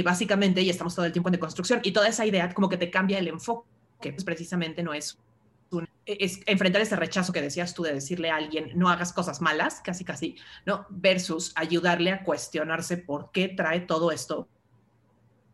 básicamente, 0.02 0.61
y 0.61 0.70
estamos 0.70 0.96
todo 0.96 1.06
el 1.06 1.12
tiempo 1.12 1.28
en 1.28 1.35
deconstrucción, 1.35 1.78
y 1.85 1.92
toda 1.92 2.09
esa 2.09 2.26
idea 2.26 2.52
como 2.52 2.68
que 2.68 2.78
te 2.78 2.90
cambia 2.90 3.20
el 3.20 3.28
enfoque 3.28 3.76
que 4.00 4.12
pues, 4.12 4.24
precisamente 4.24 4.82
no 4.82 4.92
es 4.92 5.18
es 6.05 6.40
enfrentar 6.46 6.83
ese 6.83 6.96
rechazo 6.96 7.33
que 7.33 7.42
decías 7.42 7.74
tú 7.74 7.83
de 7.83 7.94
decirle 7.94 8.31
a 8.31 8.37
alguien 8.37 8.70
no 8.74 8.88
hagas 8.88 9.12
cosas 9.12 9.40
malas, 9.40 9.81
casi 9.83 10.05
casi, 10.05 10.37
¿no? 10.64 10.87
Versus 10.88 11.52
ayudarle 11.57 12.12
a 12.12 12.22
cuestionarse 12.22 12.96
por 12.96 13.31
qué 13.33 13.48
trae 13.48 13.81
todo 13.81 14.12
esto, 14.12 14.48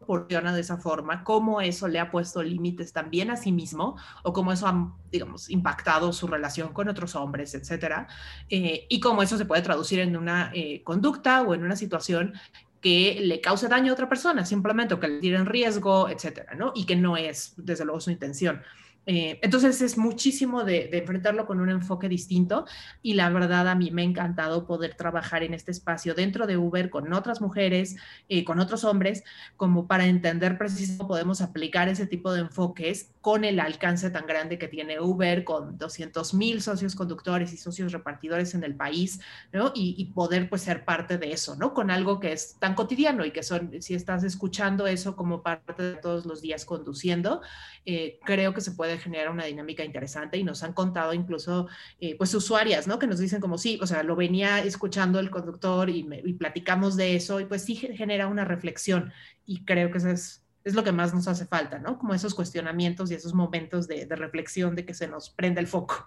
funciona 0.06 0.54
de 0.54 0.60
esa 0.60 0.76
forma, 0.76 1.24
cómo 1.24 1.60
eso 1.60 1.88
le 1.88 1.98
ha 1.98 2.10
puesto 2.10 2.42
límites 2.42 2.92
también 2.92 3.30
a 3.30 3.36
sí 3.36 3.52
mismo 3.52 3.96
o 4.22 4.32
cómo 4.32 4.52
eso 4.52 4.66
ha, 4.66 4.94
digamos, 5.10 5.48
impactado 5.50 6.12
su 6.12 6.26
relación 6.26 6.72
con 6.72 6.88
otros 6.88 7.14
hombres, 7.14 7.54
etcétera, 7.54 8.08
eh, 8.48 8.86
y 8.88 9.00
cómo 9.00 9.22
eso 9.22 9.38
se 9.38 9.44
puede 9.44 9.62
traducir 9.62 10.00
en 10.00 10.16
una 10.16 10.50
eh, 10.54 10.82
conducta 10.82 11.42
o 11.42 11.54
en 11.54 11.64
una 11.64 11.76
situación 11.76 12.34
que 12.80 13.20
le 13.22 13.40
cause 13.40 13.68
daño 13.68 13.92
a 13.92 13.94
otra 13.94 14.08
persona, 14.08 14.44
simplemente 14.44 14.94
o 14.94 15.00
que 15.00 15.08
le 15.08 15.20
tire 15.20 15.36
en 15.36 15.46
riesgo, 15.46 16.08
etcétera, 16.08 16.54
¿no? 16.56 16.72
Y 16.74 16.84
que 16.84 16.96
no 16.96 17.16
es, 17.16 17.54
desde 17.56 17.84
luego, 17.84 18.00
su 18.00 18.10
intención. 18.10 18.60
Eh, 19.06 19.40
entonces 19.42 19.82
es 19.82 19.98
muchísimo 19.98 20.62
de, 20.62 20.88
enfrentarlo 20.92 21.46
con 21.46 21.60
un 21.60 21.70
enfoque 21.70 22.08
distinto 22.08 22.66
y 23.02 23.14
la 23.14 23.30
verdad 23.30 23.68
a 23.68 23.74
mí 23.74 23.90
me 23.90 24.02
ha 24.02 24.04
encantado 24.04 24.64
poder 24.64 24.94
trabajar 24.94 25.42
en 25.42 25.54
este 25.54 25.72
espacio 25.72 26.14
dentro 26.14 26.46
de 26.46 26.56
Uber 26.56 26.88
con 26.88 27.12
otras 27.12 27.40
mujeres, 27.40 27.96
eh, 28.28 28.44
con 28.44 28.60
otros 28.60 28.84
hombres, 28.84 29.24
como 29.56 29.88
para 29.88 30.06
entender 30.06 30.56
precisamente 30.56 30.98
cómo 30.98 31.08
podemos 31.08 31.40
aplicar 31.40 31.88
ese 31.88 32.06
tipo 32.06 32.32
de 32.32 32.42
enfoques 32.42 33.10
con 33.20 33.44
el 33.44 33.60
alcance 33.60 34.10
tan 34.10 34.26
grande 34.26 34.58
que 34.58 34.68
tiene 34.68 35.00
Uber, 35.00 35.44
con 35.44 35.78
200 35.78 36.34
mil 36.34 36.62
socios 36.62 36.94
conductores 36.94 37.52
y 37.52 37.56
socios 37.56 37.92
repartidores 37.92 38.54
en 38.54 38.64
el 38.64 38.74
país, 38.74 39.20
¿no? 39.52 39.72
Y, 39.74 39.94
y, 39.98 40.06
poder 40.06 40.48
pues 40.48 40.62
ser 40.62 40.84
parte 40.84 41.18
de 41.18 41.32
eso, 41.32 41.56
¿no? 41.56 41.72
Con 41.72 41.90
algo 41.90 42.20
que 42.20 42.32
es 42.32 42.56
tan 42.58 42.74
cotidiano 42.74 43.24
y 43.24 43.30
que 43.30 43.42
son, 43.42 43.80
si 43.80 43.94
estás 43.94 44.24
escuchando 44.24 44.86
eso 44.86 45.16
como 45.16 45.42
parte 45.42 45.82
de 45.82 45.94
todos 45.96 46.26
los 46.26 46.42
días 46.42 46.64
conduciendo, 46.64 47.42
eh, 47.84 48.18
creo 48.24 48.54
que 48.54 48.60
se 48.60 48.72
puede 48.72 48.91
generar 48.98 49.30
una 49.30 49.44
dinámica 49.44 49.84
interesante 49.84 50.36
y 50.38 50.44
nos 50.44 50.62
han 50.62 50.72
contado 50.72 51.14
incluso 51.14 51.68
eh, 52.00 52.16
pues 52.16 52.34
usuarias, 52.34 52.86
¿no? 52.86 52.98
Que 52.98 53.06
nos 53.06 53.18
dicen 53.18 53.40
como 53.40 53.58
sí, 53.58 53.78
o 53.82 53.86
sea, 53.86 54.02
lo 54.02 54.16
venía 54.16 54.60
escuchando 54.60 55.18
el 55.18 55.30
conductor 55.30 55.90
y, 55.90 56.02
platicamos 56.38 56.96
de 56.96 57.16
eso 57.16 57.40
y 57.40 57.44
pues 57.44 57.62
sí 57.64 57.76
genera 57.76 58.26
una 58.26 58.44
reflexión 58.44 59.12
y 59.46 59.64
creo 59.64 59.90
que 59.90 59.98
eso 59.98 60.10
es, 60.10 60.44
es 60.64 60.74
lo 60.74 60.84
que 60.84 60.92
más 60.92 61.14
nos 61.14 61.28
hace 61.28 61.46
falta, 61.46 61.78
¿no? 61.78 61.98
Como 61.98 62.14
esos 62.14 62.34
cuestionamientos 62.34 63.10
y 63.10 63.14
esos 63.14 63.34
momentos 63.34 63.88
de, 63.88 64.06
reflexión 64.10 64.74
de 64.74 64.84
que 64.84 64.94
se 64.94 65.08
nos 65.08 65.30
prende 65.30 65.60
el 65.60 65.66
foco, 65.66 66.06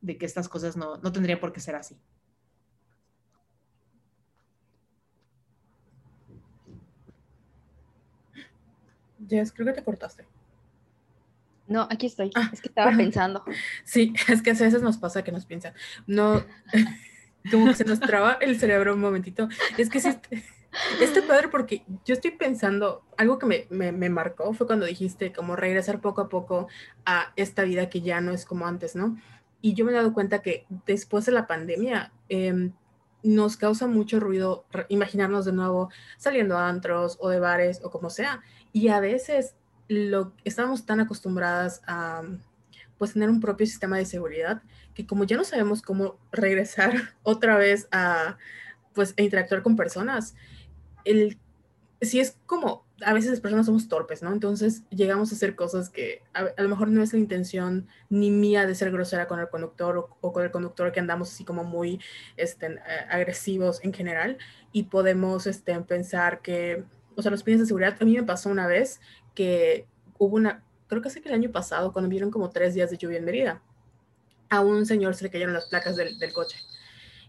de 0.00 0.16
que 0.18 0.26
estas 0.26 0.48
cosas 0.48 0.76
no, 0.76 0.96
no 0.98 1.12
tendrían 1.12 1.40
por 1.40 1.52
qué 1.52 1.60
ser 1.60 1.76
así. 1.76 1.96
Jess, 9.28 9.52
creo 9.52 9.66
que 9.66 9.72
te 9.72 9.84
cortaste. 9.84 10.26
No, 11.66 11.88
aquí 11.90 12.06
estoy. 12.06 12.30
Ah, 12.34 12.50
es 12.52 12.60
que 12.60 12.68
estaba 12.68 12.96
pensando. 12.96 13.44
Sí, 13.84 14.12
es 14.28 14.42
que 14.42 14.50
a 14.50 14.54
veces 14.54 14.82
nos 14.82 14.98
pasa 14.98 15.24
que 15.24 15.32
nos 15.32 15.46
piensan. 15.46 15.74
No, 16.06 16.44
como 17.50 17.66
que 17.66 17.74
se 17.74 17.84
nos 17.84 18.00
traba 18.00 18.38
el 18.40 18.58
cerebro 18.58 18.94
un 18.94 19.00
momentito. 19.00 19.48
Es 19.78 19.88
que 19.88 20.00
sí, 20.00 20.10
este 21.00 21.22
padre 21.22 21.48
porque 21.48 21.84
yo 22.04 22.14
estoy 22.14 22.32
pensando, 22.32 23.02
algo 23.16 23.38
que 23.38 23.46
me, 23.46 23.66
me, 23.70 23.92
me, 23.92 24.10
marcó 24.10 24.52
fue 24.52 24.66
cuando 24.66 24.86
dijiste 24.86 25.32
como 25.32 25.56
regresar 25.56 26.00
poco 26.00 26.22
a 26.22 26.28
poco 26.28 26.68
a 27.06 27.32
esta 27.36 27.62
vida 27.62 27.88
que 27.88 28.00
ya 28.00 28.20
no 28.20 28.32
es 28.32 28.44
como 28.44 28.66
antes, 28.66 28.96
¿no? 28.96 29.16
Y 29.60 29.74
yo 29.74 29.84
me 29.84 29.92
he 29.92 29.94
dado 29.94 30.12
cuenta 30.12 30.42
que 30.42 30.66
después 30.84 31.24
de 31.24 31.32
la 31.32 31.46
pandemia 31.46 32.12
eh, 32.28 32.70
nos 33.22 33.56
causa 33.56 33.86
mucho 33.86 34.20
ruido 34.20 34.66
imaginarnos 34.90 35.46
de 35.46 35.52
nuevo 35.52 35.88
saliendo 36.18 36.58
a 36.58 36.68
antros 36.68 37.16
o 37.20 37.30
de 37.30 37.40
bares 37.40 37.80
o 37.82 37.90
como 37.90 38.10
sea. 38.10 38.42
Y 38.72 38.88
a 38.88 39.00
veces 39.00 39.56
lo, 39.88 40.32
estábamos 40.44 40.86
tan 40.86 41.00
acostumbradas 41.00 41.82
a 41.86 42.22
pues 42.98 43.12
tener 43.12 43.28
un 43.28 43.40
propio 43.40 43.66
sistema 43.66 43.98
de 43.98 44.06
seguridad 44.06 44.62
que 44.94 45.06
como 45.06 45.24
ya 45.24 45.36
no 45.36 45.44
sabemos 45.44 45.82
cómo 45.82 46.18
regresar 46.32 46.94
otra 47.22 47.56
vez 47.56 47.88
a 47.90 48.38
pues 48.94 49.12
a 49.18 49.22
interactuar 49.22 49.62
con 49.62 49.74
personas, 49.74 50.36
el, 51.04 51.36
si 52.00 52.20
es 52.20 52.38
como 52.46 52.84
a 53.04 53.12
veces 53.12 53.30
las 53.30 53.40
personas 53.40 53.66
somos 53.66 53.88
torpes, 53.88 54.22
¿no? 54.22 54.32
Entonces 54.32 54.84
llegamos 54.90 55.32
a 55.32 55.34
hacer 55.34 55.56
cosas 55.56 55.90
que 55.90 56.22
a, 56.32 56.62
lo 56.62 56.68
mejor 56.68 56.88
no 56.88 57.02
es 57.02 57.12
la 57.12 57.18
intención 57.18 57.88
ni 58.08 58.30
mía 58.30 58.66
de 58.66 58.74
ser 58.74 58.92
grosera 58.92 59.26
con 59.26 59.40
el 59.40 59.48
conductor 59.48 60.08
o, 60.20 60.32
con 60.32 60.44
el 60.44 60.50
conductor 60.50 60.92
que 60.92 61.00
andamos 61.00 61.32
así 61.32 61.44
como 61.44 61.64
muy 61.64 62.00
este, 62.36 62.66
eh, 62.66 62.78
agresivos 63.10 63.80
en 63.82 63.92
general 63.92 64.38
y 64.72 64.84
podemos 64.84 65.46
este, 65.46 65.78
pensar 65.80 66.40
que, 66.40 66.84
o 67.16 67.22
sea, 67.22 67.30
los 67.30 67.42
pines 67.42 67.60
de 67.60 67.66
seguridad, 67.66 67.96
a 68.00 68.04
mí 68.04 68.14
me 68.14 68.22
pasó 68.22 68.48
una 68.48 68.66
vez 68.66 69.00
que 69.34 69.86
hubo 70.18 70.36
una, 70.36 70.64
creo 70.86 71.02
que 71.02 71.08
hace 71.08 71.20
que 71.20 71.28
el 71.28 71.34
año 71.34 71.50
pasado, 71.50 71.92
cuando 71.92 72.08
vieron 72.08 72.30
como 72.30 72.50
tres 72.50 72.74
días 72.74 72.90
de 72.90 72.96
lluvia 72.96 73.18
en 73.18 73.24
Mérida, 73.24 73.62
a 74.48 74.60
un 74.60 74.86
señor 74.86 75.14
se 75.14 75.24
le 75.24 75.30
cayeron 75.30 75.54
las 75.54 75.66
placas 75.66 75.96
del, 75.96 76.18
del 76.18 76.32
coche. 76.32 76.58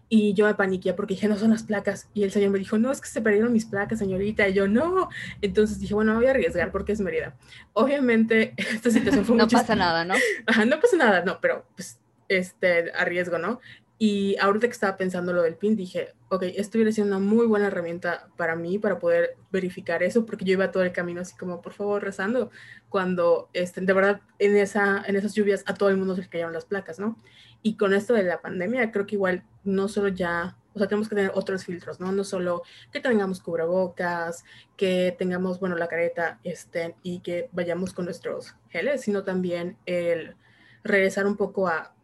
Y 0.08 0.34
yo 0.34 0.46
me 0.46 0.54
paniqué 0.54 0.92
porque 0.94 1.14
dije, 1.14 1.26
no 1.26 1.36
son 1.36 1.50
las 1.50 1.64
placas. 1.64 2.08
Y 2.14 2.22
el 2.22 2.30
señor 2.30 2.50
me 2.50 2.60
dijo, 2.60 2.78
no, 2.78 2.92
es 2.92 3.00
que 3.00 3.08
se 3.08 3.20
perdieron 3.20 3.52
mis 3.52 3.66
placas, 3.66 3.98
señorita. 3.98 4.48
Y 4.48 4.54
yo, 4.54 4.68
no. 4.68 5.08
Entonces 5.42 5.80
dije, 5.80 5.94
bueno, 5.94 6.14
voy 6.14 6.26
a 6.26 6.30
arriesgar 6.30 6.70
porque 6.70 6.92
es 6.92 7.00
Mérida. 7.00 7.36
Obviamente, 7.72 8.54
esta 8.56 8.90
situación 8.90 9.24
fue 9.24 9.36
No 9.36 9.48
pasa 9.48 9.74
nada, 9.74 10.04
¿no? 10.04 10.14
Ajá, 10.46 10.64
no 10.64 10.78
pasa 10.78 10.96
nada, 10.96 11.24
no, 11.24 11.40
pero 11.40 11.66
pues, 11.74 11.98
este, 12.28 12.92
arriesgo, 12.92 13.38
¿no? 13.38 13.60
Y 13.98 14.36
ahorita 14.38 14.66
que 14.66 14.72
estaba 14.72 14.98
pensando 14.98 15.32
lo 15.32 15.42
del 15.42 15.54
PIN, 15.54 15.74
dije, 15.74 16.12
ok, 16.28 16.42
esto 16.56 16.76
hubiera 16.76 17.02
una 17.02 17.18
muy 17.18 17.46
buena 17.46 17.68
herramienta 17.68 18.28
para 18.36 18.54
mí 18.54 18.78
para 18.78 18.98
poder 18.98 19.36
verificar 19.50 20.02
eso, 20.02 20.26
porque 20.26 20.44
yo 20.44 20.52
iba 20.52 20.70
todo 20.70 20.82
el 20.82 20.92
camino 20.92 21.22
así 21.22 21.34
como, 21.34 21.62
por 21.62 21.72
favor, 21.72 22.02
rezando, 22.02 22.50
cuando, 22.90 23.48
este, 23.54 23.80
de 23.80 23.92
verdad, 23.94 24.20
en, 24.38 24.54
esa, 24.56 25.02
en 25.06 25.16
esas 25.16 25.32
lluvias 25.34 25.64
a 25.66 25.72
todo 25.72 25.88
el 25.88 25.96
mundo 25.96 26.14
se 26.14 26.22
le 26.22 26.28
cayeron 26.28 26.52
las 26.52 26.66
placas, 26.66 26.98
¿no? 26.98 27.16
Y 27.62 27.76
con 27.78 27.94
esto 27.94 28.12
de 28.12 28.22
la 28.22 28.42
pandemia, 28.42 28.92
creo 28.92 29.06
que 29.06 29.14
igual 29.14 29.44
no 29.64 29.88
solo 29.88 30.08
ya, 30.08 30.58
o 30.74 30.78
sea, 30.78 30.88
tenemos 30.88 31.08
que 31.08 31.16
tener 31.16 31.32
otros 31.34 31.64
filtros, 31.64 31.98
¿no? 31.98 32.12
No 32.12 32.22
solo 32.22 32.64
que 32.92 33.00
tengamos 33.00 33.40
cubrebocas, 33.40 34.44
que 34.76 35.16
tengamos, 35.18 35.58
bueno, 35.58 35.74
la 35.74 35.88
careta, 35.88 36.38
este, 36.44 36.94
y 37.02 37.20
que 37.20 37.48
vayamos 37.52 37.94
con 37.94 38.04
nuestros 38.04 38.54
geles, 38.68 39.00
sino 39.00 39.24
también 39.24 39.78
el 39.86 40.36
regresar 40.84 41.26
un 41.26 41.36
poco 41.36 41.66
a 41.66 41.95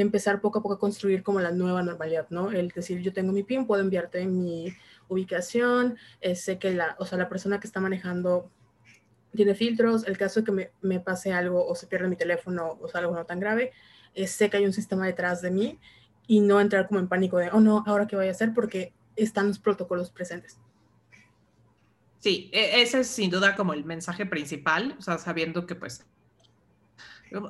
empezar 0.00 0.40
poco 0.40 0.60
a 0.60 0.62
poco 0.62 0.74
a 0.74 0.78
construir 0.78 1.24
como 1.24 1.40
la 1.40 1.50
nueva 1.50 1.82
normalidad, 1.82 2.28
¿no? 2.30 2.52
El 2.52 2.68
decir, 2.68 3.00
yo 3.00 3.12
tengo 3.12 3.32
mi 3.32 3.42
PIN, 3.42 3.66
puedo 3.66 3.82
enviarte 3.82 4.24
mi 4.26 4.72
ubicación, 5.08 5.98
eh, 6.20 6.36
sé 6.36 6.58
que 6.58 6.72
la, 6.72 6.94
o 7.00 7.04
sea, 7.04 7.18
la 7.18 7.28
persona 7.28 7.58
que 7.58 7.66
está 7.66 7.80
manejando 7.80 8.48
tiene 9.34 9.56
filtros, 9.56 10.06
el 10.06 10.16
caso 10.16 10.40
de 10.40 10.46
que 10.46 10.52
me, 10.52 10.70
me 10.82 11.00
pase 11.00 11.32
algo 11.32 11.66
o 11.66 11.74
se 11.74 11.88
pierde 11.88 12.08
mi 12.08 12.16
teléfono 12.16 12.78
o 12.80 12.88
sea, 12.88 13.00
algo 13.00 13.14
no 13.14 13.26
tan 13.26 13.40
grave, 13.40 13.72
eh, 14.14 14.28
sé 14.28 14.48
que 14.48 14.58
hay 14.58 14.66
un 14.66 14.72
sistema 14.72 15.04
detrás 15.04 15.42
de 15.42 15.50
mí 15.50 15.80
y 16.28 16.40
no 16.40 16.60
entrar 16.60 16.86
como 16.86 17.00
en 17.00 17.08
pánico 17.08 17.38
de, 17.38 17.50
oh 17.50 17.60
no, 17.60 17.82
ahora 17.84 18.06
qué 18.06 18.14
voy 18.14 18.28
a 18.28 18.30
hacer 18.30 18.54
porque 18.54 18.92
están 19.16 19.48
los 19.48 19.58
protocolos 19.58 20.10
presentes. 20.10 20.60
Sí, 22.20 22.50
e, 22.52 22.82
ese 22.82 23.00
es 23.00 23.08
sin 23.08 23.30
duda 23.30 23.56
como 23.56 23.72
el 23.74 23.84
mensaje 23.84 24.26
principal, 24.26 24.94
o 24.96 25.02
sea, 25.02 25.18
sabiendo 25.18 25.66
que 25.66 25.74
pues 25.74 26.06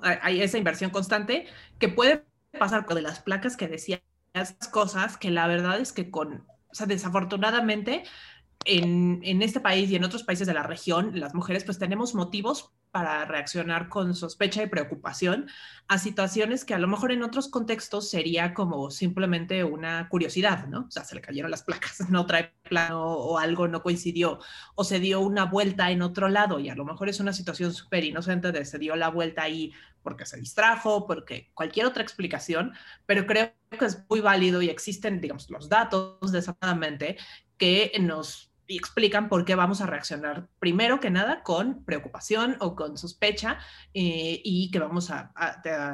hay 0.03 0.41
esa 0.41 0.59
inversión 0.59 0.91
constante 0.91 1.47
que 1.79 1.89
puede 1.89 2.25
pasar 2.59 2.87
de 2.87 3.03
las 3.03 3.21
placas 3.21 3.57
que 3.57 3.69
decías 3.69 4.01
cosas 4.71 5.17
que 5.17 5.31
la 5.31 5.47
verdad 5.47 5.81
es 5.81 5.93
que 5.93 6.11
con, 6.11 6.47
o 6.69 6.75
sea, 6.75 6.87
desafortunadamente 6.87 8.05
en, 8.65 9.21
en, 9.23 9.43
este 9.43 9.61
país 9.61 9.91
y 9.91 9.97
en 9.97 10.05
otros 10.05 10.23
países 10.23 10.47
de 10.47 10.55
la 10.55 10.63
región, 10.63 11.19
las 11.19 11.35
mujeres 11.35 11.65
pues 11.65 11.79
tenemos 11.79 12.15
motivos 12.15 12.73
para 12.91 13.25
reaccionar 13.25 13.89
con 13.89 14.15
sospecha 14.15 14.63
y 14.63 14.67
preocupación 14.67 15.49
a 15.89 15.99
situaciones 15.99 16.65
que 16.65 16.75
a 16.75 16.79
lo 16.79 16.89
mejor 16.89 17.13
en 17.13 17.23
otros 17.23 17.49
contextos 17.49 18.11
sería 18.11 18.55
como 18.55 18.91
simplemente 18.91 19.63
una 19.65 20.09
curiosidad, 20.09 20.67
¿no? 20.69 20.87
O 20.89 20.91
sea, 20.91 21.05
se 21.05 21.15
le 21.15 21.21
cayeron 21.21 21.51
las 21.51 21.63
placas, 21.63 22.01
no 22.11 22.27
trae 22.27 22.55
plano 22.69 23.03
o 23.03 23.39
algo 23.39 23.69
no 23.69 23.83
coincidió 23.83 24.39
o 24.75 24.85
se 24.85 25.01
dio 25.01 25.21
una 25.21 25.45
vuelta 25.45 25.91
en 25.91 26.03
otro 26.03 26.29
lado 26.29 26.61
y 26.61 26.69
a 26.69 26.75
lo 26.75 26.85
mejor 26.85 27.09
es 27.09 27.21
una 27.21 27.33
situación 27.33 27.73
súper 27.73 28.05
inocente 28.05 28.53
de 28.53 28.65
se 28.65 28.79
dio 28.79 28.97
la 28.97 29.09
vuelta 29.09 29.43
ahí 29.43 29.73
porque 30.09 30.25
se 30.25 30.39
distrajo, 30.39 31.07
porque 31.07 31.51
cualquier 31.53 31.85
otra 31.85 32.03
explicación, 32.03 32.73
pero 33.05 33.27
creo 33.27 33.53
que 33.79 33.85
es 33.85 34.03
muy 34.09 34.21
válido 34.21 34.63
y 34.63 34.71
existen, 34.71 35.21
digamos, 35.21 35.51
los 35.51 35.69
datos 35.69 36.33
desafortunadamente 36.33 37.19
que 37.59 37.93
nos 38.01 38.48
y 38.69 38.77
explican 38.77 39.31
por 39.31 39.47
qué 39.47 39.55
vamos 39.55 39.81
a 39.81 39.87
reaccionar 39.87 40.47
primero 40.59 41.01
que 41.01 41.11
nada 41.11 41.43
con 41.43 41.85
preocupación 41.85 42.57
o 42.61 42.77
con 42.77 42.99
sospecha 42.99 43.59
eh, 43.95 44.43
y 44.45 44.71
que 44.71 44.79
vamos 44.79 45.11
a, 45.11 45.33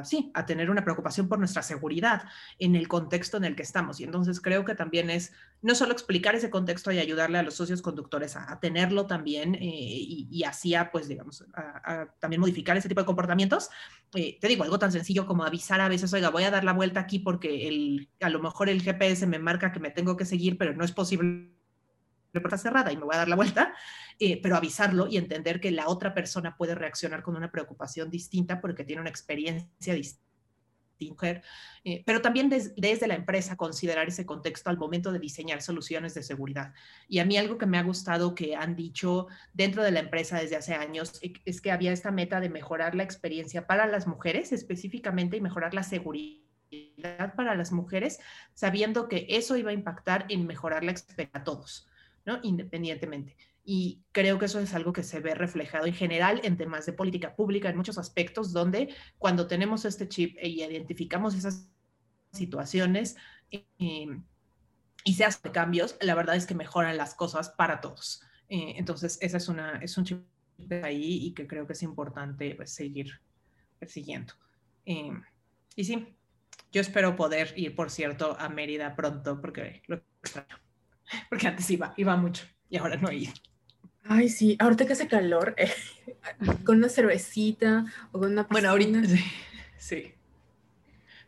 sí, 0.05 0.33
a 0.35 0.45
tener 0.45 0.71
una 0.71 0.83
preocupación 0.83 1.29
por 1.29 1.39
nuestra 1.39 1.63
seguridad 1.63 2.25
en 2.59 2.75
el 2.75 2.89
contexto 2.89 3.37
en 3.37 3.45
el 3.45 3.55
que 3.55 3.63
estamos. 3.63 4.01
Y 4.01 4.05
entonces 4.05 4.41
creo 4.41 4.65
que 4.65 4.75
también 4.75 5.09
es 5.09 5.33
no 5.63 5.77
solo 5.77 5.93
explicar 5.93 6.35
ese 6.35 6.51
contexto 6.51 6.91
y 6.91 6.99
ayudarle 6.99 7.39
a 7.39 7.45
los 7.45 7.55
socios 7.55 7.81
conductores 7.81 8.35
a, 8.35 8.59
tenerlo 8.59 9.07
también 9.07 9.55
eh, 9.55 9.61
y, 9.63 10.43
así 10.43 10.75
a, 10.75 10.91
pues, 10.91 11.07
digamos, 11.07 11.45
a, 11.55 12.07
también 12.19 12.41
modificar 12.41 12.77
ese 12.77 12.89
tipo 12.89 13.01
de 13.01 13.07
comportamientos. 13.07 13.71
Eh, 14.15 14.37
te 14.41 14.49
digo, 14.49 14.65
algo 14.65 14.81
tan 14.81 14.91
sencillo 14.91 15.27
como 15.27 15.45
avisar 15.45 15.81
a 15.81 15.89
veces, 15.89 16.13
oiga, 16.13 16.31
voy 16.31 16.43
a 16.43 16.51
dar 16.51 16.65
la 16.65 16.73
vuelta 16.73 17.01
aquí 17.01 17.21
porque 17.21 17.69
el, 17.69 18.09
a 18.21 18.31
lo 18.31 18.41
mejor 18.41 18.69
el 18.69 18.83
GPS 18.83 19.29
me 19.29 19.39
marca 19.39 19.71
que 19.71 19.81
me 19.81 19.91
tengo 19.91 20.17
que 20.17 20.25
seguir, 20.25 20.59
pero 20.59 20.75
no 20.75 20.85
es 20.85 20.93
posible 20.93 21.55
la 22.35 22.41
puerta 22.41 22.59
cerrada 22.59 22.93
y 22.93 22.97
me 22.97 23.05
voy 23.05 23.15
a 23.15 23.19
dar 23.19 23.29
la 23.29 23.37
vuelta, 23.37 23.75
eh, 24.19 24.41
pero 24.43 24.57
avisarlo 24.57 25.07
y 25.07 25.17
entender 25.17 25.61
que 25.61 25.71
la 25.71 25.89
otra 25.89 26.15
persona 26.15 26.57
puede 26.57 26.75
reaccionar 26.75 27.23
con 27.23 27.37
una 27.37 27.51
preocupación 27.51 28.11
distinta 28.11 28.61
porque 28.61 28.85
tiene 28.85 29.01
una 29.01 29.11
experiencia 29.11 29.95
distinta. 29.95 30.25
Eh, 31.85 32.03
pero 32.07 32.23
también 32.23 32.49
desde 32.49 33.07
la 33.07 33.15
empresa 33.15 33.57
considerar 33.57 34.09
ese 34.09 34.25
contexto 34.25 34.71
al 34.71 34.79
momento 34.79 35.13
de 35.13 35.19
diseñar 35.19 35.61
soluciones 35.61 36.15
de 36.15 36.23
seguridad. 36.23 36.73
Y 37.09 37.19
a 37.19 37.25
mí 37.25 37.37
algo 37.37 37.59
que 37.59 37.67
me 37.67 37.79
ha 37.79 37.83
gustado 37.83 38.35
que 38.35 38.57
han 38.57 38.75
dicho 38.77 39.27
dentro 39.53 39.83
de 39.83 39.91
la 39.91 40.01
empresa 40.01 40.39
desde 40.39 40.57
hace 40.57 40.75
años 40.75 41.19
e, 41.23 41.35
es 41.45 41.61
que 41.61 41.73
había 41.73 41.93
esta 41.93 42.11
meta 42.11 42.41
de 42.41 42.49
mejorar 42.49 42.95
la 42.95 43.03
experiencia 43.03 43.67
para 43.67 43.87
las 43.87 44.07
mujeres 44.07 44.53
específicamente 44.53 45.37
y 45.37 45.41
mejorar 45.41 45.75
la 45.75 45.83
seguridad 45.83 47.35
para 47.37 47.55
las 47.55 47.71
mujeres, 47.71 48.19
sabiendo 48.55 49.09
que 49.09 49.27
eso 49.29 49.57
iba 49.57 49.71
a 49.71 49.75
impactar 49.75 50.27
en 50.29 50.47
mejorar 50.47 50.85
la 50.85 50.93
experiencia 50.93 51.41
a 51.41 51.45
todos. 51.45 51.87
¿No? 52.25 52.41
Independientemente. 52.43 53.37
Y 53.65 54.03
creo 54.13 54.39
que 54.39 54.45
eso 54.45 54.61
es 54.61 54.75
algo 54.75 54.93
que 54.93 55.03
se 55.03 55.21
ve 55.21 55.35
reflejado 55.35 55.87
en 55.87 55.95
general 55.95 56.41
en 56.45 56.57
temas 56.57 56.85
de 56.85 56.93
política 56.93 57.35
pública, 57.35 57.71
en 57.71 57.77
muchos 57.77 57.97
aspectos, 57.97 58.53
donde 58.53 58.95
cuando 59.19 59.47
tenemos 59.47 59.85
este 59.85 60.07
chip 60.07 60.37
y 60.43 60.63
identificamos 60.63 61.35
esas 61.35 61.71
situaciones 62.33 63.17
em, 63.51 64.25
y 65.05 65.15
se 65.15 65.25
hacen 65.25 65.53
cambios, 65.53 65.97
la 66.01 66.15
verdad 66.15 66.37
es 66.37 66.47
que 66.47 66.55
mejoran 66.55 66.97
las 66.97 67.15
cosas 67.15 67.51
para 67.51 67.81
todos. 67.81 68.23
Eh, 68.49 68.75
entonces, 68.77 69.19
esa 69.23 69.39
es, 69.39 69.51
es 69.83 69.99
un 69.99 70.05
chip 70.05 70.23
ahí 70.83 71.27
y 71.27 71.35
que 71.35 71.47
creo 71.47 71.67
que 71.67 71.73
es 71.73 71.83
importante 71.83 72.55
pues, 72.55 72.71
seguir 72.71 73.21
persiguiendo. 73.79 74.35
Em, 74.85 75.23
y 75.75 75.85
sí, 75.85 76.17
yo 76.71 76.81
espero 76.81 77.17
poder 77.17 77.55
ir, 77.57 77.75
por 77.75 77.91
cierto, 77.91 78.37
a 78.39 78.49
Mérida 78.49 78.95
pronto 78.95 79.41
porque 79.41 79.83
lo 79.87 80.03
extraño. 80.23 80.64
Porque 81.29 81.47
antes 81.47 81.71
iba, 81.71 81.95
iba 81.97 82.17
mucho 82.17 82.47
y 82.69 82.77
ahora 82.77 82.97
no 82.97 83.09
he 83.09 83.17
ido. 83.17 83.33
Ay, 84.07 84.29
sí, 84.29 84.57
ahorita 84.59 84.87
que 84.87 84.93
hace 84.93 85.09
calor, 85.09 85.55
eh, 85.57 85.73
con 86.65 86.79
una 86.79 86.89
cervecita 86.89 87.87
o 88.13 88.21
con 88.21 88.33
una 88.33 88.43
Bueno, 88.45 88.71
ahorita 88.71 89.01
sí. 89.79 90.15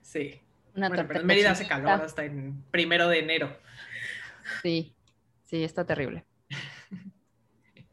Sí. 0.01 0.41
Una 0.74 0.89
bueno, 0.89 1.05
pero 1.09 1.20
en 1.20 1.27
Mérida 1.27 1.53
hace 1.53 1.66
calor 1.66 1.91
hasta 1.91 2.24
en 2.24 2.62
primero 2.70 3.09
de 3.09 3.20
enero. 3.20 3.57
Sí, 4.62 4.95
sí, 5.45 5.64
está 5.64 5.85
terrible. 5.85 6.24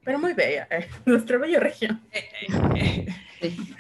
Pero 0.03 0.19
muy 0.19 0.33
bella, 0.33 0.67
eh, 0.69 0.89
nuestra 1.05 1.37
bella 1.37 1.59
región. 1.59 2.01
Eh, 2.11 3.07
sí. 3.41 3.75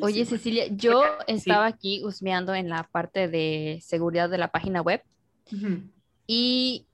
Oye, 0.00 0.24
Cecilia, 0.24 0.66
yo 0.70 1.02
estaba 1.26 1.66
aquí 1.66 2.02
husmeando 2.04 2.54
en 2.54 2.68
la 2.68 2.84
parte 2.84 3.28
de 3.28 3.78
seguridad 3.82 4.28
de 4.30 4.38
la 4.38 4.48
página 4.48 4.80
web 4.80 5.02
y 6.26 6.88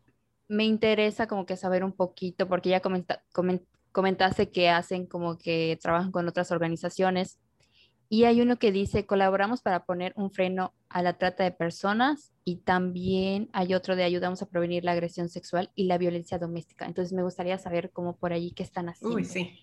me 0.48 0.64
interesa 0.64 1.26
como 1.26 1.46
que 1.46 1.56
saber 1.56 1.84
un 1.84 1.92
poquito, 1.92 2.48
porque 2.48 2.70
ya 2.70 2.82
comentaste 3.92 4.50
que 4.50 4.68
hacen 4.68 5.06
como 5.06 5.38
que 5.38 5.78
trabajan 5.80 6.12
con 6.12 6.28
otras 6.28 6.50
organizaciones 6.50 7.38
y 8.12 8.24
hay 8.24 8.42
uno 8.42 8.58
que 8.58 8.72
dice, 8.72 9.06
colaboramos 9.06 9.62
para 9.62 9.86
poner 9.86 10.12
un 10.16 10.30
freno 10.30 10.74
a 10.90 11.02
la 11.02 11.16
trata 11.16 11.44
de 11.44 11.50
personas 11.50 12.34
y 12.44 12.56
también 12.56 13.48
hay 13.54 13.72
otro 13.72 13.96
de 13.96 14.04
ayudamos 14.04 14.42
a 14.42 14.50
prevenir 14.50 14.84
la 14.84 14.92
agresión 14.92 15.30
sexual 15.30 15.70
y 15.74 15.84
la 15.84 15.96
violencia 15.96 16.38
doméstica. 16.38 16.84
Entonces 16.84 17.14
me 17.14 17.22
gustaría 17.22 17.56
saber 17.56 17.90
cómo 17.90 18.18
por 18.18 18.34
allí 18.34 18.50
qué 18.50 18.64
están 18.64 18.90
haciendo. 18.90 19.16
Uy, 19.16 19.24
sí. 19.24 19.58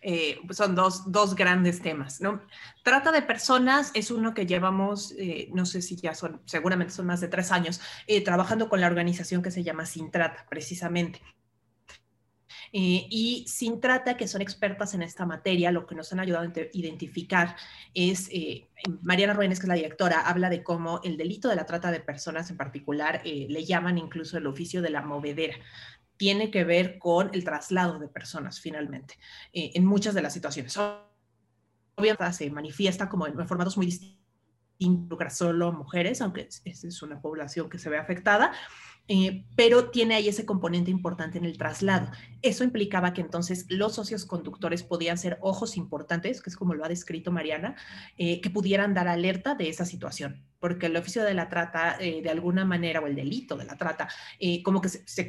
Eh, 0.00 0.40
son 0.50 0.74
dos, 0.74 1.10
dos, 1.10 1.34
grandes 1.34 1.80
temas. 1.80 2.20
¿no? 2.20 2.42
Trata 2.82 3.12
de 3.12 3.22
personas 3.22 3.92
es 3.94 4.10
uno 4.10 4.34
que 4.34 4.46
llevamos, 4.46 5.14
eh, 5.16 5.48
no 5.52 5.64
sé 5.64 5.80
si 5.80 5.96
ya 5.96 6.14
son, 6.14 6.42
seguramente 6.44 6.92
son 6.92 7.06
más 7.06 7.20
de 7.20 7.28
tres 7.28 7.52
años, 7.52 7.80
eh, 8.08 8.22
trabajando 8.22 8.68
con 8.68 8.80
la 8.80 8.88
organización 8.88 9.42
que 9.42 9.52
se 9.52 9.62
llama 9.62 9.86
Sin 9.86 10.10
Trata, 10.10 10.46
precisamente. 10.50 11.20
y 12.72 13.44
Sin 13.48 13.80
Trata, 13.80 14.16
que 14.16 14.26
son 14.26 14.40
expertas 14.40 14.94
en 14.94 15.02
esta 15.02 15.26
materia, 15.26 15.70
lo 15.70 15.86
que 15.86 15.94
nos 15.94 16.12
han 16.12 16.20
ayudado 16.20 16.46
a 16.46 16.60
identificar 16.72 17.54
es, 17.94 18.30
Mariana 19.02 19.34
Ruénes, 19.34 19.60
que 19.60 19.64
es 19.64 19.68
la 19.68 19.74
directora, 19.74 20.20
habla 20.20 20.48
de 20.48 20.62
cómo 20.62 21.00
el 21.04 21.16
delito 21.16 21.48
de 21.48 21.56
la 21.56 21.66
trata 21.66 21.90
de 21.90 22.00
personas 22.00 22.50
en 22.50 22.56
particular 22.56 23.20
le 23.24 23.64
llaman 23.64 23.98
incluso 23.98 24.38
el 24.38 24.46
oficio 24.46 24.80
de 24.80 24.90
la 24.90 25.02
movedera 25.02 25.56
tiene 26.16 26.50
que 26.50 26.64
ver 26.64 26.98
con 26.98 27.30
el 27.32 27.44
traslado 27.44 27.98
de 27.98 28.08
personas 28.08 28.60
finalmente, 28.60 29.18
eh, 29.52 29.72
en 29.74 29.84
muchas 29.84 30.14
de 30.14 30.22
las 30.22 30.32
situaciones. 30.32 30.76
Obviamente 30.76 32.32
se 32.32 32.50
manifiesta 32.50 33.08
como 33.08 33.26
en 33.26 33.48
formatos 33.48 33.76
muy 33.76 33.86
distintos, 33.86 34.12
solo 35.30 35.72
mujeres, 35.72 36.20
aunque 36.20 36.48
es 36.64 37.02
una 37.02 37.20
población 37.20 37.68
que 37.68 37.78
se 37.78 37.88
ve 37.88 37.98
afectada, 37.98 38.52
eh, 39.08 39.44
pero 39.56 39.90
tiene 39.90 40.14
ahí 40.14 40.28
ese 40.28 40.46
componente 40.46 40.90
importante 40.90 41.38
en 41.38 41.44
el 41.44 41.58
traslado. 41.58 42.10
Eso 42.40 42.64
implicaba 42.64 43.12
que 43.12 43.20
entonces 43.20 43.66
los 43.68 43.94
socios 43.94 44.24
conductores 44.24 44.82
podían 44.82 45.18
ser 45.18 45.38
ojos 45.40 45.76
importantes, 45.76 46.40
que 46.40 46.50
es 46.50 46.56
como 46.56 46.74
lo 46.74 46.84
ha 46.84 46.88
descrito 46.88 47.30
Mariana, 47.32 47.76
eh, 48.16 48.40
que 48.40 48.50
pudieran 48.50 48.94
dar 48.94 49.08
alerta 49.08 49.54
de 49.54 49.68
esa 49.68 49.84
situación, 49.84 50.44
porque 50.60 50.86
el 50.86 50.96
oficio 50.96 51.24
de 51.24 51.34
la 51.34 51.48
trata, 51.48 51.98
de 51.98 52.30
alguna 52.30 52.64
manera, 52.64 53.00
o 53.00 53.06
el 53.06 53.16
delito 53.16 53.56
de 53.56 53.64
la 53.64 53.76
trata, 53.76 54.08
como 54.64 54.80
que 54.80 54.88
se, 54.88 55.06
se 55.06 55.26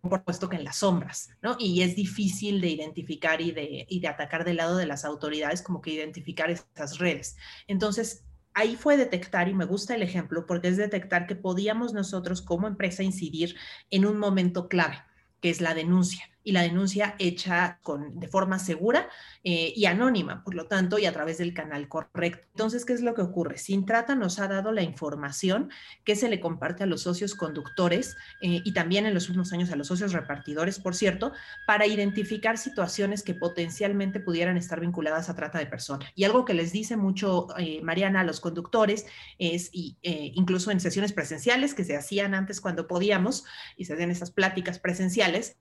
por 0.00 0.24
puesto 0.24 0.48
que 0.48 0.56
en 0.56 0.64
las 0.64 0.76
sombras, 0.76 1.30
¿no? 1.42 1.56
Y 1.58 1.82
es 1.82 1.96
difícil 1.96 2.60
de 2.60 2.68
identificar 2.68 3.40
y 3.40 3.50
de, 3.50 3.86
y 3.88 4.00
de 4.00 4.08
atacar 4.08 4.44
del 4.44 4.58
lado 4.58 4.76
de 4.76 4.86
las 4.86 5.04
autoridades, 5.04 5.62
como 5.62 5.80
que 5.80 5.90
identificar 5.90 6.50
esas 6.50 6.98
redes. 6.98 7.36
Entonces, 7.66 8.24
ahí 8.54 8.76
fue 8.76 8.96
detectar, 8.96 9.48
y 9.48 9.54
me 9.54 9.64
gusta 9.64 9.94
el 9.94 10.02
ejemplo, 10.02 10.46
porque 10.46 10.68
es 10.68 10.76
detectar 10.76 11.26
que 11.26 11.36
podíamos 11.36 11.92
nosotros 11.92 12.42
como 12.42 12.66
empresa 12.66 13.02
incidir 13.02 13.56
en 13.90 14.06
un 14.06 14.18
momento 14.18 14.68
clave, 14.68 15.02
que 15.40 15.50
es 15.50 15.60
la 15.60 15.74
denuncia 15.74 16.28
y 16.48 16.52
la 16.52 16.62
denuncia 16.62 17.14
hecha 17.18 17.78
con, 17.82 18.18
de 18.18 18.26
forma 18.26 18.58
segura 18.58 19.10
eh, 19.44 19.74
y 19.76 19.84
anónima, 19.84 20.42
por 20.42 20.54
lo 20.54 20.66
tanto, 20.66 20.98
y 20.98 21.04
a 21.04 21.12
través 21.12 21.36
del 21.36 21.52
canal 21.52 21.88
correcto. 21.88 22.46
Entonces, 22.54 22.86
¿qué 22.86 22.94
es 22.94 23.02
lo 23.02 23.14
que 23.14 23.20
ocurre? 23.20 23.58
Sintrata 23.58 24.14
nos 24.14 24.38
ha 24.38 24.48
dado 24.48 24.72
la 24.72 24.80
información 24.80 25.70
que 26.04 26.16
se 26.16 26.30
le 26.30 26.40
comparte 26.40 26.84
a 26.84 26.86
los 26.86 27.02
socios 27.02 27.34
conductores 27.34 28.16
eh, 28.40 28.62
y 28.64 28.72
también 28.72 29.04
en 29.04 29.12
los 29.12 29.28
últimos 29.28 29.52
años 29.52 29.70
a 29.70 29.76
los 29.76 29.88
socios 29.88 30.14
repartidores, 30.14 30.78
por 30.78 30.94
cierto, 30.94 31.32
para 31.66 31.86
identificar 31.86 32.56
situaciones 32.56 33.22
que 33.22 33.34
potencialmente 33.34 34.18
pudieran 34.18 34.56
estar 34.56 34.80
vinculadas 34.80 35.28
a 35.28 35.36
trata 35.36 35.58
de 35.58 35.66
personas. 35.66 36.08
Y 36.14 36.24
algo 36.24 36.46
que 36.46 36.54
les 36.54 36.72
dice 36.72 36.96
mucho 36.96 37.48
eh, 37.58 37.82
Mariana 37.82 38.20
a 38.20 38.24
los 38.24 38.40
conductores 38.40 39.04
es, 39.36 39.68
y, 39.70 39.98
incluso 40.02 40.70
en 40.70 40.80
sesiones 40.80 41.12
presenciales 41.12 41.74
que 41.74 41.84
se 41.84 41.94
hacían 41.94 42.32
antes 42.32 42.62
cuando 42.62 42.86
podíamos 42.86 43.44
y 43.76 43.84
se 43.84 43.92
hacían 43.92 44.10
esas 44.10 44.30
pláticas 44.30 44.78
presenciales, 44.78 45.58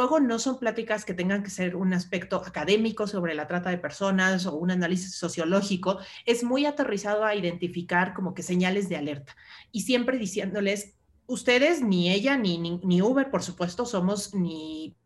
Luego 0.00 0.18
no 0.18 0.38
son 0.38 0.58
pláticas 0.58 1.04
que 1.04 1.12
tengan 1.12 1.42
que 1.42 1.50
ser 1.50 1.76
un 1.76 1.92
aspecto 1.92 2.36
académico 2.36 3.06
sobre 3.06 3.34
la 3.34 3.46
trata 3.46 3.68
de 3.68 3.76
personas 3.76 4.46
o 4.46 4.56
un 4.56 4.70
análisis 4.70 5.14
sociológico, 5.14 5.98
es 6.24 6.42
muy 6.42 6.64
aterrizado 6.64 7.22
a 7.22 7.34
identificar 7.34 8.14
como 8.14 8.32
que 8.32 8.42
señales 8.42 8.88
de 8.88 8.96
alerta 8.96 9.36
y 9.72 9.82
siempre 9.82 10.16
diciéndoles, 10.16 10.94
ustedes, 11.26 11.82
ni 11.82 12.10
ella, 12.10 12.38
ni, 12.38 12.56
ni, 12.56 13.02
Uber, 13.02 13.30
por 13.30 13.42
supuesto, 13.42 13.84
somos 13.84 14.34
ni 14.34 14.96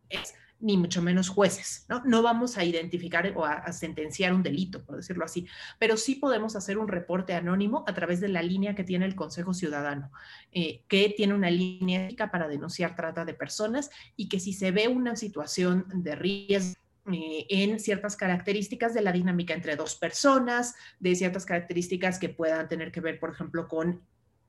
ni 0.64 0.78
mucho 0.78 1.02
menos 1.02 1.28
jueces, 1.28 1.84
¿no? 1.88 2.02
No 2.06 2.22
vamos 2.22 2.56
a 2.56 2.64
identificar 2.64 3.30
o 3.36 3.44
a, 3.44 3.70
sentenciar 3.72 4.32
un 4.32 4.42
delito, 4.42 4.82
por 4.82 4.96
decirlo 4.96 5.24
así, 5.24 5.46
pero 5.78 5.98
sí 5.98 6.14
podemos 6.14 6.56
hacer 6.56 6.78
un 6.78 6.88
reporte 6.88 7.34
anónimo 7.34 7.84
a 7.86 7.92
través 7.92 8.20
de 8.20 8.28
la 8.28 8.42
línea 8.42 8.74
que 8.74 8.82
tiene 8.82 9.04
el 9.04 9.14
Consejo 9.14 9.52
Ciudadano, 9.52 10.10
eh, 10.52 10.82
que 10.88 11.12
tiene 11.14 11.34
una 11.34 11.50
línea 11.50 12.08
para 12.32 12.48
denunciar 12.48 12.96
trata 12.96 13.26
de 13.26 13.34
personas 13.34 13.90
y 14.16 14.28
que 14.28 14.40
si 14.40 14.54
se 14.54 14.70
ve 14.70 14.88
una 14.88 15.16
situación 15.16 15.84
de 15.92 16.14
riesgo 16.14 16.74
eh, 17.12 17.46
en 17.50 17.78
ciertas 17.78 18.16
características 18.16 18.94
de 18.94 19.02
la 19.02 19.12
dinámica 19.12 19.52
entre 19.52 19.76
dos 19.76 19.96
personas, 19.96 20.74
de 20.98 21.14
ciertas 21.14 21.44
características 21.44 22.18
que 22.18 22.30
puedan 22.30 22.68
tener 22.70 22.90
que 22.90 23.00
ver, 23.00 23.20
por 23.20 23.30
ejemplo, 23.30 23.68
con 23.68 24.00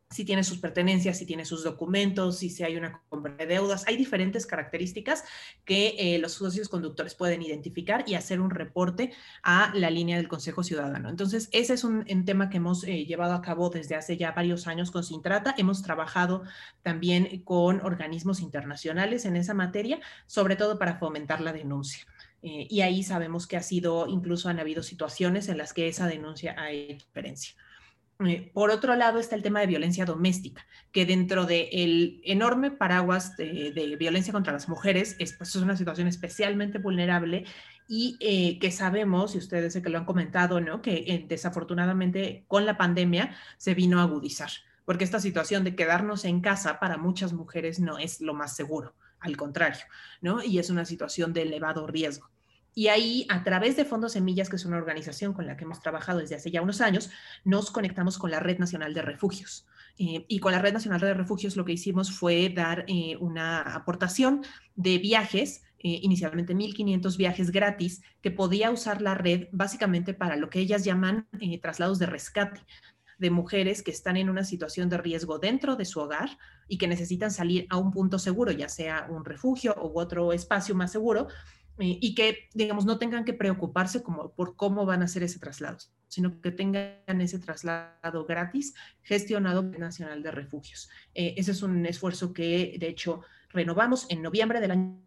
si 0.09 0.23
tiene 0.23 0.43
sus 0.43 0.59
pertenencias, 0.59 1.17
si 1.17 1.25
tiene 1.25 1.45
sus 1.45 1.63
documentos, 1.63 2.37
si, 2.37 2.63
hay 2.63 2.77
una 2.77 3.01
compra 3.09 3.35
de 3.35 3.47
deudas. 3.47 3.85
Hay 3.87 3.97
diferentes 3.97 4.45
características 4.45 5.23
que 5.65 5.95
eh, 5.97 6.19
los 6.19 6.33
socios 6.33 6.69
conductores 6.69 7.15
pueden 7.15 7.41
identificar 7.41 8.03
y 8.07 8.13
hacer 8.15 8.39
un 8.39 8.51
reporte 8.51 9.11
a 9.43 9.71
la 9.73 9.89
línea 9.89 10.17
del 10.17 10.27
Consejo 10.27 10.63
Ciudadano. 10.63 11.09
Entonces, 11.09 11.49
ese 11.51 11.73
es 11.73 11.83
un, 11.83 12.05
tema 12.25 12.49
que 12.49 12.57
hemos 12.57 12.83
eh, 12.83 13.05
llevado 13.05 13.33
a 13.33 13.41
cabo 13.41 13.69
desde 13.69 13.95
hace 13.95 14.15
ya 14.15 14.31
varios 14.31 14.67
años 14.67 14.91
con 14.91 15.03
Sintrata. 15.03 15.53
Hemos 15.57 15.81
trabajado 15.81 16.43
también 16.81 17.41
con 17.43 17.81
organismos 17.81 18.41
internacionales 18.41 19.25
en 19.25 19.35
esa 19.35 19.53
materia, 19.53 19.99
sobre 20.27 20.55
todo 20.55 20.79
para 20.79 20.97
fomentar 20.97 21.41
la 21.41 21.51
denuncia. 21.51 22.05
Eh, 22.41 22.67
y 22.69 22.81
ahí 22.81 23.01
sabemos 23.01 23.47
que 23.47 23.57
ha 23.57 23.63
sido, 23.63 24.07
incluso 24.07 24.49
han 24.49 24.59
habido 24.59 24.83
situaciones 24.83 25.49
en 25.49 25.57
las 25.57 25.73
que 25.73 25.87
esa 25.87 26.07
denuncia 26.07 26.55
ha 26.59 26.69
hecho 26.69 27.05
diferencia. 27.07 27.55
Eh, 28.19 28.49
por 28.53 28.69
otro 28.71 28.95
lado 28.95 29.19
está 29.19 29.35
el 29.35 29.43
tema 29.43 29.59
de 29.59 29.67
violencia 29.67 30.05
doméstica, 30.05 30.65
que 30.93 31.05
dentro 31.05 31.45
del 31.45 32.21
enorme 32.23 32.71
paraguas 32.71 33.35
de, 33.35 33.95
violencia 33.99 34.31
contra 34.31 34.53
las 34.53 34.69
mujeres 34.69 35.17
es, 35.19 35.33
pues, 35.33 35.53
es, 35.53 35.61
una 35.61 35.75
situación 35.75 36.07
especialmente 36.07 36.77
vulnerable 36.77 37.43
y 37.89 38.17
eh, 38.21 38.57
que 38.59 38.71
sabemos, 38.71 39.35
y 39.35 39.39
ustedes 39.39 39.73
sé 39.73 39.81
que 39.81 39.89
lo 39.89 39.97
han 39.97 40.05
comentado, 40.05 40.61
¿no? 40.61 40.81
que 40.81 40.93
eh, 41.07 41.25
desafortunadamente 41.27 42.45
con 42.47 42.65
la 42.65 42.77
pandemia 42.77 43.35
se 43.57 43.73
vino 43.73 43.99
a 43.99 44.03
agudizar, 44.03 44.49
porque 44.85 45.03
esta 45.03 45.19
situación 45.19 45.65
de 45.65 45.75
quedarnos 45.75 46.23
en 46.23 46.39
casa 46.39 46.79
para 46.79 46.95
muchas 46.95 47.33
mujeres 47.33 47.81
no 47.81 47.97
es 47.97 48.21
lo 48.21 48.33
más 48.33 48.55
seguro, 48.55 48.95
al 49.19 49.35
contrario, 49.35 49.83
¿no? 50.21 50.41
y 50.41 50.59
es 50.59 50.69
una 50.69 50.85
situación 50.85 51.33
de 51.33 51.41
elevado 51.41 51.85
riesgo. 51.85 52.29
Y 52.77 52.89
ahí, 52.89 53.25
a 53.29 53.41
través 53.45 53.77
de 53.77 53.85
Fondos 53.85 54.11
Semillas, 54.11 54.49
que 54.49 54.57
es 54.57 54.65
una 54.65 54.75
organización 54.75 55.31
con 55.31 55.47
la 55.47 55.55
que 55.55 55.63
hemos 55.63 55.79
trabajado 55.79 56.19
desde 56.19 56.35
hace 56.35 56.51
ya 56.51 56.61
unos 56.61 56.81
años, 56.81 57.09
nos 57.45 57.71
conectamos 57.71 58.17
con 58.17 58.31
la 58.31 58.41
Red 58.41 58.59
Nacional 58.59 58.93
de 58.93 59.01
Refugios. 59.01 59.65
Eh, 59.97 60.25
y 60.27 60.39
con 60.39 60.51
la 60.51 60.59
Red 60.59 60.73
Nacional 60.73 60.99
de 60.99 61.13
Refugios 61.13 61.55
lo 61.55 61.63
que 61.63 61.71
hicimos 61.71 62.11
fue 62.11 62.49
dar 62.49 62.83
eh, 62.89 63.15
una 63.21 63.61
aportación 63.61 64.43
de 64.75 64.97
viajes, 64.97 65.63
eh, 65.79 65.99
inicialmente 66.03 66.53
1.500 66.53 67.15
viajes 67.15 67.51
gratis, 67.51 68.01
que 68.21 68.29
podía 68.29 68.69
usar 68.71 69.01
la 69.01 69.15
red 69.15 69.47
básicamente 69.53 70.13
para 70.13 70.35
lo 70.35 70.49
que 70.49 70.59
ellas 70.59 70.83
llaman 70.83 71.29
traslados 71.61 71.97
de 71.97 72.07
rescate 72.07 72.61
de 73.17 73.29
mujeres 73.29 73.81
que 73.81 73.91
están 73.91 74.17
en 74.17 74.29
una 74.29 74.43
situación 74.43 74.89
de 74.89 74.97
riesgo 74.97 75.39
dentro 75.39 75.77
de 75.77 75.85
su 75.85 76.01
hogar 76.01 76.37
y 76.67 76.77
que 76.77 76.89
necesitan 76.89 77.31
salir 77.31 77.65
a 77.69 77.77
un 77.77 77.91
punto 77.91 78.19
seguro, 78.19 78.51
ya 78.51 78.67
sea 78.67 79.07
un 79.09 79.23
refugio 79.23 79.73
u 79.81 79.97
otro 79.97 80.33
espacio 80.33 80.75
más 80.75 80.91
seguro, 80.91 81.27
eh, 81.79 81.97
y 82.01 82.15
que, 82.15 82.49
digamos, 82.53 82.85
no 82.85 82.97
tengan 82.97 83.25
que 83.25 83.33
preocuparse 83.33 84.01
como 84.01 84.31
por 84.33 84.55
cómo 84.55 84.85
van 84.85 85.01
a 85.01 85.05
hacer 85.05 85.23
ese 85.23 85.39
traslado, 85.39 85.77
sino 86.07 86.39
que 86.41 86.51
tengan 86.51 87.21
ese 87.21 87.39
traslado 87.39 88.25
gratis 88.25 88.73
gestionado 89.03 89.69
por 89.69 89.79
Nacional 89.79 90.23
de 90.23 90.31
Refugios. 90.31 90.89
Eh, 91.13 91.33
ese 91.37 91.51
es 91.51 91.61
un 91.61 91.85
esfuerzo 91.85 92.33
que, 92.33 92.77
de 92.79 92.87
hecho, 92.87 93.21
renovamos 93.49 94.05
en 94.09 94.21
noviembre 94.21 94.59
del 94.61 94.71
año 94.71 95.05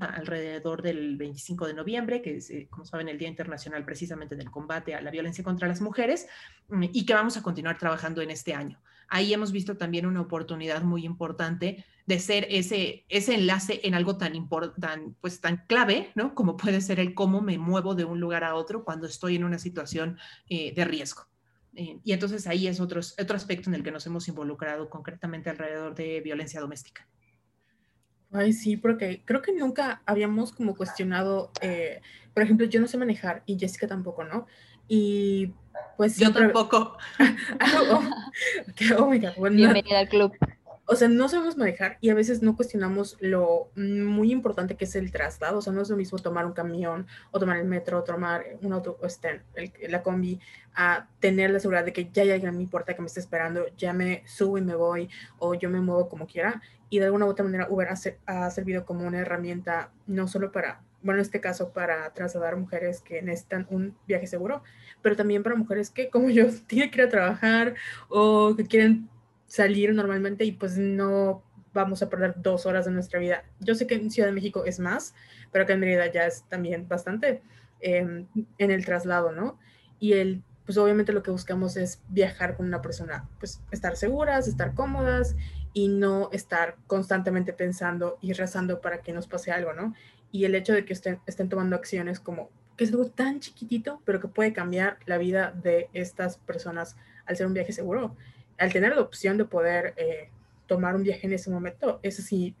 alrededor 0.00 0.82
del 0.82 1.16
25 1.16 1.66
de 1.66 1.74
noviembre, 1.74 2.20
que 2.20 2.36
es, 2.36 2.50
eh, 2.50 2.68
como 2.70 2.84
saben, 2.84 3.08
el 3.08 3.18
Día 3.18 3.28
Internacional 3.28 3.84
precisamente 3.84 4.36
del 4.36 4.50
combate 4.50 4.94
a 4.94 5.00
la 5.00 5.10
violencia 5.10 5.42
contra 5.42 5.68
las 5.68 5.80
mujeres, 5.80 6.28
mm, 6.68 6.84
y 6.92 7.06
que 7.06 7.14
vamos 7.14 7.36
a 7.36 7.42
continuar 7.42 7.78
trabajando 7.78 8.20
en 8.20 8.30
este 8.30 8.52
año. 8.52 8.80
Ahí 9.08 9.32
hemos 9.32 9.52
visto 9.52 9.76
también 9.76 10.06
una 10.06 10.20
oportunidad 10.20 10.82
muy 10.82 11.04
importante 11.04 11.84
de 12.06 12.18
ser 12.18 12.46
ese, 12.50 13.04
ese 13.08 13.34
enlace 13.34 13.80
en 13.84 13.94
algo 13.94 14.16
tan, 14.16 14.34
importante, 14.34 15.14
pues, 15.20 15.40
tan 15.40 15.64
clave, 15.66 16.10
¿no? 16.14 16.34
Como 16.34 16.56
puede 16.56 16.80
ser 16.80 17.00
el 17.00 17.14
cómo 17.14 17.40
me 17.40 17.58
muevo 17.58 17.94
de 17.94 18.04
un 18.04 18.20
lugar 18.20 18.44
a 18.44 18.54
otro 18.54 18.84
cuando 18.84 19.06
estoy 19.06 19.36
en 19.36 19.44
una 19.44 19.58
situación 19.58 20.18
eh, 20.48 20.72
de 20.74 20.84
riesgo. 20.84 21.26
Eh, 21.74 22.00
y 22.02 22.12
entonces 22.12 22.46
ahí 22.46 22.66
es 22.66 22.80
otro, 22.80 23.00
otro 23.00 23.36
aspecto 23.36 23.70
en 23.70 23.74
el 23.74 23.82
que 23.82 23.92
nos 23.92 24.06
hemos 24.06 24.26
involucrado 24.28 24.90
concretamente 24.90 25.50
alrededor 25.50 25.94
de 25.94 26.20
violencia 26.20 26.60
doméstica. 26.60 27.08
Ay, 28.32 28.52
sí, 28.52 28.76
porque 28.76 29.22
creo 29.24 29.42
que 29.42 29.52
nunca 29.52 30.02
habíamos 30.06 30.52
como 30.52 30.76
cuestionado, 30.76 31.50
eh, 31.60 32.00
por 32.32 32.42
ejemplo, 32.42 32.66
yo 32.66 32.80
no 32.80 32.86
sé 32.86 32.96
manejar 32.96 33.42
y 33.46 33.58
Jessica 33.58 33.88
tampoco, 33.88 34.24
¿no? 34.24 34.46
Y 34.86 35.52
pues... 35.96 36.16
Yo 36.16 36.32
tampoco. 36.32 36.96
oh, 37.90 38.02
oh 38.98 39.10
Bienvenida 39.10 40.00
al 40.00 40.08
club 40.08 40.32
o 40.92 40.96
sea, 40.96 41.06
no 41.06 41.28
sabemos 41.28 41.56
manejar 41.56 41.98
y 42.00 42.10
a 42.10 42.16
veces 42.16 42.42
no 42.42 42.56
cuestionamos 42.56 43.16
lo 43.20 43.70
muy 43.76 44.32
importante 44.32 44.74
que 44.74 44.86
es 44.86 44.96
el 44.96 45.12
traslado. 45.12 45.58
O 45.58 45.62
sea, 45.62 45.72
no 45.72 45.82
es 45.82 45.88
lo 45.88 45.96
mismo 45.96 46.18
tomar 46.18 46.44
un 46.46 46.52
camión 46.52 47.06
o 47.30 47.38
tomar 47.38 47.58
el 47.58 47.64
metro 47.64 48.00
o 48.00 48.02
tomar 48.02 48.44
un 48.60 48.72
auto, 48.72 48.98
este, 49.04 49.40
la 49.88 50.02
combi, 50.02 50.40
a 50.74 51.06
tener 51.20 51.50
la 51.52 51.60
seguridad 51.60 51.84
de 51.84 51.92
que 51.92 52.10
ya 52.12 52.24
llega 52.24 52.48
a 52.48 52.52
mi 52.52 52.66
puerta 52.66 52.94
que 52.94 53.02
me 53.02 53.06
está 53.06 53.20
esperando, 53.20 53.68
ya 53.76 53.92
me 53.92 54.24
subo 54.26 54.58
y 54.58 54.62
me 54.62 54.74
voy 54.74 55.08
o 55.38 55.54
yo 55.54 55.70
me 55.70 55.80
muevo 55.80 56.08
como 56.08 56.26
quiera. 56.26 56.60
Y 56.88 56.98
de 56.98 57.04
alguna 57.04 57.26
u 57.26 57.28
otra 57.28 57.44
manera 57.44 57.68
Uber 57.70 57.88
ha, 58.26 58.50
servido 58.50 58.84
como 58.84 59.06
una 59.06 59.20
herramienta 59.20 59.92
no 60.08 60.26
solo 60.26 60.50
para, 60.50 60.82
bueno, 61.02 61.20
en 61.20 61.22
este 61.22 61.40
caso 61.40 61.72
para 61.72 62.12
trasladar 62.14 62.56
mujeres 62.56 63.00
que 63.00 63.22
necesitan 63.22 63.64
un 63.70 63.96
viaje 64.08 64.26
seguro, 64.26 64.64
pero 65.02 65.14
también 65.14 65.44
para 65.44 65.54
mujeres 65.54 65.88
que 65.88 66.10
como 66.10 66.30
yo 66.30 66.46
tienen 66.66 66.90
que 66.90 67.00
ir 67.00 67.06
a 67.06 67.08
trabajar 67.08 67.76
o 68.08 68.56
que 68.56 68.66
quieren 68.66 69.08
salir 69.50 69.92
normalmente 69.92 70.44
y 70.44 70.52
pues 70.52 70.78
no 70.78 71.42
vamos 71.74 72.02
a 72.02 72.08
perder 72.08 72.34
dos 72.36 72.66
horas 72.66 72.84
de 72.84 72.92
nuestra 72.92 73.18
vida. 73.18 73.42
Yo 73.58 73.74
sé 73.74 73.88
que 73.88 73.96
en 73.96 74.10
Ciudad 74.10 74.28
de 74.28 74.32
México 74.32 74.64
es 74.64 74.78
más, 74.78 75.12
pero 75.50 75.64
acá 75.64 75.72
en 75.72 75.80
Mérida 75.80 76.06
ya 76.06 76.24
es 76.24 76.44
también 76.48 76.86
bastante 76.86 77.42
em, 77.80 78.28
en 78.58 78.70
el 78.70 78.84
traslado, 78.84 79.32
¿no? 79.32 79.58
Y 79.98 80.12
el, 80.12 80.44
pues 80.64 80.78
obviamente 80.78 81.12
lo 81.12 81.24
que 81.24 81.32
buscamos 81.32 81.76
es 81.76 82.00
viajar 82.08 82.56
con 82.56 82.66
una 82.66 82.80
persona, 82.80 83.28
pues 83.40 83.60
estar 83.72 83.96
seguras, 83.96 84.46
estar 84.46 84.72
cómodas 84.74 85.34
y 85.72 85.88
no 85.88 86.30
estar 86.32 86.76
constantemente 86.86 87.52
pensando 87.52 88.18
y 88.20 88.34
rezando 88.34 88.80
para 88.80 89.02
que 89.02 89.12
nos 89.12 89.26
pase 89.26 89.50
algo, 89.50 89.72
¿no? 89.72 89.94
Y 90.30 90.44
el 90.44 90.54
hecho 90.54 90.74
de 90.74 90.84
que 90.84 90.92
estén, 90.92 91.18
estén 91.26 91.48
tomando 91.48 91.74
acciones 91.74 92.20
como 92.20 92.50
que 92.76 92.84
es 92.84 92.92
algo 92.92 93.06
tan 93.06 93.40
chiquitito, 93.40 94.00
pero 94.04 94.20
que 94.20 94.28
puede 94.28 94.52
cambiar 94.52 94.98
la 95.06 95.18
vida 95.18 95.50
de 95.50 95.88
estas 95.92 96.38
personas 96.38 96.96
al 97.26 97.36
ser 97.36 97.48
un 97.48 97.54
viaje 97.54 97.72
seguro 97.72 98.16
al 98.60 98.72
tener 98.72 98.94
la 98.94 99.00
opción 99.00 99.38
de 99.38 99.46
poder 99.46 99.94
eh, 99.96 100.28
tomar 100.66 100.94
un 100.94 101.02
viaje 101.02 101.26
en 101.26 101.32
ese 101.32 101.50
momento, 101.50 101.98
eso 102.02 102.22
sí, 102.22 102.54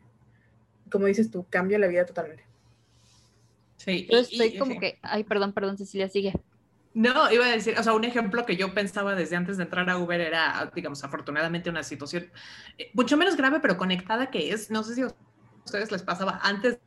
como 0.90 1.06
dices 1.06 1.30
tú, 1.30 1.46
cambia 1.48 1.78
la 1.78 1.86
vida 1.86 2.06
totalmente. 2.06 2.44
Sí. 3.76 4.08
Yo 4.10 4.18
estoy 4.18 4.58
como 4.58 4.80
que, 4.80 4.98
ay, 5.02 5.24
perdón, 5.24 5.52
perdón, 5.52 5.78
Cecilia, 5.78 6.08
sigue. 6.08 6.32
No, 6.92 7.30
iba 7.30 7.46
a 7.46 7.50
decir, 7.50 7.78
o 7.78 7.82
sea, 7.82 7.92
un 7.92 8.04
ejemplo 8.04 8.44
que 8.44 8.56
yo 8.56 8.74
pensaba 8.74 9.14
desde 9.14 9.36
antes 9.36 9.58
de 9.58 9.62
entrar 9.62 9.88
a 9.88 9.98
Uber 9.98 10.20
era, 10.20 10.70
digamos, 10.74 11.04
afortunadamente 11.04 11.70
una 11.70 11.84
situación 11.84 12.30
eh, 12.78 12.90
mucho 12.94 13.16
menos 13.16 13.36
grave, 13.36 13.60
pero 13.60 13.76
conectada 13.76 14.30
que 14.30 14.52
es, 14.52 14.70
no 14.70 14.82
sé 14.82 14.96
si 14.96 15.02
a 15.02 15.14
ustedes 15.64 15.92
les 15.92 16.02
pasaba 16.02 16.40
antes 16.42 16.80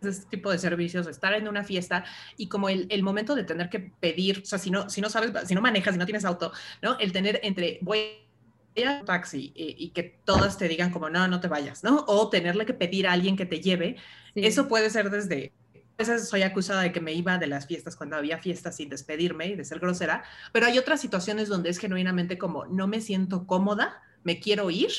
de 0.00 0.10
este 0.10 0.26
tipo 0.30 0.50
de 0.50 0.58
servicios, 0.58 1.06
estar 1.08 1.34
en 1.34 1.46
una 1.46 1.62
fiesta 1.62 2.04
y 2.38 2.48
como 2.48 2.70
el, 2.70 2.86
el, 2.88 3.02
momento 3.02 3.34
de 3.34 3.44
tener 3.44 3.68
que 3.68 3.80
pedir, 3.80 4.40
o 4.42 4.46
sea, 4.46 4.58
si 4.58 4.70
no, 4.70 4.88
si 4.88 5.02
no 5.02 5.10
sabes, 5.10 5.32
si 5.46 5.54
no 5.54 5.60
manejas, 5.60 5.92
si 5.92 5.98
no 5.98 6.06
tienes 6.06 6.24
auto, 6.24 6.52
¿no? 6.80 6.98
El 6.98 7.12
tener 7.12 7.38
entre, 7.42 7.78
voy 7.82 8.29
a 8.76 9.04
taxi 9.04 9.52
y, 9.54 9.90
que 9.90 10.02
todas 10.24 10.56
te 10.56 10.68
digan 10.68 10.90
como, 10.90 11.10
no, 11.10 11.26
no 11.28 11.40
te 11.40 11.48
vayas, 11.48 11.84
¿no? 11.84 12.04
O 12.06 12.30
tenerle 12.30 12.66
que 12.66 12.74
pedir 12.74 13.06
a 13.06 13.12
alguien 13.12 13.36
que 13.36 13.46
te 13.46 13.60
lleve, 13.60 13.96
eso 14.34 14.68
puede 14.68 14.90
ser 14.90 15.10
desde... 15.10 15.52
A 15.74 16.02
veces 16.02 16.30
soy 16.30 16.42
acusada 16.42 16.80
de 16.80 16.92
que 16.92 17.00
me 17.00 17.12
iba 17.12 17.36
de 17.36 17.46
las 17.46 17.66
fiestas 17.66 17.94
cuando 17.94 18.16
había 18.16 18.38
fiestas 18.38 18.76
sin 18.76 18.88
despedirme 18.88 19.48
y 19.48 19.54
de 19.54 19.66
ser 19.66 19.80
grosera, 19.80 20.24
pero 20.50 20.64
hay 20.64 20.78
otras 20.78 20.98
situaciones 20.98 21.48
donde 21.48 21.68
es 21.68 21.78
genuinamente 21.78 22.38
como, 22.38 22.64
no 22.64 22.86
me 22.86 23.02
siento 23.02 23.46
cómoda, 23.46 24.02
me 24.24 24.40
quiero 24.40 24.70
ir, 24.70 24.90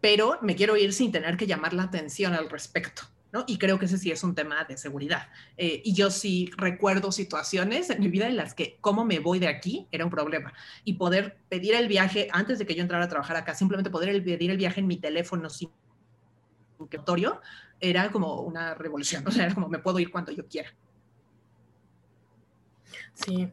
pero 0.00 0.38
me 0.40 0.56
quiero 0.56 0.76
ir 0.78 0.94
sin 0.94 1.12
tener 1.12 1.36
que 1.36 1.46
llamar 1.46 1.74
la 1.74 1.82
atención 1.82 2.32
al 2.32 2.48
respecto. 2.48 3.02
Y 3.46 3.58
creo 3.58 3.78
que 3.78 3.86
ese 3.86 3.98
sí 3.98 4.10
es 4.10 4.22
un 4.22 4.34
tema 4.34 4.64
de 4.64 4.76
seguridad. 4.76 5.28
Eh, 5.56 5.80
y 5.84 5.94
yo 5.94 6.10
sí 6.10 6.50
recuerdo 6.56 7.12
situaciones 7.12 7.88
en 7.90 8.00
mi 8.00 8.08
vida 8.08 8.28
en 8.28 8.36
las 8.36 8.54
que 8.54 8.76
cómo 8.80 9.04
me 9.04 9.20
voy 9.20 9.38
de 9.38 9.48
aquí 9.48 9.88
era 9.90 10.04
un 10.04 10.10
problema. 10.10 10.52
Y 10.84 10.94
poder 10.94 11.38
pedir 11.48 11.74
el 11.74 11.88
viaje 11.88 12.28
antes 12.32 12.58
de 12.58 12.66
que 12.66 12.74
yo 12.74 12.82
entrara 12.82 13.04
a 13.04 13.08
trabajar 13.08 13.36
acá, 13.36 13.54
simplemente 13.54 13.90
poder 13.90 14.22
pedir 14.22 14.50
el 14.50 14.58
viaje 14.58 14.80
en 14.80 14.86
mi 14.86 14.98
teléfono 14.98 15.48
sin 15.48 15.70
era 17.80 18.10
como 18.10 18.40
una 18.42 18.74
revolución. 18.74 19.24
O 19.26 19.30
sea, 19.30 19.46
era 19.46 19.54
como 19.54 19.68
me 19.68 19.78
puedo 19.78 19.98
ir 19.98 20.10
cuando 20.10 20.32
yo 20.32 20.46
quiera. 20.46 20.70
Sí, 23.14 23.50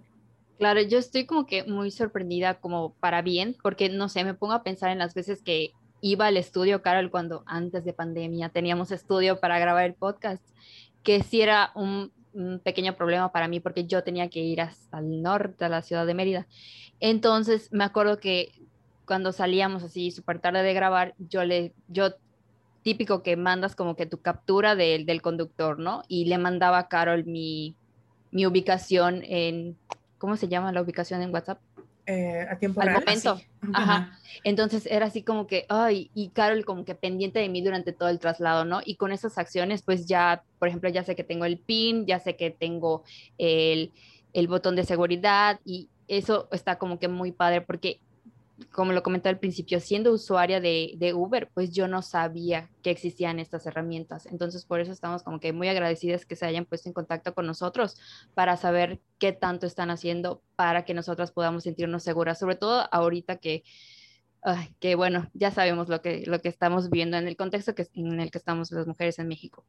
Claro, 0.59 0.81
yo 0.81 0.97
estoy 0.97 1.25
como 1.25 1.45
que 1.45 1.63
muy 1.63 1.89
sorprendida 1.89 2.59
como 2.59 2.93
para 2.95 3.21
bien, 3.21 3.55
porque 3.63 3.87
no 3.87 4.09
sé, 4.09 4.25
me 4.25 4.33
pongo 4.33 4.51
a 4.51 4.61
pensar 4.61 4.91
en 4.91 4.97
las 4.97 5.13
veces 5.13 5.41
que 5.41 5.71
iba 6.01 6.27
al 6.27 6.37
estudio, 6.37 6.81
Carol, 6.81 7.11
cuando 7.11 7.43
antes 7.45 7.83
de 7.85 7.93
pandemia 7.93 8.49
teníamos 8.49 8.91
estudio 8.91 9.39
para 9.39 9.59
grabar 9.59 9.85
el 9.85 9.93
podcast, 9.93 10.43
que 11.03 11.23
sí 11.23 11.41
era 11.41 11.71
un, 11.75 12.11
pequeño 12.63 12.95
problema 12.95 13.31
para 13.31 13.47
mí 13.47 13.59
porque 13.59 13.85
yo 13.85 14.03
tenía 14.03 14.29
que 14.29 14.39
ir 14.39 14.61
hasta 14.61 14.99
el 14.99 15.21
norte, 15.21 15.65
a 15.65 15.69
la 15.69 15.81
ciudad 15.81 16.05
de 16.05 16.13
Mérida. 16.13 16.47
Entonces 16.99 17.69
me 17.73 17.83
acuerdo 17.83 18.19
que 18.19 18.51
cuando 19.05 19.31
salíamos 19.31 19.83
así 19.83 20.11
súper 20.11 20.39
tarde 20.39 20.61
de 20.61 20.73
grabar, 20.73 21.15
yo 21.17 21.43
le, 21.43 21.73
yo 21.87 22.13
típico 22.83 23.23
que 23.23 23.35
mandas 23.35 23.75
como 23.75 23.95
que 23.95 24.05
tu 24.05 24.21
captura 24.21 24.75
del, 24.75 25.05
del 25.07 25.21
conductor, 25.21 25.79
¿no? 25.79 26.03
Y 26.07 26.25
le 26.25 26.37
mandaba 26.37 26.77
a 26.77 26.87
Carol 26.87 27.25
mi, 27.25 27.75
mi 28.31 28.45
ubicación 28.45 29.23
en, 29.23 29.77
¿cómo 30.17 30.37
se 30.37 30.47
llama 30.47 30.71
la 30.71 30.81
ubicación 30.81 31.21
en 31.21 31.33
WhatsApp? 31.33 31.59
Eh, 32.11 32.47
a 32.49 32.57
tiempo 32.57 32.81
Al 32.81 32.91
momento. 32.91 33.39
Ajá. 33.71 34.17
Entonces 34.43 34.87
era 34.87 35.05
así 35.05 35.21
como 35.21 35.45
que, 35.45 35.67
ay, 35.69 36.09
y 36.15 36.29
Carol 36.29 36.65
como 36.65 36.83
que 36.83 36.95
pendiente 36.95 37.37
de 37.37 37.49
mí 37.49 37.61
durante 37.61 37.93
todo 37.93 38.09
el 38.09 38.17
traslado, 38.17 38.65
¿no? 38.65 38.81
Y 38.83 38.95
con 38.95 39.11
esas 39.11 39.37
acciones, 39.37 39.83
pues 39.83 40.07
ya, 40.07 40.41
por 40.57 40.69
ejemplo, 40.69 40.89
ya 40.89 41.03
sé 41.03 41.15
que 41.15 41.23
tengo 41.23 41.45
el 41.45 41.59
PIN, 41.59 42.07
ya 42.07 42.19
sé 42.19 42.35
que 42.35 42.49
tengo 42.49 43.03
el, 43.37 43.91
el 44.33 44.47
botón 44.47 44.75
de 44.75 44.85
seguridad 44.85 45.59
y 45.63 45.87
eso 46.07 46.47
está 46.51 46.79
como 46.79 46.97
que 46.97 47.07
muy 47.07 47.31
padre 47.31 47.61
porque 47.61 47.99
como 48.71 48.93
lo 48.93 49.03
comenté 49.03 49.29
al 49.29 49.39
principio, 49.39 49.79
siendo 49.79 50.11
usuaria 50.11 50.59
de, 50.59 50.93
de, 50.97 51.13
Uber, 51.13 51.49
pues 51.53 51.71
yo 51.71 51.87
no 51.87 52.01
sabía 52.01 52.69
que 52.81 52.91
existían 52.91 53.39
estas 53.39 53.65
herramientas. 53.65 54.25
Entonces, 54.25 54.65
por 54.65 54.79
eso 54.79 54.91
estamos 54.91 55.23
como 55.23 55.39
que 55.39 55.53
muy 55.53 55.67
agradecidas 55.67 56.25
que 56.25 56.35
se 56.35 56.45
hayan 56.45 56.65
puesto 56.65 56.89
en 56.89 56.93
contacto 56.93 57.33
con 57.33 57.45
nosotros 57.45 57.97
para 58.33 58.57
saber 58.57 58.99
qué 59.17 59.31
tanto 59.31 59.67
están 59.67 59.89
haciendo 59.89 60.41
para 60.55 60.85
que 60.85 60.93
nosotras 60.93 61.31
podamos 61.31 61.63
sentirnos 61.63 62.03
seguras, 62.03 62.39
sobre 62.39 62.55
todo 62.55 62.87
ahorita 62.91 63.37
que, 63.37 63.63
que 64.79 64.95
bueno, 64.95 65.29
ya 65.33 65.51
sabemos 65.51 65.89
lo 65.89 66.01
que, 66.01 66.23
lo 66.25 66.39
que 66.41 66.49
estamos 66.49 66.89
viendo 66.89 67.17
en 67.17 67.27
el 67.27 67.37
contexto 67.37 67.75
que, 67.75 67.87
en 67.93 68.19
el 68.19 68.31
que 68.31 68.37
estamos 68.37 68.71
las 68.71 68.87
mujeres 68.87 69.19
en 69.19 69.27
México. 69.27 69.65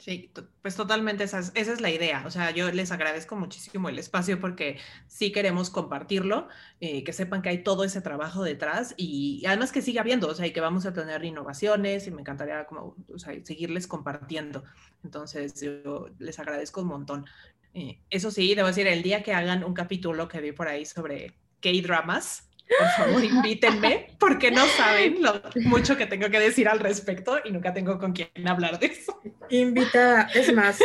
Sí, 0.00 0.32
pues 0.62 0.76
totalmente 0.76 1.24
esa 1.24 1.40
es, 1.40 1.80
la 1.82 1.90
idea. 1.90 2.24
O 2.26 2.30
sea, 2.30 2.52
yo 2.52 2.72
les 2.72 2.90
agradezco 2.90 3.36
muchísimo 3.36 3.90
el 3.90 3.98
espacio 3.98 4.40
porque 4.40 4.78
sí 5.06 5.30
queremos 5.30 5.68
compartirlo, 5.68 6.48
eh, 6.80 7.04
que 7.04 7.12
sepan 7.12 7.42
que 7.42 7.50
hay 7.50 7.62
todo 7.62 7.84
ese 7.84 8.00
trabajo 8.00 8.42
detrás 8.42 8.94
y, 8.96 9.44
además 9.46 9.72
que 9.72 9.82
siga 9.82 10.00
habiendo, 10.00 10.28
o 10.28 10.34
sea, 10.34 10.46
y 10.46 10.52
que 10.54 10.62
vamos 10.62 10.86
a 10.86 10.94
tener 10.94 11.22
innovaciones 11.22 12.06
y 12.06 12.12
me 12.12 12.22
encantaría 12.22 12.64
como, 12.64 12.96
o 13.12 13.18
sea, 13.18 13.34
seguirles 13.44 13.86
compartiendo. 13.86 14.64
Entonces, 15.04 15.60
yo 15.60 16.08
les 16.18 16.38
agradezco 16.38 16.80
un 16.80 16.88
montón. 16.88 17.26
Eh, 17.74 18.00
eso 18.08 18.30
sí, 18.30 18.54
debo 18.54 18.68
decir, 18.68 18.86
el 18.86 19.02
día 19.02 19.22
que 19.22 19.34
hagan 19.34 19.64
un 19.64 19.74
capítulo 19.74 20.28
que 20.28 20.40
vi 20.40 20.52
por 20.52 20.68
ahí 20.68 20.86
sobre 20.86 21.34
K-dramas, 21.60 22.49
por 22.78 22.88
favor 23.06 23.24
invítenme, 23.24 24.08
porque 24.18 24.50
no 24.50 24.64
saben 24.66 25.22
lo 25.22 25.40
mucho 25.64 25.96
que 25.96 26.06
tengo 26.06 26.30
que 26.30 26.38
decir 26.40 26.68
al 26.68 26.78
respecto 26.80 27.38
y 27.44 27.50
nunca 27.52 27.72
tengo 27.74 27.98
con 27.98 28.12
quién 28.12 28.28
hablar 28.46 28.78
de 28.78 28.86
eso. 28.86 29.20
Invita, 29.50 30.28
es 30.34 30.52
más, 30.54 30.78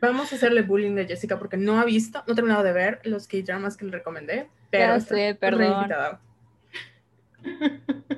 vamos 0.00 0.32
a 0.32 0.36
hacerle 0.36 0.62
bullying 0.62 0.94
de 0.94 1.06
Jessica 1.06 1.38
porque 1.38 1.56
no 1.56 1.78
ha 1.78 1.84
visto, 1.84 2.22
no 2.26 2.32
ha 2.32 2.34
terminado 2.36 2.62
de 2.64 2.72
ver 2.72 3.00
los 3.04 3.26
K-dramas 3.28 3.76
que 3.76 3.84
le 3.84 3.92
recomendé, 3.92 4.48
pero 4.70 4.94
Ya 4.94 5.00
sé, 5.00 5.36
perdón. 5.38 5.88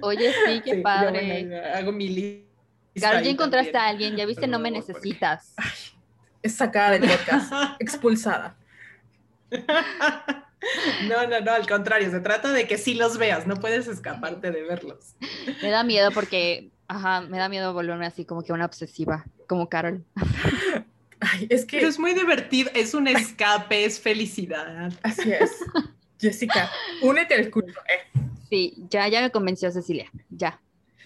Oye, 0.00 0.32
sí, 0.46 0.60
qué 0.64 0.70
Sí, 0.72 0.76
yo, 0.78 0.82
padre. 0.82 1.44
bueno, 1.46 1.56
hago 1.74 1.92
mi 1.92 2.08
lista. 2.08 2.44
Carol, 3.00 3.22
ya 3.22 3.30
encontraste 3.30 3.72
también. 3.72 3.86
a 3.86 3.88
alguien, 3.90 4.16
ya 4.16 4.26
viste, 4.26 4.46
no 4.46 4.58
me 4.58 4.70
Perdón, 4.70 4.86
porque- 4.86 4.94
necesitas. 5.08 5.54
Es 6.42 6.54
sacada 6.54 6.90
del 6.92 7.08
podcast, 7.08 7.52
expulsada. 7.80 8.56
No, 11.08 11.26
no, 11.26 11.40
no, 11.40 11.52
al 11.52 11.66
contrario, 11.68 12.10
se 12.10 12.20
trata 12.20 12.52
de 12.52 12.66
que 12.66 12.78
sí 12.78 12.94
los 12.94 13.18
veas, 13.18 13.46
no 13.46 13.56
puedes 13.56 13.86
escaparte 13.86 14.50
de 14.50 14.62
verlos. 14.62 15.14
Me 15.62 15.70
da 15.70 15.84
miedo 15.84 16.10
porque, 16.12 16.70
ajá, 16.88 17.20
me 17.22 17.38
da 17.38 17.48
miedo 17.48 17.72
volverme 17.72 18.06
así 18.06 18.24
como 18.24 18.42
que 18.42 18.52
una 18.52 18.64
obsesiva, 18.66 19.24
como 19.46 19.68
Carol. 19.68 20.04
Ay, 21.20 21.46
es 21.50 21.64
Pero 21.66 21.80
que 21.82 21.86
es 21.86 21.98
muy 21.98 22.12
divertido, 22.14 22.70
es 22.74 22.94
un 22.94 23.08
escape, 23.08 23.84
es 23.84 24.00
felicidad. 24.00 24.92
así 25.02 25.32
es. 25.32 25.52
Jessica, 26.20 26.70
únete 27.02 27.34
al 27.34 27.50
culto. 27.50 27.80
eh. 27.88 28.20
Sí, 28.48 28.74
ya, 28.90 29.08
ya 29.08 29.20
me 29.20 29.30
convenció 29.30 29.70
Cecilia, 29.70 30.10
ya. 30.30 30.60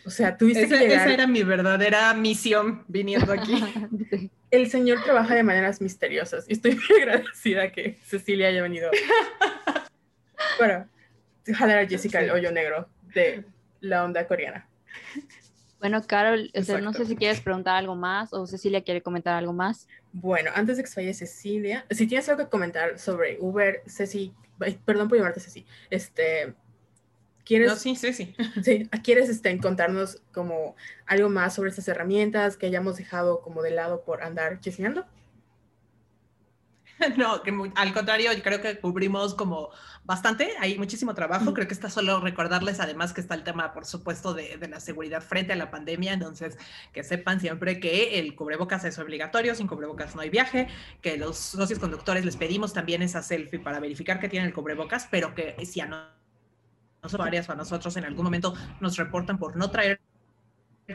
O 0.05 0.11
sea, 0.11 0.37
tuviste 0.37 0.65
Esa, 0.65 0.79
que 0.79 0.85
llegar. 0.89 1.07
esa 1.07 1.15
era 1.15 1.27
mi 1.27 1.43
verdadera 1.43 2.15
misión 2.15 2.85
viniendo 2.89 3.33
aquí. 3.33 3.63
Sí. 4.11 4.31
El 4.51 4.71
Señor 4.71 5.03
trabaja 5.05 5.35
de 5.35 5.43
maneras 5.43 5.83
misteriosas 5.83 6.47
y 6.49 6.55
estoy 6.55 6.75
muy 6.89 7.03
agradecida 7.03 7.71
que 7.71 7.99
Cecilia 8.03 8.49
haya 8.49 8.63
venido 8.63 8.91
para 10.59 10.89
jalar 11.55 11.79
a 11.81 11.87
Jessica 11.87 12.21
el 12.21 12.31
hoyo 12.31 12.51
negro 12.51 12.89
de 13.15 13.45
la 13.81 14.05
onda 14.05 14.27
coreana. 14.27 14.67
Bueno, 15.81 16.03
Carol, 16.07 16.51
o 16.55 16.63
sea, 16.63 16.81
no 16.81 16.93
sé 16.93 17.05
si 17.05 17.15
quieres 17.15 17.41
preguntar 17.41 17.77
algo 17.77 17.95
más 17.95 18.33
o 18.33 18.47
Cecilia 18.47 18.83
quiere 18.83 19.01
comentar 19.03 19.35
algo 19.35 19.53
más. 19.53 19.87
Bueno, 20.13 20.51
antes 20.55 20.77
de 20.77 20.83
que 20.83 20.89
se 20.89 21.01
vaya 21.01 21.15
Cecilia, 21.15 21.85
si 21.91 22.07
tienes 22.07 22.29
algo 22.29 22.45
que 22.45 22.51
comentar 22.51 22.99
sobre 22.99 23.37
Uber, 23.41 23.83
Ceci, 23.87 24.33
perdón 24.85 25.09
por 25.09 25.19
llamarte 25.19 25.41
Ceci, 25.41 25.67
este, 25.91 26.55
¿quieres, 27.49 27.69
No, 27.71 27.77
sí, 27.77 27.97
sí, 27.97 28.13
sí. 28.13 28.35
sí, 28.63 28.89
¿quieres 29.03 29.29
este, 29.29 29.59
contarnos 29.59 30.23
como 30.33 30.77
algo 31.07 31.31
más 31.31 31.55
sobre 31.55 31.71
estas 31.71 31.89
herramientas 31.89 32.57
que 32.57 32.67
hayamos 32.67 32.97
dejado 32.97 33.41
como 33.43 33.63
de 33.63 33.73
lado 33.73 34.05
por 34.05 34.23
andar 34.23 34.61
chismeando? 34.61 35.07
No, 37.17 37.43
que 37.43 37.53
al 37.77 37.93
contrario, 37.95 38.33
yo 38.33 38.43
creo 38.43 38.61
que 38.61 38.79
cubrimos 38.81 39.35
como 39.35 39.71
bastante, 40.05 40.53
hay 40.59 40.79
muchísimo 40.79 41.15
trabajo, 41.15 41.55
creo 41.55 41.69
que 41.69 41.75
está 41.75 41.91
solo 41.91 42.21
recordarles 42.21 42.81
además 42.81 43.13
que 43.13 43.21
está 43.21 43.35
el 43.35 43.45
tema, 43.45 43.73
por 43.73 43.87
supuesto, 43.87 44.35
de, 44.35 44.57
de 44.57 44.69
la 44.69 44.81
seguridad 44.81 45.23
frente 45.23 45.53
a 45.53 45.57
la 45.57 45.71
pandemia, 45.71 46.13
entonces 46.13 46.57
que 46.93 47.05
sepan 47.05 47.41
siempre 47.41 47.79
que 47.81 48.19
el 48.19 48.35
cubrebocas 48.35 48.85
es 48.85 48.99
obligatorio, 48.99 49.55
sin 49.55 49.69
cubrebocas 49.69 50.15
no 50.17 50.23
hay 50.23 50.31
viaje, 50.31 50.69
que 51.01 51.17
los 51.17 51.37
socios 51.39 51.79
conductores 51.79 52.25
les 52.25 52.37
pedimos 52.37 52.73
también 52.73 53.03
esa 53.03 53.23
selfie 53.23 53.61
para 53.61 53.81
verificar 53.81 54.19
que 54.21 54.29
tienen 54.29 54.49
el 54.49 54.55
cubrebocas, 54.55 55.07
pero 55.11 55.35
que 55.35 55.55
si 55.67 55.81
a 55.81 55.87
no- 55.87 56.18
nosotros 57.03 57.25
varias 57.27 57.49
o 57.49 57.55
nosotros 57.55 57.97
en 57.97 58.05
algún 58.05 58.25
momento 58.25 58.55
nos 58.81 58.97
reportan 58.97 59.39
por 59.39 59.57
no 59.57 59.71
traer 59.71 60.01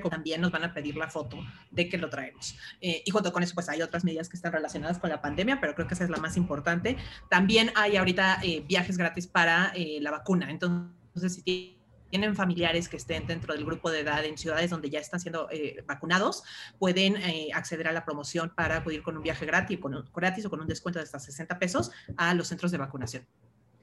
también 0.10 0.42
nos 0.42 0.52
van 0.52 0.64
a 0.64 0.74
pedir 0.74 0.96
la 0.98 1.08
foto 1.08 1.38
de 1.70 1.88
que 1.88 2.00
lo 2.00 2.10
traemos. 2.10 2.56
Eh, 2.82 3.04
y 3.06 3.12
junto 3.12 3.32
con 3.32 3.44
eso, 3.44 3.54
pues 3.54 3.70
hay 3.70 3.80
otras 3.84 4.04
medidas 4.04 4.28
que 4.28 4.36
están 4.36 4.52
relacionadas 4.52 4.98
con 4.98 5.12
la 5.12 5.22
pandemia, 5.22 5.60
pero 5.62 5.76
creo 5.76 5.88
que 5.88 5.94
esa 5.94 6.04
es 6.04 6.10
la 6.10 6.18
más 6.18 6.36
importante. 6.36 6.98
También 7.30 7.70
hay 7.76 7.98
ahorita 7.98 8.40
eh, 8.42 8.64
viajes 8.68 8.98
gratis 8.98 9.28
para 9.28 9.72
eh, 9.76 10.00
la 10.02 10.10
vacuna. 10.10 10.50
Entonces, 10.50 11.36
si 11.36 11.44
ti- 11.44 11.78
tienen 12.10 12.36
familiares 12.36 12.90
que 12.90 12.98
estén 12.98 13.28
dentro 13.28 13.54
del 13.54 13.66
grupo 13.66 13.92
de 13.92 14.00
edad 14.00 14.26
en 14.26 14.36
ciudades 14.36 14.72
donde 14.72 14.90
ya 14.90 15.00
están 15.00 15.20
siendo 15.20 15.48
vacunados, 15.88 16.44
pueden 16.80 17.16
acceder 17.54 17.88
a 17.88 17.92
la 17.92 18.04
promoción 18.04 18.52
para 18.56 18.78
acudir 18.78 19.04
con 19.04 19.16
un 19.18 19.22
viaje 19.22 19.46
gratis, 19.46 19.78
con 19.80 19.94
un- 19.94 20.10
gratis 20.12 20.44
o 20.46 20.50
con 20.50 20.60
un 20.60 20.68
descuento 20.68 20.98
de 20.98 21.04
hasta 21.04 21.20
60 21.20 21.58
pesos 21.60 21.92
a 22.18 22.34
los 22.34 22.48
centros 22.48 22.72
de 22.72 22.80
vacunación. 22.80 23.28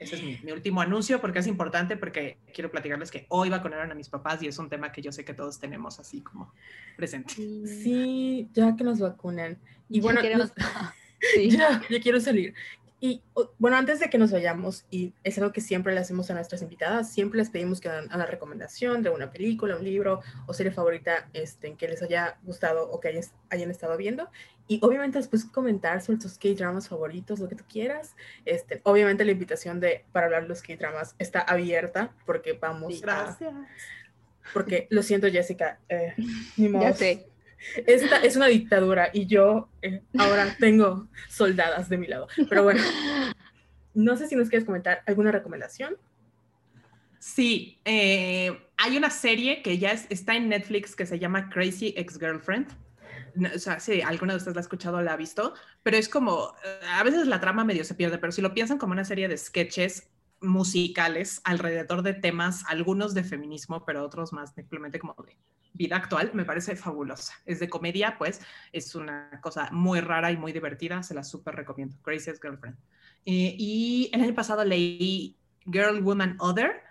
Ese 0.00 0.16
es 0.16 0.22
mi, 0.22 0.38
mi 0.42 0.50
último 0.52 0.80
anuncio 0.80 1.20
porque 1.20 1.38
es 1.40 1.46
importante 1.46 1.96
porque 1.96 2.38
quiero 2.54 2.70
platicarles 2.70 3.10
que 3.10 3.26
hoy 3.28 3.50
vacunaron 3.50 3.92
a 3.92 3.94
mis 3.94 4.08
papás 4.08 4.42
y 4.42 4.46
es 4.48 4.58
un 4.58 4.70
tema 4.70 4.90
que 4.92 5.02
yo 5.02 5.12
sé 5.12 5.24
que 5.26 5.34
todos 5.34 5.60
tenemos 5.60 6.00
así 6.00 6.22
como 6.22 6.52
presente. 6.96 7.34
Sí, 7.34 8.48
ya 8.54 8.74
que 8.76 8.82
nos 8.82 8.98
vacunan. 8.98 9.58
Y 9.90 9.96
Ya 9.98 10.02
bueno, 10.02 10.20
queremos- 10.22 10.52
nos- 10.56 10.66
Sí. 11.34 11.50
ya, 11.56 11.82
ya 11.90 12.00
quiero 12.00 12.18
salir. 12.18 12.54
Y 13.02 13.22
bueno, 13.58 13.78
antes 13.78 13.98
de 13.98 14.10
que 14.10 14.18
nos 14.18 14.30
vayamos, 14.30 14.84
y 14.90 15.14
es 15.24 15.38
algo 15.38 15.52
que 15.52 15.62
siempre 15.62 15.94
le 15.94 16.00
hacemos 16.00 16.30
a 16.30 16.34
nuestras 16.34 16.60
invitadas, 16.60 17.10
siempre 17.10 17.38
les 17.38 17.48
pedimos 17.48 17.80
que 17.80 17.88
hagan 17.88 18.12
una 18.14 18.26
recomendación 18.26 19.02
de 19.02 19.08
una 19.08 19.30
película, 19.30 19.76
un 19.76 19.84
libro 19.84 20.20
o 20.46 20.52
serie 20.52 20.70
favorita 20.70 21.28
este, 21.32 21.68
en 21.68 21.78
que 21.78 21.88
les 21.88 22.02
haya 22.02 22.36
gustado 22.42 22.90
o 22.90 23.00
que 23.00 23.08
hayan, 23.08 23.24
hayan 23.48 23.70
estado 23.70 23.96
viendo. 23.96 24.28
Y 24.68 24.80
obviamente 24.82 25.16
después 25.16 25.46
comentar 25.46 26.02
sobre 26.02 26.18
tus 26.18 26.36
K-dramas 26.36 26.88
favoritos, 26.88 27.40
lo 27.40 27.48
que 27.48 27.56
tú 27.56 27.64
quieras. 27.66 28.14
Este, 28.44 28.82
obviamente 28.84 29.24
la 29.24 29.32
invitación 29.32 29.80
de, 29.80 30.04
para 30.12 30.26
hablar 30.26 30.42
de 30.42 30.48
los 30.48 30.60
K-dramas 30.60 31.14
está 31.18 31.40
abierta 31.40 32.12
porque 32.26 32.52
vamos 32.52 32.94
Sí. 32.94 33.00
a... 33.02 33.06
Gracias. 33.06 33.54
Porque 34.52 34.88
lo 34.90 35.02
siento, 35.02 35.28
Jessica, 35.28 35.78
eh, 35.88 36.14
ni 36.56 36.68
modo. 36.68 36.82
Ya 36.82 36.92
sé. 36.92 37.29
Esta 37.86 38.16
es 38.18 38.36
una 38.36 38.46
dictadura 38.46 39.10
y 39.12 39.26
yo 39.26 39.68
eh, 39.82 40.02
ahora 40.18 40.56
tengo 40.58 41.08
soldadas 41.28 41.88
de 41.88 41.98
mi 41.98 42.06
lado. 42.06 42.28
Pero 42.48 42.62
bueno, 42.62 42.82
no 43.94 44.16
sé 44.16 44.26
si 44.28 44.36
nos 44.36 44.48
quieres 44.48 44.64
comentar 44.66 45.02
alguna 45.06 45.30
recomendación. 45.32 45.96
Sí, 47.18 47.78
eh, 47.84 48.66
hay 48.78 48.96
una 48.96 49.10
serie 49.10 49.62
que 49.62 49.78
ya 49.78 49.92
es- 49.92 50.06
está 50.08 50.36
en 50.36 50.48
Netflix 50.48 50.96
que 50.96 51.04
se 51.06 51.18
llama 51.18 51.50
Crazy 51.50 51.92
Ex-Girlfriend. 51.96 52.68
O 53.54 53.58
sea, 53.58 53.78
si 53.78 54.00
alguna 54.00 54.32
de 54.32 54.38
ustedes 54.38 54.56
la 54.56 54.60
ha 54.60 54.62
escuchado 54.62 54.96
o 54.96 55.02
la 55.02 55.12
ha 55.12 55.16
visto, 55.16 55.54
pero 55.82 55.96
es 55.96 56.08
como, 56.08 56.54
eh, 56.64 56.80
a 56.88 57.02
veces 57.04 57.26
la 57.26 57.40
trama 57.40 57.64
medio 57.64 57.84
se 57.84 57.94
pierde, 57.94 58.18
pero 58.18 58.32
si 58.32 58.40
lo 58.42 58.54
piensan 58.54 58.78
como 58.78 58.92
una 58.92 59.04
serie 59.04 59.28
de 59.28 59.36
sketches 59.36 60.08
musicales 60.40 61.40
alrededor 61.44 62.02
de 62.02 62.14
temas, 62.14 62.64
algunos 62.66 63.12
de 63.14 63.22
feminismo, 63.22 63.84
pero 63.84 64.02
otros 64.04 64.32
más 64.32 64.54
simplemente 64.54 64.98
como 64.98 65.14
de 65.26 65.36
vida 65.72 65.96
actual, 65.96 66.30
me 66.34 66.44
parece 66.44 66.76
fabulosa. 66.76 67.34
Es 67.46 67.60
de 67.60 67.68
comedia, 67.68 68.16
pues 68.18 68.40
es 68.72 68.94
una 68.94 69.40
cosa 69.40 69.68
muy 69.72 70.00
rara 70.00 70.30
y 70.30 70.36
muy 70.36 70.52
divertida, 70.52 71.02
se 71.02 71.14
la 71.14 71.24
súper 71.24 71.56
recomiendo. 71.56 71.96
Crazy 72.02 72.30
Ex-Girlfriend. 72.30 72.76
Eh, 73.24 73.54
y 73.58 74.10
el 74.12 74.22
año 74.22 74.34
pasado 74.34 74.64
leí 74.64 75.38
Girl, 75.64 76.02
Woman, 76.02 76.36
Other, 76.40 76.82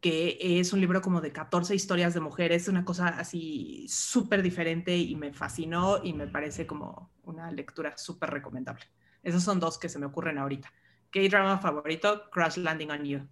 que 0.00 0.38
es 0.40 0.72
un 0.72 0.80
libro 0.80 1.00
como 1.00 1.20
de 1.20 1.32
14 1.32 1.74
historias 1.74 2.14
de 2.14 2.20
mujeres, 2.20 2.68
una 2.68 2.84
cosa 2.84 3.08
así 3.08 3.86
súper 3.88 4.42
diferente 4.42 4.96
y 4.96 5.16
me 5.16 5.32
fascinó 5.32 6.00
y 6.02 6.12
me 6.12 6.28
parece 6.28 6.66
como 6.66 7.10
una 7.24 7.50
lectura 7.50 7.96
súper 7.96 8.30
recomendable. 8.30 8.84
Esos 9.22 9.42
son 9.42 9.58
dos 9.58 9.78
que 9.78 9.88
se 9.88 9.98
me 9.98 10.06
ocurren 10.06 10.38
ahorita. 10.38 10.72
K-drama 11.10 11.58
favorito, 11.58 12.30
Crash 12.30 12.58
Landing 12.58 12.90
on 12.90 13.04
You. 13.04 13.28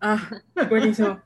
Ah, 0.00 0.28
buenísimo. 0.68 1.20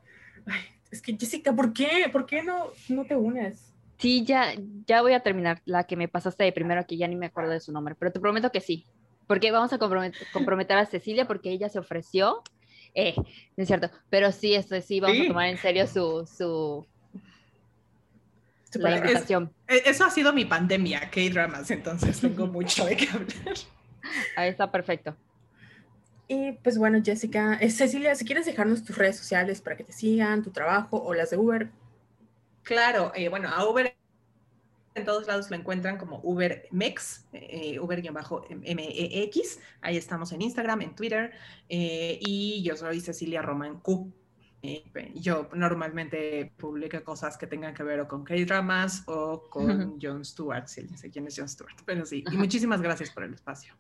Ay, 0.47 0.61
es 0.93 1.03
que 1.03 1.17
Jessica, 1.19 1.53
¿por 1.55 1.73
qué? 1.73 2.09
¿Por 2.13 2.27
qué 2.27 2.43
no, 2.43 2.69
no 2.89 3.05
te 3.05 3.17
unes? 3.17 3.73
Sí, 3.99 4.25
ya, 4.25 4.55
ya 4.87 5.01
voy 5.03 5.13
a 5.15 5.21
terminar 5.21 5.61
la 5.65 5.85
que 5.85 5.97
me 5.97 6.09
pasaste 6.09 6.45
de 6.45 6.53
primero, 6.53 6.87
que 6.87 6.97
ya 6.97 7.09
ni 7.09 7.17
me 7.17 7.27
acuerdo 7.27 7.51
de 7.53 7.61
su 7.61 7.73
nombre, 7.73 7.95
pero 7.99 8.13
te 8.13 8.21
prometo 8.21 8.51
que 8.51 8.61
sí. 8.61 8.85
Porque 9.27 9.51
vamos 9.51 9.73
a 9.73 9.79
compromet- 9.79 10.15
comprometer 10.33 10.77
a 10.77 10.87
Cecilia 10.87 11.27
porque 11.27 11.51
ella 11.51 11.69
se 11.69 11.79
ofreció. 11.79 12.43
Eh, 12.95 13.15
no 13.17 13.63
es 13.63 13.67
cierto, 13.69 13.91
pero 14.11 14.33
sí, 14.33 14.55
esto 14.55 14.79
sí, 14.83 15.01
vamos 15.01 15.17
Sí. 15.17 15.25
a 15.25 15.29
tomar 15.29 15.47
en 15.49 15.57
serio 15.59 15.87
su, 15.87 16.27
su 16.27 16.85
Su 18.71 18.79
la 18.81 18.83
palabra. 18.91 19.07
invitación. 19.09 19.53
E- 19.69 19.83
Eso 19.87 20.05
ha 20.05 20.11
sido 20.11 20.33
mi 20.33 20.45
pandemia, 20.45 21.09
K-dramas, 21.11 21.71
entonces 21.71 22.21
tengo 22.21 22.47
mucho 22.49 22.85
de 22.85 22.97
qué 22.97 23.09
hablar. 23.09 23.57
Ahí 24.37 24.51
está 24.51 24.71
perfecto. 24.71 25.17
Y 26.33 26.53
pues 26.53 26.79
bueno, 26.79 26.99
Jessica, 27.05 27.59
eh, 27.61 27.71
Cecilia, 27.71 28.15
si 28.15 28.25
quieres 28.25 28.47
dejarnos 28.47 28.83
tus 28.83 28.97
redes 28.97 29.19
sociales 29.19 29.61
para 29.61 29.77
que 29.77 29.85
te 29.85 29.93
sigan, 29.93 30.43
tu 30.43 30.51
trabajo 30.51 30.97
o 30.97 31.13
las 31.13 31.29
de 31.29 31.37
Uber. 31.37 31.71
Claro, 32.63 33.13
eh, 33.15 33.29
bueno, 33.29 33.51
a 33.51 33.69
Uber 33.69 33.95
en 34.95 35.05
todos 35.05 35.27
lados 35.27 35.51
lo 35.51 35.57
encuentran 35.57 35.99
como 35.99 36.21
Uber 36.23 36.69
Mex, 36.71 37.27
eh, 37.35 37.79
Uber-MEX. 37.79 39.59
Ahí 39.83 39.99
estamos 39.99 40.33
en 40.33 40.41
Instagram, 40.41 40.81
en 40.81 40.95
Twitter. 40.95 41.33
eh, 41.69 42.19
y 42.23 42.63
yo 42.63 42.77
soy 42.77 43.01
Cecilia 43.01 43.43
Román 43.43 43.81
Q. 43.81 44.11
Eh, 44.63 45.13
yo 45.17 45.51
normalmente 45.55 46.51
publico 46.57 47.03
cosas 47.05 47.37
que 47.37 47.47
tengan 47.47 47.75
que 47.75 47.83
ver 47.83 48.01
o 48.01 48.09
con 48.09 48.25
K-dramas 48.25 49.03
o 49.07 49.51
con 49.51 49.99
Jon 50.01 50.25
Stewart, 50.25 50.67
si 50.67 50.81
alguien 50.81 50.99
sé 50.99 51.11
quién 51.11 51.27
es 51.27 51.37
Jon 51.37 51.49
Stewart. 51.49 51.77
Pero 51.85 52.07
sí, 52.07 52.25
y 52.31 52.37
muchísimas 52.39 52.81
gracias 52.81 53.11
por 53.11 53.25
el 53.25 53.35
espacio. 53.35 53.75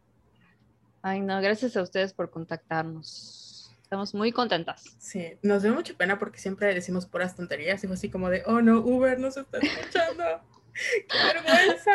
Ay, 1.03 1.21
no, 1.21 1.41
gracias 1.41 1.77
a 1.77 1.83
ustedes 1.83 2.15
por 2.15 2.31
contactarnos. 2.31 3.75
Estamos 3.83 4.15
muy 4.15 4.33
contentas. 4.33 4.85
Sí, 4.99 5.35
nos 5.43 5.63
dio 5.63 5.75
mucha 5.75 5.95
pena 5.95 6.19
porque 6.19 6.39
siempre 6.39 6.73
decimos 6.73 7.07
puras 7.07 7.37
tonterías 7.37 7.83
y 7.83 7.87
fue 7.89 7.95
así 7.95 8.09
como 8.09 8.31
de, 8.31 8.43
oh 8.47 8.63
no, 8.63 8.79
Uber 8.79 9.19
nos 9.19 9.37
está 9.37 9.59
escuchando. 9.59 10.25
¡Qué 11.09 11.19
vergüenza! 11.19 11.93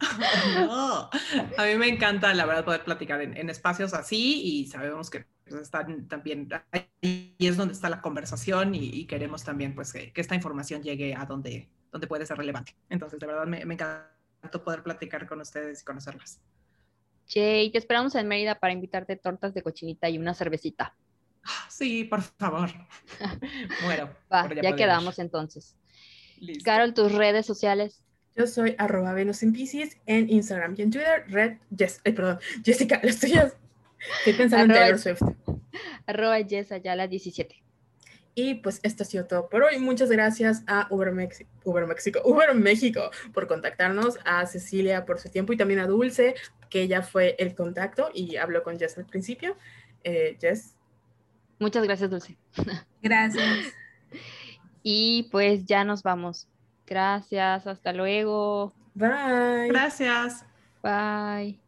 No, 0.54 1.10
a 1.10 1.66
mí 1.66 1.74
me 1.76 1.86
encanta, 1.86 2.32
la 2.32 2.46
verdad, 2.46 2.64
poder 2.64 2.84
platicar 2.84 3.20
en, 3.20 3.36
en 3.36 3.50
espacios 3.50 3.92
así 3.92 4.40
y 4.42 4.66
sabemos 4.66 5.10
que 5.10 5.26
pues 5.50 5.60
están 5.60 6.08
también, 6.08 6.48
ahí 6.72 7.34
es 7.38 7.58
donde 7.58 7.74
está 7.74 7.90
la 7.90 8.00
conversación 8.00 8.74
y, 8.74 9.04
queremos 9.06 9.44
también 9.44 9.74
pues 9.74 9.92
que, 9.92 10.12
esta 10.14 10.34
información 10.34 10.82
llegue 10.82 11.14
a 11.14 11.26
donde, 11.26 11.68
donde 11.92 12.06
puede 12.06 12.24
ser 12.24 12.38
relevante. 12.38 12.74
Entonces, 12.88 13.20
de 13.20 13.26
verdad 13.26 13.46
me, 13.46 13.64
me 13.66 13.74
encantó 13.74 14.64
poder 14.64 14.82
platicar 14.82 15.26
con 15.26 15.40
ustedes 15.40 15.82
y 15.82 15.84
conocerlas. 15.84 16.40
Jay, 17.32 17.70
te 17.70 17.78
esperamos 17.78 18.14
en 18.16 18.26
Mérida 18.26 18.56
para 18.56 18.72
invitarte 18.72 19.16
tortas 19.16 19.54
de 19.54 19.62
cochinita 19.62 20.08
y 20.08 20.18
una 20.18 20.34
cervecita. 20.34 20.96
Sí, 21.68 22.04
por 22.04 22.22
favor. 22.22 22.70
bueno, 23.84 24.10
ya, 24.62 24.74
quedamos 24.74 25.18
entonces. 25.18 25.76
Carol, 26.64 26.92
tus 26.92 27.12
redes 27.12 27.46
sociales. 27.46 28.02
Yo 28.36 28.46
soy 28.46 28.74
arroba 28.78 29.12
Venus 29.12 29.42
en 29.42 29.54
en 30.06 30.30
Instagram 30.30 30.74
y 30.76 30.82
en 30.82 30.90
Twitter, 30.90 31.24
Red, 31.28 31.58
eh, 32.04 32.12
perdón, 32.12 32.38
Jessica, 32.64 33.00
las 33.02 33.20
tuyas. 33.20 33.56
Estoy 34.18 34.32
pensando 34.32 34.74
en 34.74 34.80
Taylor 34.80 34.98
Swift. 34.98 35.22
Arroba 36.06 36.38
Jess 36.42 36.72
Ayala 36.72 37.06
17. 37.06 37.62
Y 38.34 38.54
pues 38.54 38.80
esto 38.82 39.02
ha 39.02 39.06
sido 39.06 39.26
todo 39.26 39.48
por 39.48 39.62
hoy. 39.62 39.78
Muchas 39.78 40.08
gracias 40.08 40.62
a 40.66 40.86
Uber, 40.90 41.12
Uber 41.64 41.86
México, 41.86 42.20
Uber 42.24 42.54
México 42.54 43.10
por 43.34 43.46
contactarnos, 43.46 44.18
a 44.24 44.46
Cecilia 44.46 45.04
por 45.04 45.18
su 45.18 45.28
tiempo 45.28 45.52
y 45.52 45.56
también 45.56 45.80
a 45.80 45.86
Dulce, 45.86 46.34
que 46.70 46.82
ella 46.82 47.02
fue 47.02 47.36
el 47.38 47.54
contacto 47.54 48.10
y 48.14 48.36
habló 48.36 48.62
con 48.62 48.78
Jess 48.78 48.96
al 48.96 49.04
principio. 49.04 49.56
Eh, 50.04 50.38
Jess. 50.40 50.76
Muchas 51.58 51.84
gracias, 51.84 52.08
Dulce. 52.08 52.38
Gracias. 53.02 53.74
y 54.82 55.28
pues 55.30 55.66
ya 55.66 55.84
nos 55.84 56.02
vamos. 56.02 56.48
Gracias, 56.86 57.66
hasta 57.66 57.92
luego. 57.92 58.72
Bye. 58.94 59.68
Gracias. 59.68 60.44
Bye. 60.82 61.59